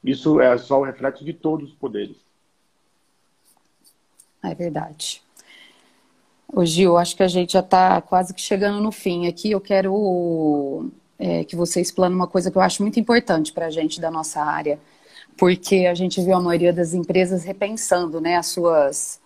Isso 0.03 0.41
é 0.41 0.57
só 0.57 0.81
o 0.81 0.85
reflexo 0.85 1.25
de 1.25 1.33
todos 1.33 1.71
os 1.71 1.75
poderes. 1.75 2.17
É 4.43 4.55
verdade. 4.55 5.23
Ô 6.53 6.65
Gil, 6.65 6.97
acho 6.97 7.17
que 7.17 7.23
a 7.23 7.29
gente 7.29 7.53
já 7.53 7.61
está 7.61 8.01
quase 8.01 8.33
que 8.33 8.41
chegando 8.41 8.81
no 8.81 8.93
fim 8.93 9.27
aqui. 9.27 9.51
Eu 9.51 9.61
quero 9.61 10.91
é, 11.19 11.45
que 11.45 11.57
você 11.57 11.81
explane 11.81 12.15
uma 12.15 12.29
coisa 12.29 12.51
que 12.51 12.57
eu 12.57 12.63
acho 12.63 12.83
muito 12.83 12.99
importante 13.01 13.53
para 13.53 13.67
a 13.67 13.71
gente 13.71 14.01
da 14.01 14.11
nossa 14.11 14.41
área 14.41 14.79
porque 15.39 15.87
a 15.87 15.95
gente 15.95 16.21
viu 16.21 16.35
a 16.35 16.41
maioria 16.41 16.73
das 16.73 16.93
empresas 16.93 17.45
repensando 17.45 18.21
né, 18.21 18.37
as, 18.37 18.49
suas, 18.49 19.21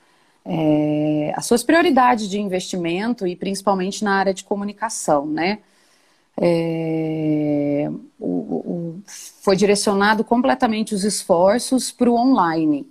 é, 0.45 1.33
as 1.37 1.47
suas 1.47 1.63
prioridades 1.63 2.29
de 2.29 2.41
investimento 2.41 3.27
e 3.27 3.37
principalmente 3.37 4.03
na 4.03 4.15
área 4.15 4.35
de 4.35 4.45
comunicação. 4.45 5.27
Né? 5.27 5.61
É, 6.37 7.89
o, 8.19 8.27
o, 8.27 9.03
foi 9.43 9.57
direcionado 9.57 10.25
completamente 10.25 10.95
os 10.95 11.05
esforços 11.05 11.93
para 11.93 12.11
o 12.11 12.17
online. 12.17 12.87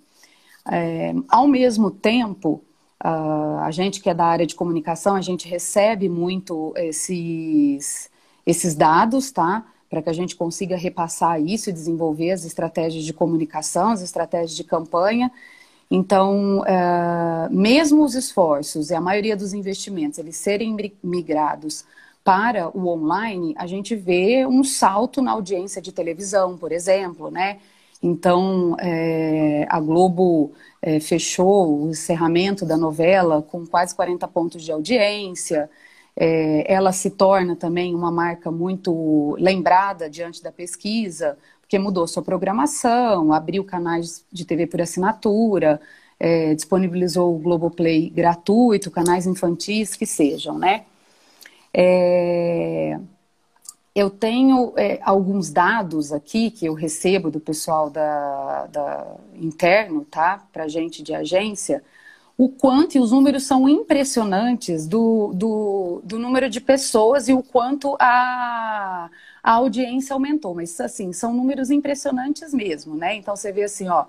É, 0.72 1.14
ao 1.28 1.48
mesmo 1.48 1.92
tempo, 1.92 2.64
a, 3.00 3.66
a 3.66 3.72
gente 3.72 4.00
que 4.00 4.10
é 4.10 4.14
da 4.14 4.26
área 4.26 4.46
de 4.46 4.56
comunicação, 4.56 5.16
a 5.16 5.22
gente 5.22 5.48
recebe 5.48 6.08
muito 6.08 6.74
esses, 6.78 8.10
esses 8.46 8.76
dados, 8.76 9.32
tá? 9.32 9.66
para 9.92 10.02
que 10.02 10.10
a 10.10 10.14
gente 10.14 10.38
consiga 10.38 10.78
repassar 10.78 11.42
isso 11.42 11.70
e 11.70 11.74
desenvolver 11.74 12.32
as 12.32 12.46
estratégias 12.46 13.04
de 13.04 13.12
comunicação, 13.12 13.90
as 13.90 14.02
estratégias 14.02 14.56
de 14.56 14.64
campanha. 14.64 15.30
Então, 15.92 16.66
é, 16.66 17.50
mesmo 17.52 18.06
os 18.06 18.16
esforços 18.16 18.90
e 18.90 18.96
a 18.96 19.02
maioria 19.02 19.36
dos 19.36 19.54
investimentos 19.54 20.18
eles 20.18 20.38
serem 20.38 20.74
migrados 21.04 21.84
para 22.24 22.70
o 22.70 22.88
online, 22.88 23.54
a 23.58 23.68
gente 23.68 23.94
vê 23.96 24.46
um 24.48 24.64
salto 24.64 25.22
na 25.22 25.32
audiência 25.32 25.82
de 25.82 25.92
televisão, 25.92 26.58
por 26.58 26.72
exemplo, 26.72 27.30
né? 27.30 27.60
Então, 28.02 28.76
é, 28.80 29.68
a 29.70 29.80
Globo 29.82 30.54
é, 30.82 31.00
fechou 31.00 31.84
o 31.84 31.90
encerramento 31.90 32.66
da 32.66 32.78
novela 32.78 33.42
com 33.42 33.66
quase 33.68 33.94
40 33.94 34.28
pontos 34.30 34.64
de 34.64 34.72
audiência 34.72 35.70
é, 36.16 36.72
ela 36.72 36.92
se 36.92 37.10
torna 37.10 37.56
também 37.56 37.96
uma 37.96 38.12
marca 38.12 38.52
muito 38.52 39.36
lembrada 39.40 40.10
diante 40.10 40.44
da 40.44 40.52
pesquisa, 40.52 41.38
porque 41.72 41.80
mudou 41.80 42.06
sua 42.06 42.22
programação, 42.22 43.32
abriu 43.32 43.64
canais 43.64 44.26
de 44.30 44.44
TV 44.44 44.68
por 44.68 44.82
assinatura, 44.82 45.80
é, 46.20 46.54
disponibilizou 46.54 47.34
o 47.34 47.40
Globoplay 47.40 48.10
gratuito, 48.10 48.92
canais 48.92 49.26
infantis 49.26 49.96
que 49.96 50.06
sejam, 50.06 50.60
né? 50.60 50.84
É, 51.74 53.00
eu 53.96 54.10
tenho 54.10 54.74
é, 54.76 55.00
alguns 55.02 55.50
dados 55.50 56.12
aqui 56.12 56.52
que 56.52 56.66
eu 56.66 56.74
recebo 56.74 57.32
do 57.32 57.40
pessoal 57.40 57.90
da, 57.90 58.68
da 58.68 59.16
interno, 59.36 60.04
tá? 60.04 60.46
Para 60.52 60.68
gente 60.68 61.02
de 61.02 61.14
agência, 61.14 61.82
o 62.38 62.50
quanto, 62.50 62.98
e 62.98 63.00
os 63.00 63.14
números 63.14 63.44
são 63.44 63.70
impressionantes 63.70 64.86
do, 64.88 65.32
do, 65.34 66.02
do 66.04 66.20
número 66.20 66.50
de 66.50 66.60
pessoas 66.60 67.30
e 67.30 67.34
o 67.34 67.42
quanto 67.42 67.96
a, 67.98 69.10
a 69.44 69.54
audiência 69.54 70.14
aumentou. 70.14 70.56
Mas, 70.56 70.80
assim, 70.80 71.14
são 71.14 71.34
números 71.34 71.70
impressionantes 71.72 72.54
mesmo, 72.54 72.96
né? 72.96 73.16
Então, 73.16 73.36
você 73.36 73.52
vê 73.52 73.64
assim, 73.64 73.88
ó, 73.88 74.06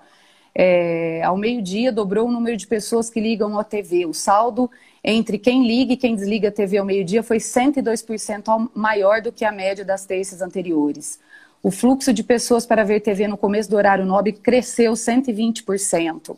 é, 0.55 1.23
ao 1.23 1.35
meio-dia 1.35 1.91
dobrou 1.91 2.27
o 2.27 2.31
número 2.31 2.55
de 2.55 2.67
pessoas 2.67 3.09
que 3.09 3.19
ligam 3.19 3.57
à 3.57 3.63
TV. 3.63 4.05
O 4.05 4.13
saldo 4.13 4.69
entre 5.03 5.37
quem 5.37 5.65
liga 5.65 5.93
e 5.93 5.97
quem 5.97 6.15
desliga 6.15 6.49
a 6.49 6.51
TV 6.51 6.77
ao 6.77 6.85
meio-dia 6.85 7.23
foi 7.23 7.37
102% 7.37 8.69
maior 8.73 9.21
do 9.21 9.31
que 9.31 9.43
a 9.43 9.51
média 9.51 9.83
das 9.83 10.05
terças 10.05 10.41
anteriores. 10.41 11.19
O 11.61 11.71
fluxo 11.71 12.13
de 12.13 12.23
pessoas 12.23 12.65
para 12.65 12.83
ver 12.83 12.99
TV 12.99 13.27
no 13.27 13.37
começo 13.37 13.69
do 13.69 13.77
horário 13.77 14.05
nobre 14.05 14.33
cresceu 14.33 14.93
120%. 14.93 16.31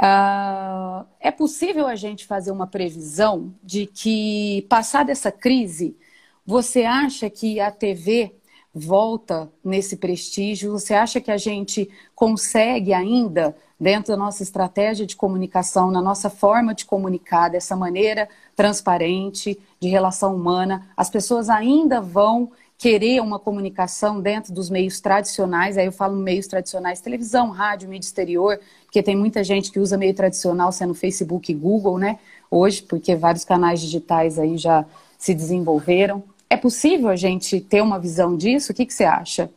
Uh, 0.00 1.06
é 1.20 1.30
possível 1.30 1.86
a 1.86 1.94
gente 1.94 2.26
fazer 2.26 2.50
uma 2.50 2.66
previsão 2.66 3.54
de 3.62 3.86
que, 3.86 4.66
passada 4.68 5.12
essa 5.12 5.30
crise, 5.30 5.96
você 6.44 6.82
acha 6.84 7.30
que 7.30 7.60
a 7.60 7.70
TV 7.70 8.34
volta 8.74 9.52
nesse 9.64 9.96
prestígio? 9.96 10.72
Você 10.72 10.94
acha 10.94 11.20
que 11.20 11.30
a 11.30 11.36
gente 11.36 11.88
consegue 12.14 12.92
ainda, 12.92 13.56
dentro 13.78 14.12
da 14.12 14.16
nossa 14.16 14.42
estratégia 14.42 15.06
de 15.06 15.16
comunicação, 15.16 15.90
na 15.90 16.00
nossa 16.00 16.30
forma 16.30 16.74
de 16.74 16.84
comunicar, 16.84 17.48
dessa 17.48 17.76
maneira 17.76 18.28
transparente, 18.56 19.58
de 19.80 19.88
relação 19.88 20.34
humana, 20.34 20.88
as 20.96 21.10
pessoas 21.10 21.48
ainda 21.48 22.00
vão 22.00 22.50
querer 22.82 23.20
uma 23.20 23.38
comunicação 23.38 24.20
dentro 24.20 24.52
dos 24.52 24.68
meios 24.68 25.00
tradicionais, 25.00 25.78
aí 25.78 25.86
eu 25.86 25.92
falo 25.92 26.16
meios 26.16 26.48
tradicionais, 26.48 27.00
televisão, 27.00 27.50
rádio, 27.50 27.88
mídia 27.88 28.06
exterior, 28.06 28.58
porque 28.84 29.00
tem 29.00 29.16
muita 29.16 29.44
gente 29.44 29.70
que 29.70 29.78
usa 29.78 29.96
meio 29.96 30.14
tradicional, 30.14 30.72
sendo 30.72 30.92
Facebook 30.92 31.52
e 31.52 31.54
Google, 31.54 31.96
né? 31.96 32.18
Hoje, 32.50 32.82
porque 32.82 33.14
vários 33.14 33.44
canais 33.44 33.80
digitais 33.80 34.36
aí 34.36 34.58
já 34.58 34.84
se 35.16 35.32
desenvolveram. 35.32 36.24
É 36.52 36.56
possível 36.58 37.08
a 37.08 37.16
gente 37.16 37.62
ter 37.62 37.80
uma 37.80 37.98
visão 37.98 38.36
disso? 38.36 38.72
O 38.72 38.74
que, 38.74 38.84
que 38.84 38.92
você 38.92 39.04
acha? 39.04 39.50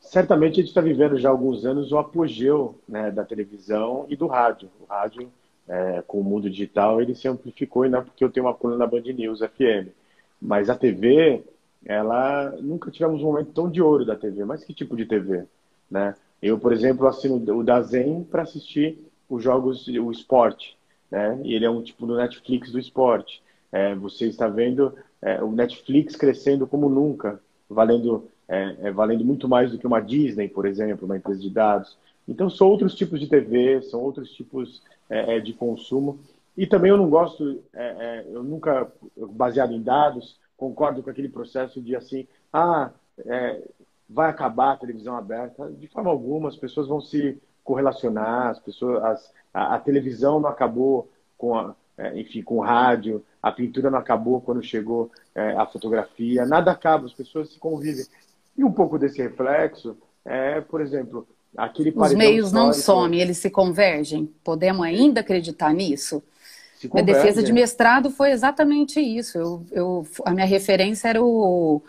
Certamente 0.00 0.54
a 0.54 0.56
gente 0.56 0.70
está 0.70 0.80
vivendo 0.80 1.16
já 1.16 1.28
há 1.28 1.30
alguns 1.30 1.64
anos 1.64 1.92
o 1.92 1.96
apogeu 1.96 2.76
né, 2.88 3.08
da 3.12 3.24
televisão 3.24 4.04
e 4.08 4.16
do 4.16 4.26
rádio. 4.26 4.68
O 4.80 4.84
rádio, 4.86 5.30
é, 5.68 6.02
com 6.04 6.18
o 6.18 6.24
mundo 6.24 6.50
digital, 6.50 7.00
ele 7.00 7.14
se 7.14 7.28
amplificou, 7.28 7.86
e 7.86 7.88
não 7.88 8.00
é 8.00 8.02
porque 8.02 8.24
eu 8.24 8.30
tenho 8.32 8.46
uma 8.46 8.52
coluna 8.52 8.80
na 8.80 8.86
Band 8.88 9.02
News 9.02 9.38
FM. 9.38 9.92
Mas 10.42 10.68
a 10.68 10.74
TV, 10.74 11.44
ela 11.86 12.50
nunca 12.60 12.90
tivemos 12.90 13.22
um 13.22 13.26
momento 13.26 13.52
tão 13.52 13.70
de 13.70 13.80
ouro 13.80 14.04
da 14.04 14.16
TV. 14.16 14.44
Mas 14.44 14.64
que 14.64 14.74
tipo 14.74 14.96
de 14.96 15.06
TV? 15.06 15.44
Né? 15.88 16.16
Eu, 16.42 16.58
por 16.58 16.72
exemplo, 16.72 17.06
assino 17.06 17.36
o 17.56 17.62
Dazen 17.62 18.24
para 18.24 18.42
assistir 18.42 18.98
os 19.28 19.40
jogos, 19.40 19.86
o 19.86 20.10
esporte, 20.10 20.76
né? 21.08 21.40
E 21.44 21.54
ele 21.54 21.64
é 21.64 21.70
um 21.70 21.80
tipo 21.80 22.04
do 22.04 22.16
Netflix 22.16 22.72
do 22.72 22.78
esporte. 22.80 23.40
É, 23.70 23.94
você 23.94 24.26
está 24.26 24.48
vendo 24.48 24.94
é, 25.20 25.42
o 25.42 25.50
Netflix 25.50 26.16
crescendo 26.16 26.66
como 26.66 26.88
nunca, 26.88 27.40
valendo, 27.68 28.28
é, 28.48 28.76
é, 28.82 28.90
valendo 28.90 29.24
muito 29.24 29.48
mais 29.48 29.70
do 29.70 29.78
que 29.78 29.86
uma 29.86 30.00
Disney, 30.00 30.48
por 30.48 30.66
exemplo, 30.66 31.04
uma 31.04 31.16
empresa 31.16 31.40
de 31.40 31.50
dados. 31.50 31.98
Então, 32.26 32.48
são 32.48 32.68
outros 32.68 32.94
tipos 32.94 33.20
de 33.20 33.26
TV, 33.26 33.82
são 33.82 34.00
outros 34.00 34.30
tipos 34.32 34.82
é, 35.08 35.36
é, 35.36 35.40
de 35.40 35.52
consumo. 35.52 36.18
E 36.56 36.66
também 36.66 36.90
eu 36.90 36.96
não 36.96 37.08
gosto, 37.08 37.62
eu 38.32 38.42
nunca, 38.42 38.90
baseado 39.16 39.72
em 39.72 39.80
dados, 39.80 40.40
concordo 40.56 41.04
com 41.04 41.08
aquele 41.08 41.28
processo 41.28 41.80
de 41.80 41.94
assim, 41.94 42.26
ah, 42.52 42.90
vai 44.08 44.28
acabar 44.28 44.72
a 44.72 44.76
televisão 44.76 45.16
aberta. 45.16 45.70
De 45.70 45.86
forma 45.86 46.10
alguma, 46.10 46.48
as 46.48 46.56
pessoas 46.56 46.88
vão 46.88 47.00
se 47.00 47.40
correlacionar, 47.62 48.48
as 48.48 48.58
pessoas, 48.58 49.04
as, 49.04 49.32
a, 49.52 49.74
a, 49.74 49.78
televisão 49.78 50.40
não 50.40 50.48
acabou 50.48 51.08
com 51.36 51.54
a, 51.54 51.76
é, 51.98 52.18
enfim, 52.18 52.42
com 52.42 52.58
o 52.58 52.62
rádio, 52.62 53.24
a 53.42 53.50
pintura 53.50 53.90
não 53.90 53.98
acabou 53.98 54.40
quando 54.40 54.62
chegou 54.62 55.10
é, 55.34 55.52
a 55.52 55.66
fotografia, 55.66 56.46
nada 56.46 56.70
acaba, 56.70 57.06
as 57.06 57.12
pessoas 57.12 57.52
se 57.52 57.58
convivem. 57.58 58.06
E 58.56 58.64
um 58.64 58.72
pouco 58.72 58.98
desse 58.98 59.20
reflexo 59.20 59.96
é, 60.24 60.60
por 60.60 60.80
exemplo, 60.80 61.26
aquele 61.56 61.92
Os 61.96 62.14
meios 62.14 62.52
não 62.52 62.72
somem, 62.72 63.20
eles 63.20 63.38
se 63.38 63.50
convergem. 63.50 64.30
Podemos 64.44 64.84
ainda 64.84 65.20
acreditar 65.20 65.72
nisso? 65.72 66.22
Minha 66.92 67.02
defesa 67.02 67.42
de 67.42 67.52
mestrado 67.52 68.10
foi 68.10 68.30
exatamente 68.30 69.00
isso. 69.00 69.36
Eu, 69.36 69.66
eu, 69.72 70.06
a 70.24 70.32
minha 70.32 70.46
referência 70.46 71.08
era 71.08 71.22
o 71.22 71.82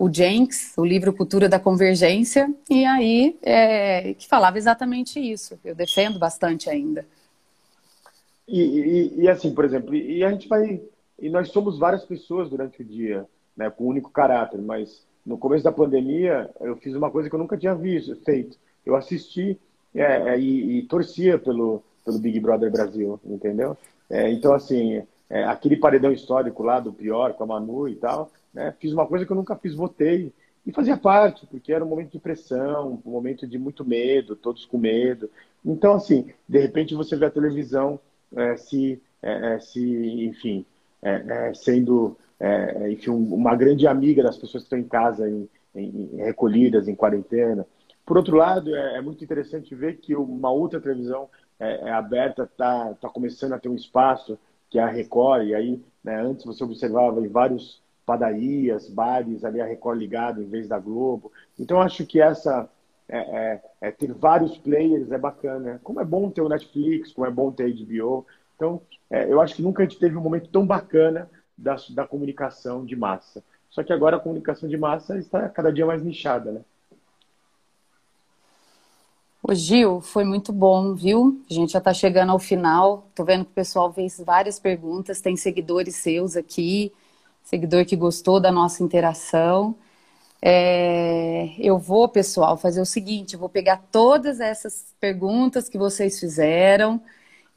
o 0.00 0.10
Jenks, 0.10 0.72
o 0.78 0.84
livro 0.84 1.12
Cultura 1.12 1.46
da 1.46 1.60
Convergência, 1.60 2.50
e 2.70 2.86
aí 2.86 3.38
é, 3.42 4.14
que 4.14 4.26
falava 4.26 4.56
exatamente 4.56 5.20
isso. 5.20 5.60
Eu 5.62 5.74
defendo 5.74 6.18
bastante 6.18 6.70
ainda. 6.70 7.06
E, 8.50 8.60
e, 8.60 9.20
e, 9.22 9.28
assim, 9.28 9.54
por 9.54 9.64
exemplo, 9.64 9.94
e 9.94 10.24
a 10.24 10.30
gente 10.30 10.48
vai. 10.48 10.82
E 11.18 11.30
nós 11.30 11.50
somos 11.50 11.78
várias 11.78 12.04
pessoas 12.04 12.50
durante 12.50 12.82
o 12.82 12.84
dia, 12.84 13.26
né, 13.56 13.70
com 13.70 13.84
um 13.84 13.88
único 13.88 14.10
caráter, 14.10 14.60
mas 14.60 15.06
no 15.24 15.38
começo 15.38 15.62
da 15.62 15.70
pandemia 15.70 16.50
eu 16.60 16.74
fiz 16.76 16.94
uma 16.96 17.10
coisa 17.10 17.28
que 17.28 17.34
eu 17.34 17.38
nunca 17.38 17.56
tinha 17.56 17.74
visto, 17.74 18.16
feito. 18.24 18.58
Eu 18.84 18.96
assisti 18.96 19.56
é, 19.94 20.02
é, 20.02 20.40
e, 20.40 20.78
e, 20.78 20.82
torcia 20.82 21.38
pelo, 21.38 21.82
pelo 22.04 22.18
Big 22.18 22.40
Brother 22.40 22.72
Brasil, 22.72 23.20
entendeu? 23.24 23.76
É, 24.08 24.30
então, 24.32 24.52
assim, 24.52 25.02
é, 25.28 25.44
aquele 25.44 25.76
paredão 25.76 26.10
histórico 26.10 26.62
lá 26.62 26.80
do 26.80 26.92
pior, 26.92 27.34
com 27.34 27.44
a 27.44 27.46
Manu 27.46 27.86
e 27.86 27.94
tal, 27.94 28.32
né? 28.52 28.74
Fiz 28.80 28.92
uma 28.92 29.06
coisa 29.06 29.24
que 29.24 29.30
eu 29.30 29.36
nunca 29.36 29.54
fiz, 29.54 29.74
votei. 29.74 30.32
E 30.66 30.72
fazia 30.72 30.96
parte, 30.96 31.46
porque 31.46 31.72
era 31.72 31.84
um 31.84 31.88
momento 31.88 32.12
de 32.12 32.18
pressão, 32.18 33.00
um 33.06 33.10
momento 33.10 33.46
de 33.46 33.58
muito 33.58 33.84
medo, 33.84 34.34
todos 34.34 34.64
com 34.64 34.76
medo. 34.76 35.30
Então, 35.64 35.94
assim, 35.94 36.32
de 36.48 36.58
repente 36.58 36.94
você 36.94 37.16
vê 37.16 37.26
a 37.26 37.30
televisão 37.30 38.00
é, 38.36 38.56
se, 38.56 39.00
é, 39.22 39.54
é 39.54 39.60
se, 39.60 40.24
enfim, 40.24 40.64
é, 41.02 41.48
é 41.48 41.54
sendo 41.54 42.16
enfim, 42.90 43.10
uma 43.10 43.54
grande 43.54 43.86
amiga 43.86 44.22
das 44.22 44.38
pessoas 44.38 44.62
que 44.62 44.66
estão 44.66 44.78
em 44.78 44.88
casa, 44.88 45.28
em, 45.28 45.46
em, 45.74 46.16
recolhidas, 46.16 46.88
em 46.88 46.94
quarentena. 46.94 47.66
Por 48.06 48.16
outro 48.16 48.34
lado, 48.34 48.74
é, 48.74 48.98
muito 49.02 49.22
interessante 49.22 49.74
ver 49.74 49.98
que 49.98 50.16
uma 50.16 50.50
outra 50.50 50.80
televisão 50.80 51.28
aberta 51.94 52.44
está 52.44 52.94
tá 52.94 53.10
começando 53.10 53.52
a 53.52 53.58
ter 53.58 53.68
um 53.68 53.74
espaço, 53.74 54.38
que 54.70 54.78
é 54.78 54.82
a 54.82 54.86
Record, 54.86 55.48
e 55.48 55.54
aí, 55.54 55.82
né, 56.02 56.18
antes 56.22 56.46
você 56.46 56.64
observava 56.64 57.20
em 57.20 57.28
vários 57.28 57.82
padarias, 58.06 58.88
bares, 58.88 59.44
ali 59.44 59.60
a 59.60 59.66
Record 59.66 59.98
ligado 59.98 60.42
em 60.42 60.46
vez 60.46 60.66
da 60.66 60.78
Globo. 60.78 61.30
Então, 61.58 61.78
acho 61.78 62.06
que 62.06 62.22
essa 62.22 62.70
é, 63.10 63.18
é, 63.18 63.62
é, 63.80 63.90
ter 63.90 64.12
vários 64.12 64.56
players 64.58 65.10
é 65.10 65.18
bacana. 65.18 65.80
Como 65.82 66.00
é 66.00 66.04
bom 66.04 66.30
ter 66.30 66.40
o 66.40 66.48
Netflix, 66.48 67.12
como 67.12 67.26
é 67.26 67.30
bom 67.30 67.50
ter 67.50 67.64
a 67.64 67.68
HBO. 67.68 68.26
Então, 68.56 68.80
é, 69.10 69.30
eu 69.30 69.40
acho 69.40 69.54
que 69.54 69.62
nunca 69.62 69.82
a 69.82 69.86
gente 69.86 69.98
teve 69.98 70.16
um 70.16 70.20
momento 70.20 70.48
tão 70.48 70.66
bacana 70.66 71.30
da, 71.56 71.76
da 71.90 72.06
comunicação 72.06 72.84
de 72.84 72.96
massa. 72.96 73.42
Só 73.70 73.82
que 73.82 73.92
agora 73.92 74.16
a 74.16 74.20
comunicação 74.20 74.68
de 74.68 74.76
massa 74.76 75.18
está 75.18 75.48
cada 75.48 75.72
dia 75.72 75.86
mais 75.86 76.02
nichada, 76.02 76.52
né? 76.52 76.60
O 79.42 79.54
Gil, 79.54 80.00
foi 80.00 80.22
muito 80.22 80.52
bom, 80.52 80.94
viu? 80.94 81.42
A 81.50 81.54
gente 81.54 81.72
já 81.72 81.78
está 81.78 81.94
chegando 81.94 82.30
ao 82.30 82.38
final. 82.38 83.08
Tô 83.14 83.24
vendo 83.24 83.44
que 83.44 83.50
o 83.50 83.54
pessoal 83.54 83.92
fez 83.92 84.20
várias 84.24 84.58
perguntas, 84.58 85.20
tem 85.20 85.34
seguidores 85.36 85.96
seus 85.96 86.36
aqui 86.36 86.92
seguidor 87.50 87.84
que 87.84 87.96
gostou 87.96 88.38
da 88.38 88.52
nossa 88.52 88.82
interação. 88.82 89.74
É, 90.42 91.54
eu 91.58 91.78
vou, 91.78 92.08
pessoal, 92.08 92.56
fazer 92.56 92.80
o 92.80 92.86
seguinte: 92.86 93.34
eu 93.34 93.40
vou 93.40 93.48
pegar 93.48 93.78
todas 93.92 94.40
essas 94.40 94.94
perguntas 95.00 95.68
que 95.68 95.78
vocês 95.78 96.18
fizeram 96.18 97.00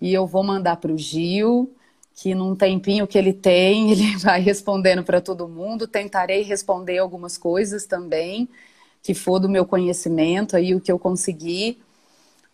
e 0.02 0.14
eu 0.14 0.28
vou 0.28 0.44
mandar 0.44 0.78
para 0.78 0.92
o 0.92 0.98
Gil, 0.98 1.74
que 2.16 2.36
num 2.36 2.56
tempinho 2.56 3.08
que 3.08 3.18
ele 3.18 3.34
tem, 3.34 3.92
ele 3.94 4.18
vai 4.18 4.42
respondendo 4.42 5.04
para 5.04 5.22
todo 5.22 5.48
mundo. 5.48 5.88
Tentarei 5.88 6.42
responder 6.44 6.98
algumas 7.00 7.38
coisas 7.38 7.86
também, 7.86 8.50
que 9.04 9.14
for 9.14 9.40
do 9.40 9.50
meu 9.50 9.66
conhecimento, 9.66 10.56
aí 10.58 10.76
o 10.76 10.82
que 10.82 10.92
eu 10.92 11.00
conseguir. 11.00 11.82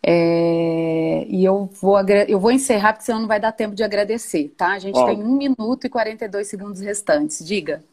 É, 0.03 1.25
e 1.27 1.43
eu 1.43 1.65
vou, 1.81 1.99
eu 2.27 2.39
vou 2.39 2.51
encerrar, 2.51 2.93
porque 2.93 3.05
senão 3.05 3.21
não 3.21 3.27
vai 3.27 3.39
dar 3.39 3.51
tempo 3.51 3.75
de 3.75 3.83
agradecer, 3.83 4.49
tá? 4.57 4.73
A 4.73 4.79
gente 4.79 4.97
Ó, 4.97 5.05
tem 5.05 5.21
1 5.23 5.37
minuto 5.37 5.85
e 5.85 5.89
42 5.89 6.47
segundos 6.47 6.81
restantes. 6.81 7.45
Diga. 7.45 7.83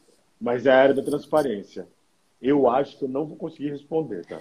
Mas 0.40 0.64
é 0.66 0.70
a 0.70 0.78
área 0.82 0.94
da 0.94 1.02
transparência. 1.02 1.86
Eu 2.46 2.70
acho 2.70 2.96
que 2.96 3.04
eu 3.04 3.08
não 3.08 3.26
vou 3.26 3.36
conseguir 3.36 3.70
responder, 3.70 4.24
tá? 4.24 4.38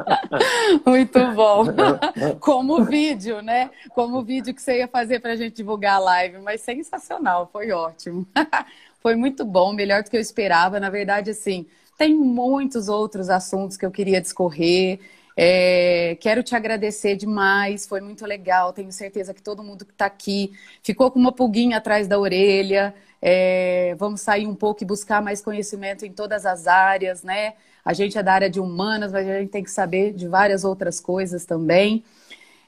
Muito 0.86 1.18
bom. 1.34 1.64
Como 2.40 2.82
vídeo, 2.86 3.42
né? 3.42 3.70
Como 3.90 4.22
vídeo 4.22 4.54
que 4.54 4.62
você 4.62 4.78
ia 4.78 4.88
fazer 4.88 5.20
para 5.20 5.32
a 5.32 5.36
gente 5.36 5.54
divulgar 5.54 5.96
a 5.96 5.98
live. 5.98 6.38
Mas 6.38 6.62
sensacional, 6.62 7.46
foi 7.52 7.72
ótimo. 7.72 8.26
Foi 9.02 9.16
muito 9.16 9.46
bom, 9.46 9.72
melhor 9.72 10.02
do 10.02 10.10
que 10.10 10.16
eu 10.16 10.20
esperava. 10.20 10.78
Na 10.78 10.90
verdade, 10.90 11.30
assim, 11.30 11.66
tem 11.96 12.14
muitos 12.14 12.86
outros 12.86 13.30
assuntos 13.30 13.78
que 13.78 13.86
eu 13.86 13.90
queria 13.90 14.20
discorrer. 14.20 15.00
É, 15.34 16.18
quero 16.20 16.42
te 16.42 16.54
agradecer 16.54 17.16
demais, 17.16 17.86
foi 17.86 18.02
muito 18.02 18.26
legal. 18.26 18.74
Tenho 18.74 18.92
certeza 18.92 19.32
que 19.32 19.42
todo 19.42 19.62
mundo 19.62 19.86
que 19.86 19.92
está 19.92 20.04
aqui 20.04 20.52
ficou 20.82 21.10
com 21.10 21.18
uma 21.18 21.32
pulguinha 21.32 21.78
atrás 21.78 22.06
da 22.06 22.18
orelha. 22.18 22.94
É, 23.22 23.94
vamos 23.98 24.20
sair 24.20 24.46
um 24.46 24.54
pouco 24.54 24.82
e 24.82 24.86
buscar 24.86 25.22
mais 25.22 25.42
conhecimento 25.42 26.06
em 26.06 26.12
todas 26.12 26.46
as 26.46 26.66
áreas, 26.66 27.22
né? 27.22 27.54
A 27.84 27.92
gente 27.92 28.16
é 28.18 28.22
da 28.22 28.32
área 28.32 28.50
de 28.50 28.60
humanas, 28.60 29.12
mas 29.12 29.28
a 29.28 29.38
gente 29.40 29.50
tem 29.50 29.64
que 29.64 29.70
saber 29.70 30.12
de 30.12 30.28
várias 30.28 30.64
outras 30.64 31.00
coisas 31.00 31.44
também. 31.44 32.04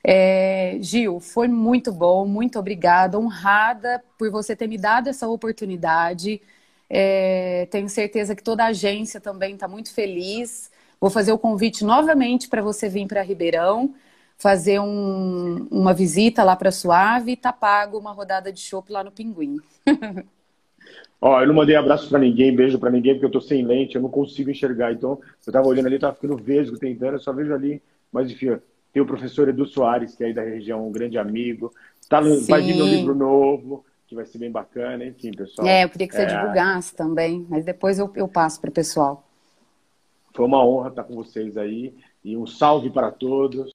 É, 0.04 0.78
Gil, 0.80 1.20
foi 1.20 1.48
muito 1.48 1.92
bom, 1.92 2.26
muito 2.26 2.58
obrigada, 2.58 3.18
honrada 3.18 4.02
por 4.18 4.30
você 4.30 4.56
ter 4.56 4.66
me 4.66 4.76
dado 4.76 5.08
essa 5.08 5.28
oportunidade. 5.28 6.40
É, 6.90 7.66
tenho 7.70 7.88
certeza 7.88 8.34
que 8.34 8.42
toda 8.42 8.64
a 8.64 8.68
agência 8.68 9.20
também 9.20 9.54
está 9.54 9.68
muito 9.68 9.92
feliz. 9.94 10.70
Vou 11.00 11.10
fazer 11.10 11.32
o 11.32 11.38
convite 11.38 11.84
novamente 11.84 12.48
para 12.48 12.62
você 12.62 12.88
vir 12.88 13.06
para 13.06 13.22
Ribeirão, 13.22 13.94
fazer 14.36 14.80
um, 14.80 15.66
uma 15.70 15.94
visita 15.94 16.42
lá 16.44 16.56
para 16.56 16.70
Suave 16.72 17.32
e 17.32 17.36
tá 17.36 17.52
pago 17.52 17.98
uma 17.98 18.12
rodada 18.12 18.52
de 18.52 18.60
chopp 18.60 18.90
lá 18.92 19.04
no 19.04 19.12
Pinguim. 19.12 19.56
Ó, 21.24 21.40
eu 21.40 21.46
não 21.46 21.54
mandei 21.54 21.76
abraço 21.76 22.08
para 22.08 22.18
ninguém, 22.18 22.52
beijo 22.54 22.80
para 22.80 22.90
ninguém, 22.90 23.14
porque 23.14 23.26
eu 23.26 23.30
tô 23.30 23.40
sem 23.40 23.64
lente, 23.64 23.94
eu 23.94 24.02
não 24.02 24.08
consigo 24.08 24.50
enxergar. 24.50 24.92
Então, 24.92 25.20
eu 25.46 25.52
tava 25.52 25.68
olhando 25.68 25.86
ali, 25.86 25.96
tava 25.96 26.16
ficando 26.16 26.36
vesgo, 26.36 26.76
tentando, 26.76 27.12
eu 27.12 27.20
só 27.20 27.32
vejo 27.32 27.54
ali. 27.54 27.80
Mas, 28.10 28.28
enfim, 28.28 28.58
tem 28.92 29.00
o 29.00 29.06
professor 29.06 29.48
Edu 29.48 29.64
Soares, 29.64 30.16
que 30.16 30.24
é 30.24 30.26
aí 30.26 30.34
da 30.34 30.42
região, 30.42 30.84
um 30.84 30.90
grande 30.90 31.16
amigo. 31.16 31.72
Tá 32.08 32.20
no, 32.20 32.40
vai 32.40 32.60
vir 32.60 32.82
um 32.82 32.86
livro 32.86 33.14
novo, 33.14 33.84
que 34.08 34.16
vai 34.16 34.26
ser 34.26 34.38
bem 34.38 34.50
bacana, 34.50 35.04
enfim, 35.04 35.30
pessoal. 35.30 35.68
É, 35.68 35.84
eu 35.84 35.88
queria 35.88 36.08
que 36.08 36.14
você 36.16 36.22
é... 36.22 36.26
divulgasse 36.26 36.92
também, 36.96 37.46
mas 37.48 37.64
depois 37.64 38.00
eu, 38.00 38.10
eu 38.16 38.26
passo 38.26 38.60
para 38.60 38.70
o 38.70 38.72
pessoal. 38.72 39.24
Foi 40.34 40.44
uma 40.44 40.66
honra 40.66 40.88
estar 40.88 41.04
com 41.04 41.14
vocês 41.14 41.56
aí. 41.56 41.94
E 42.24 42.36
um 42.36 42.48
salve 42.48 42.90
para 42.90 43.12
todos. 43.12 43.70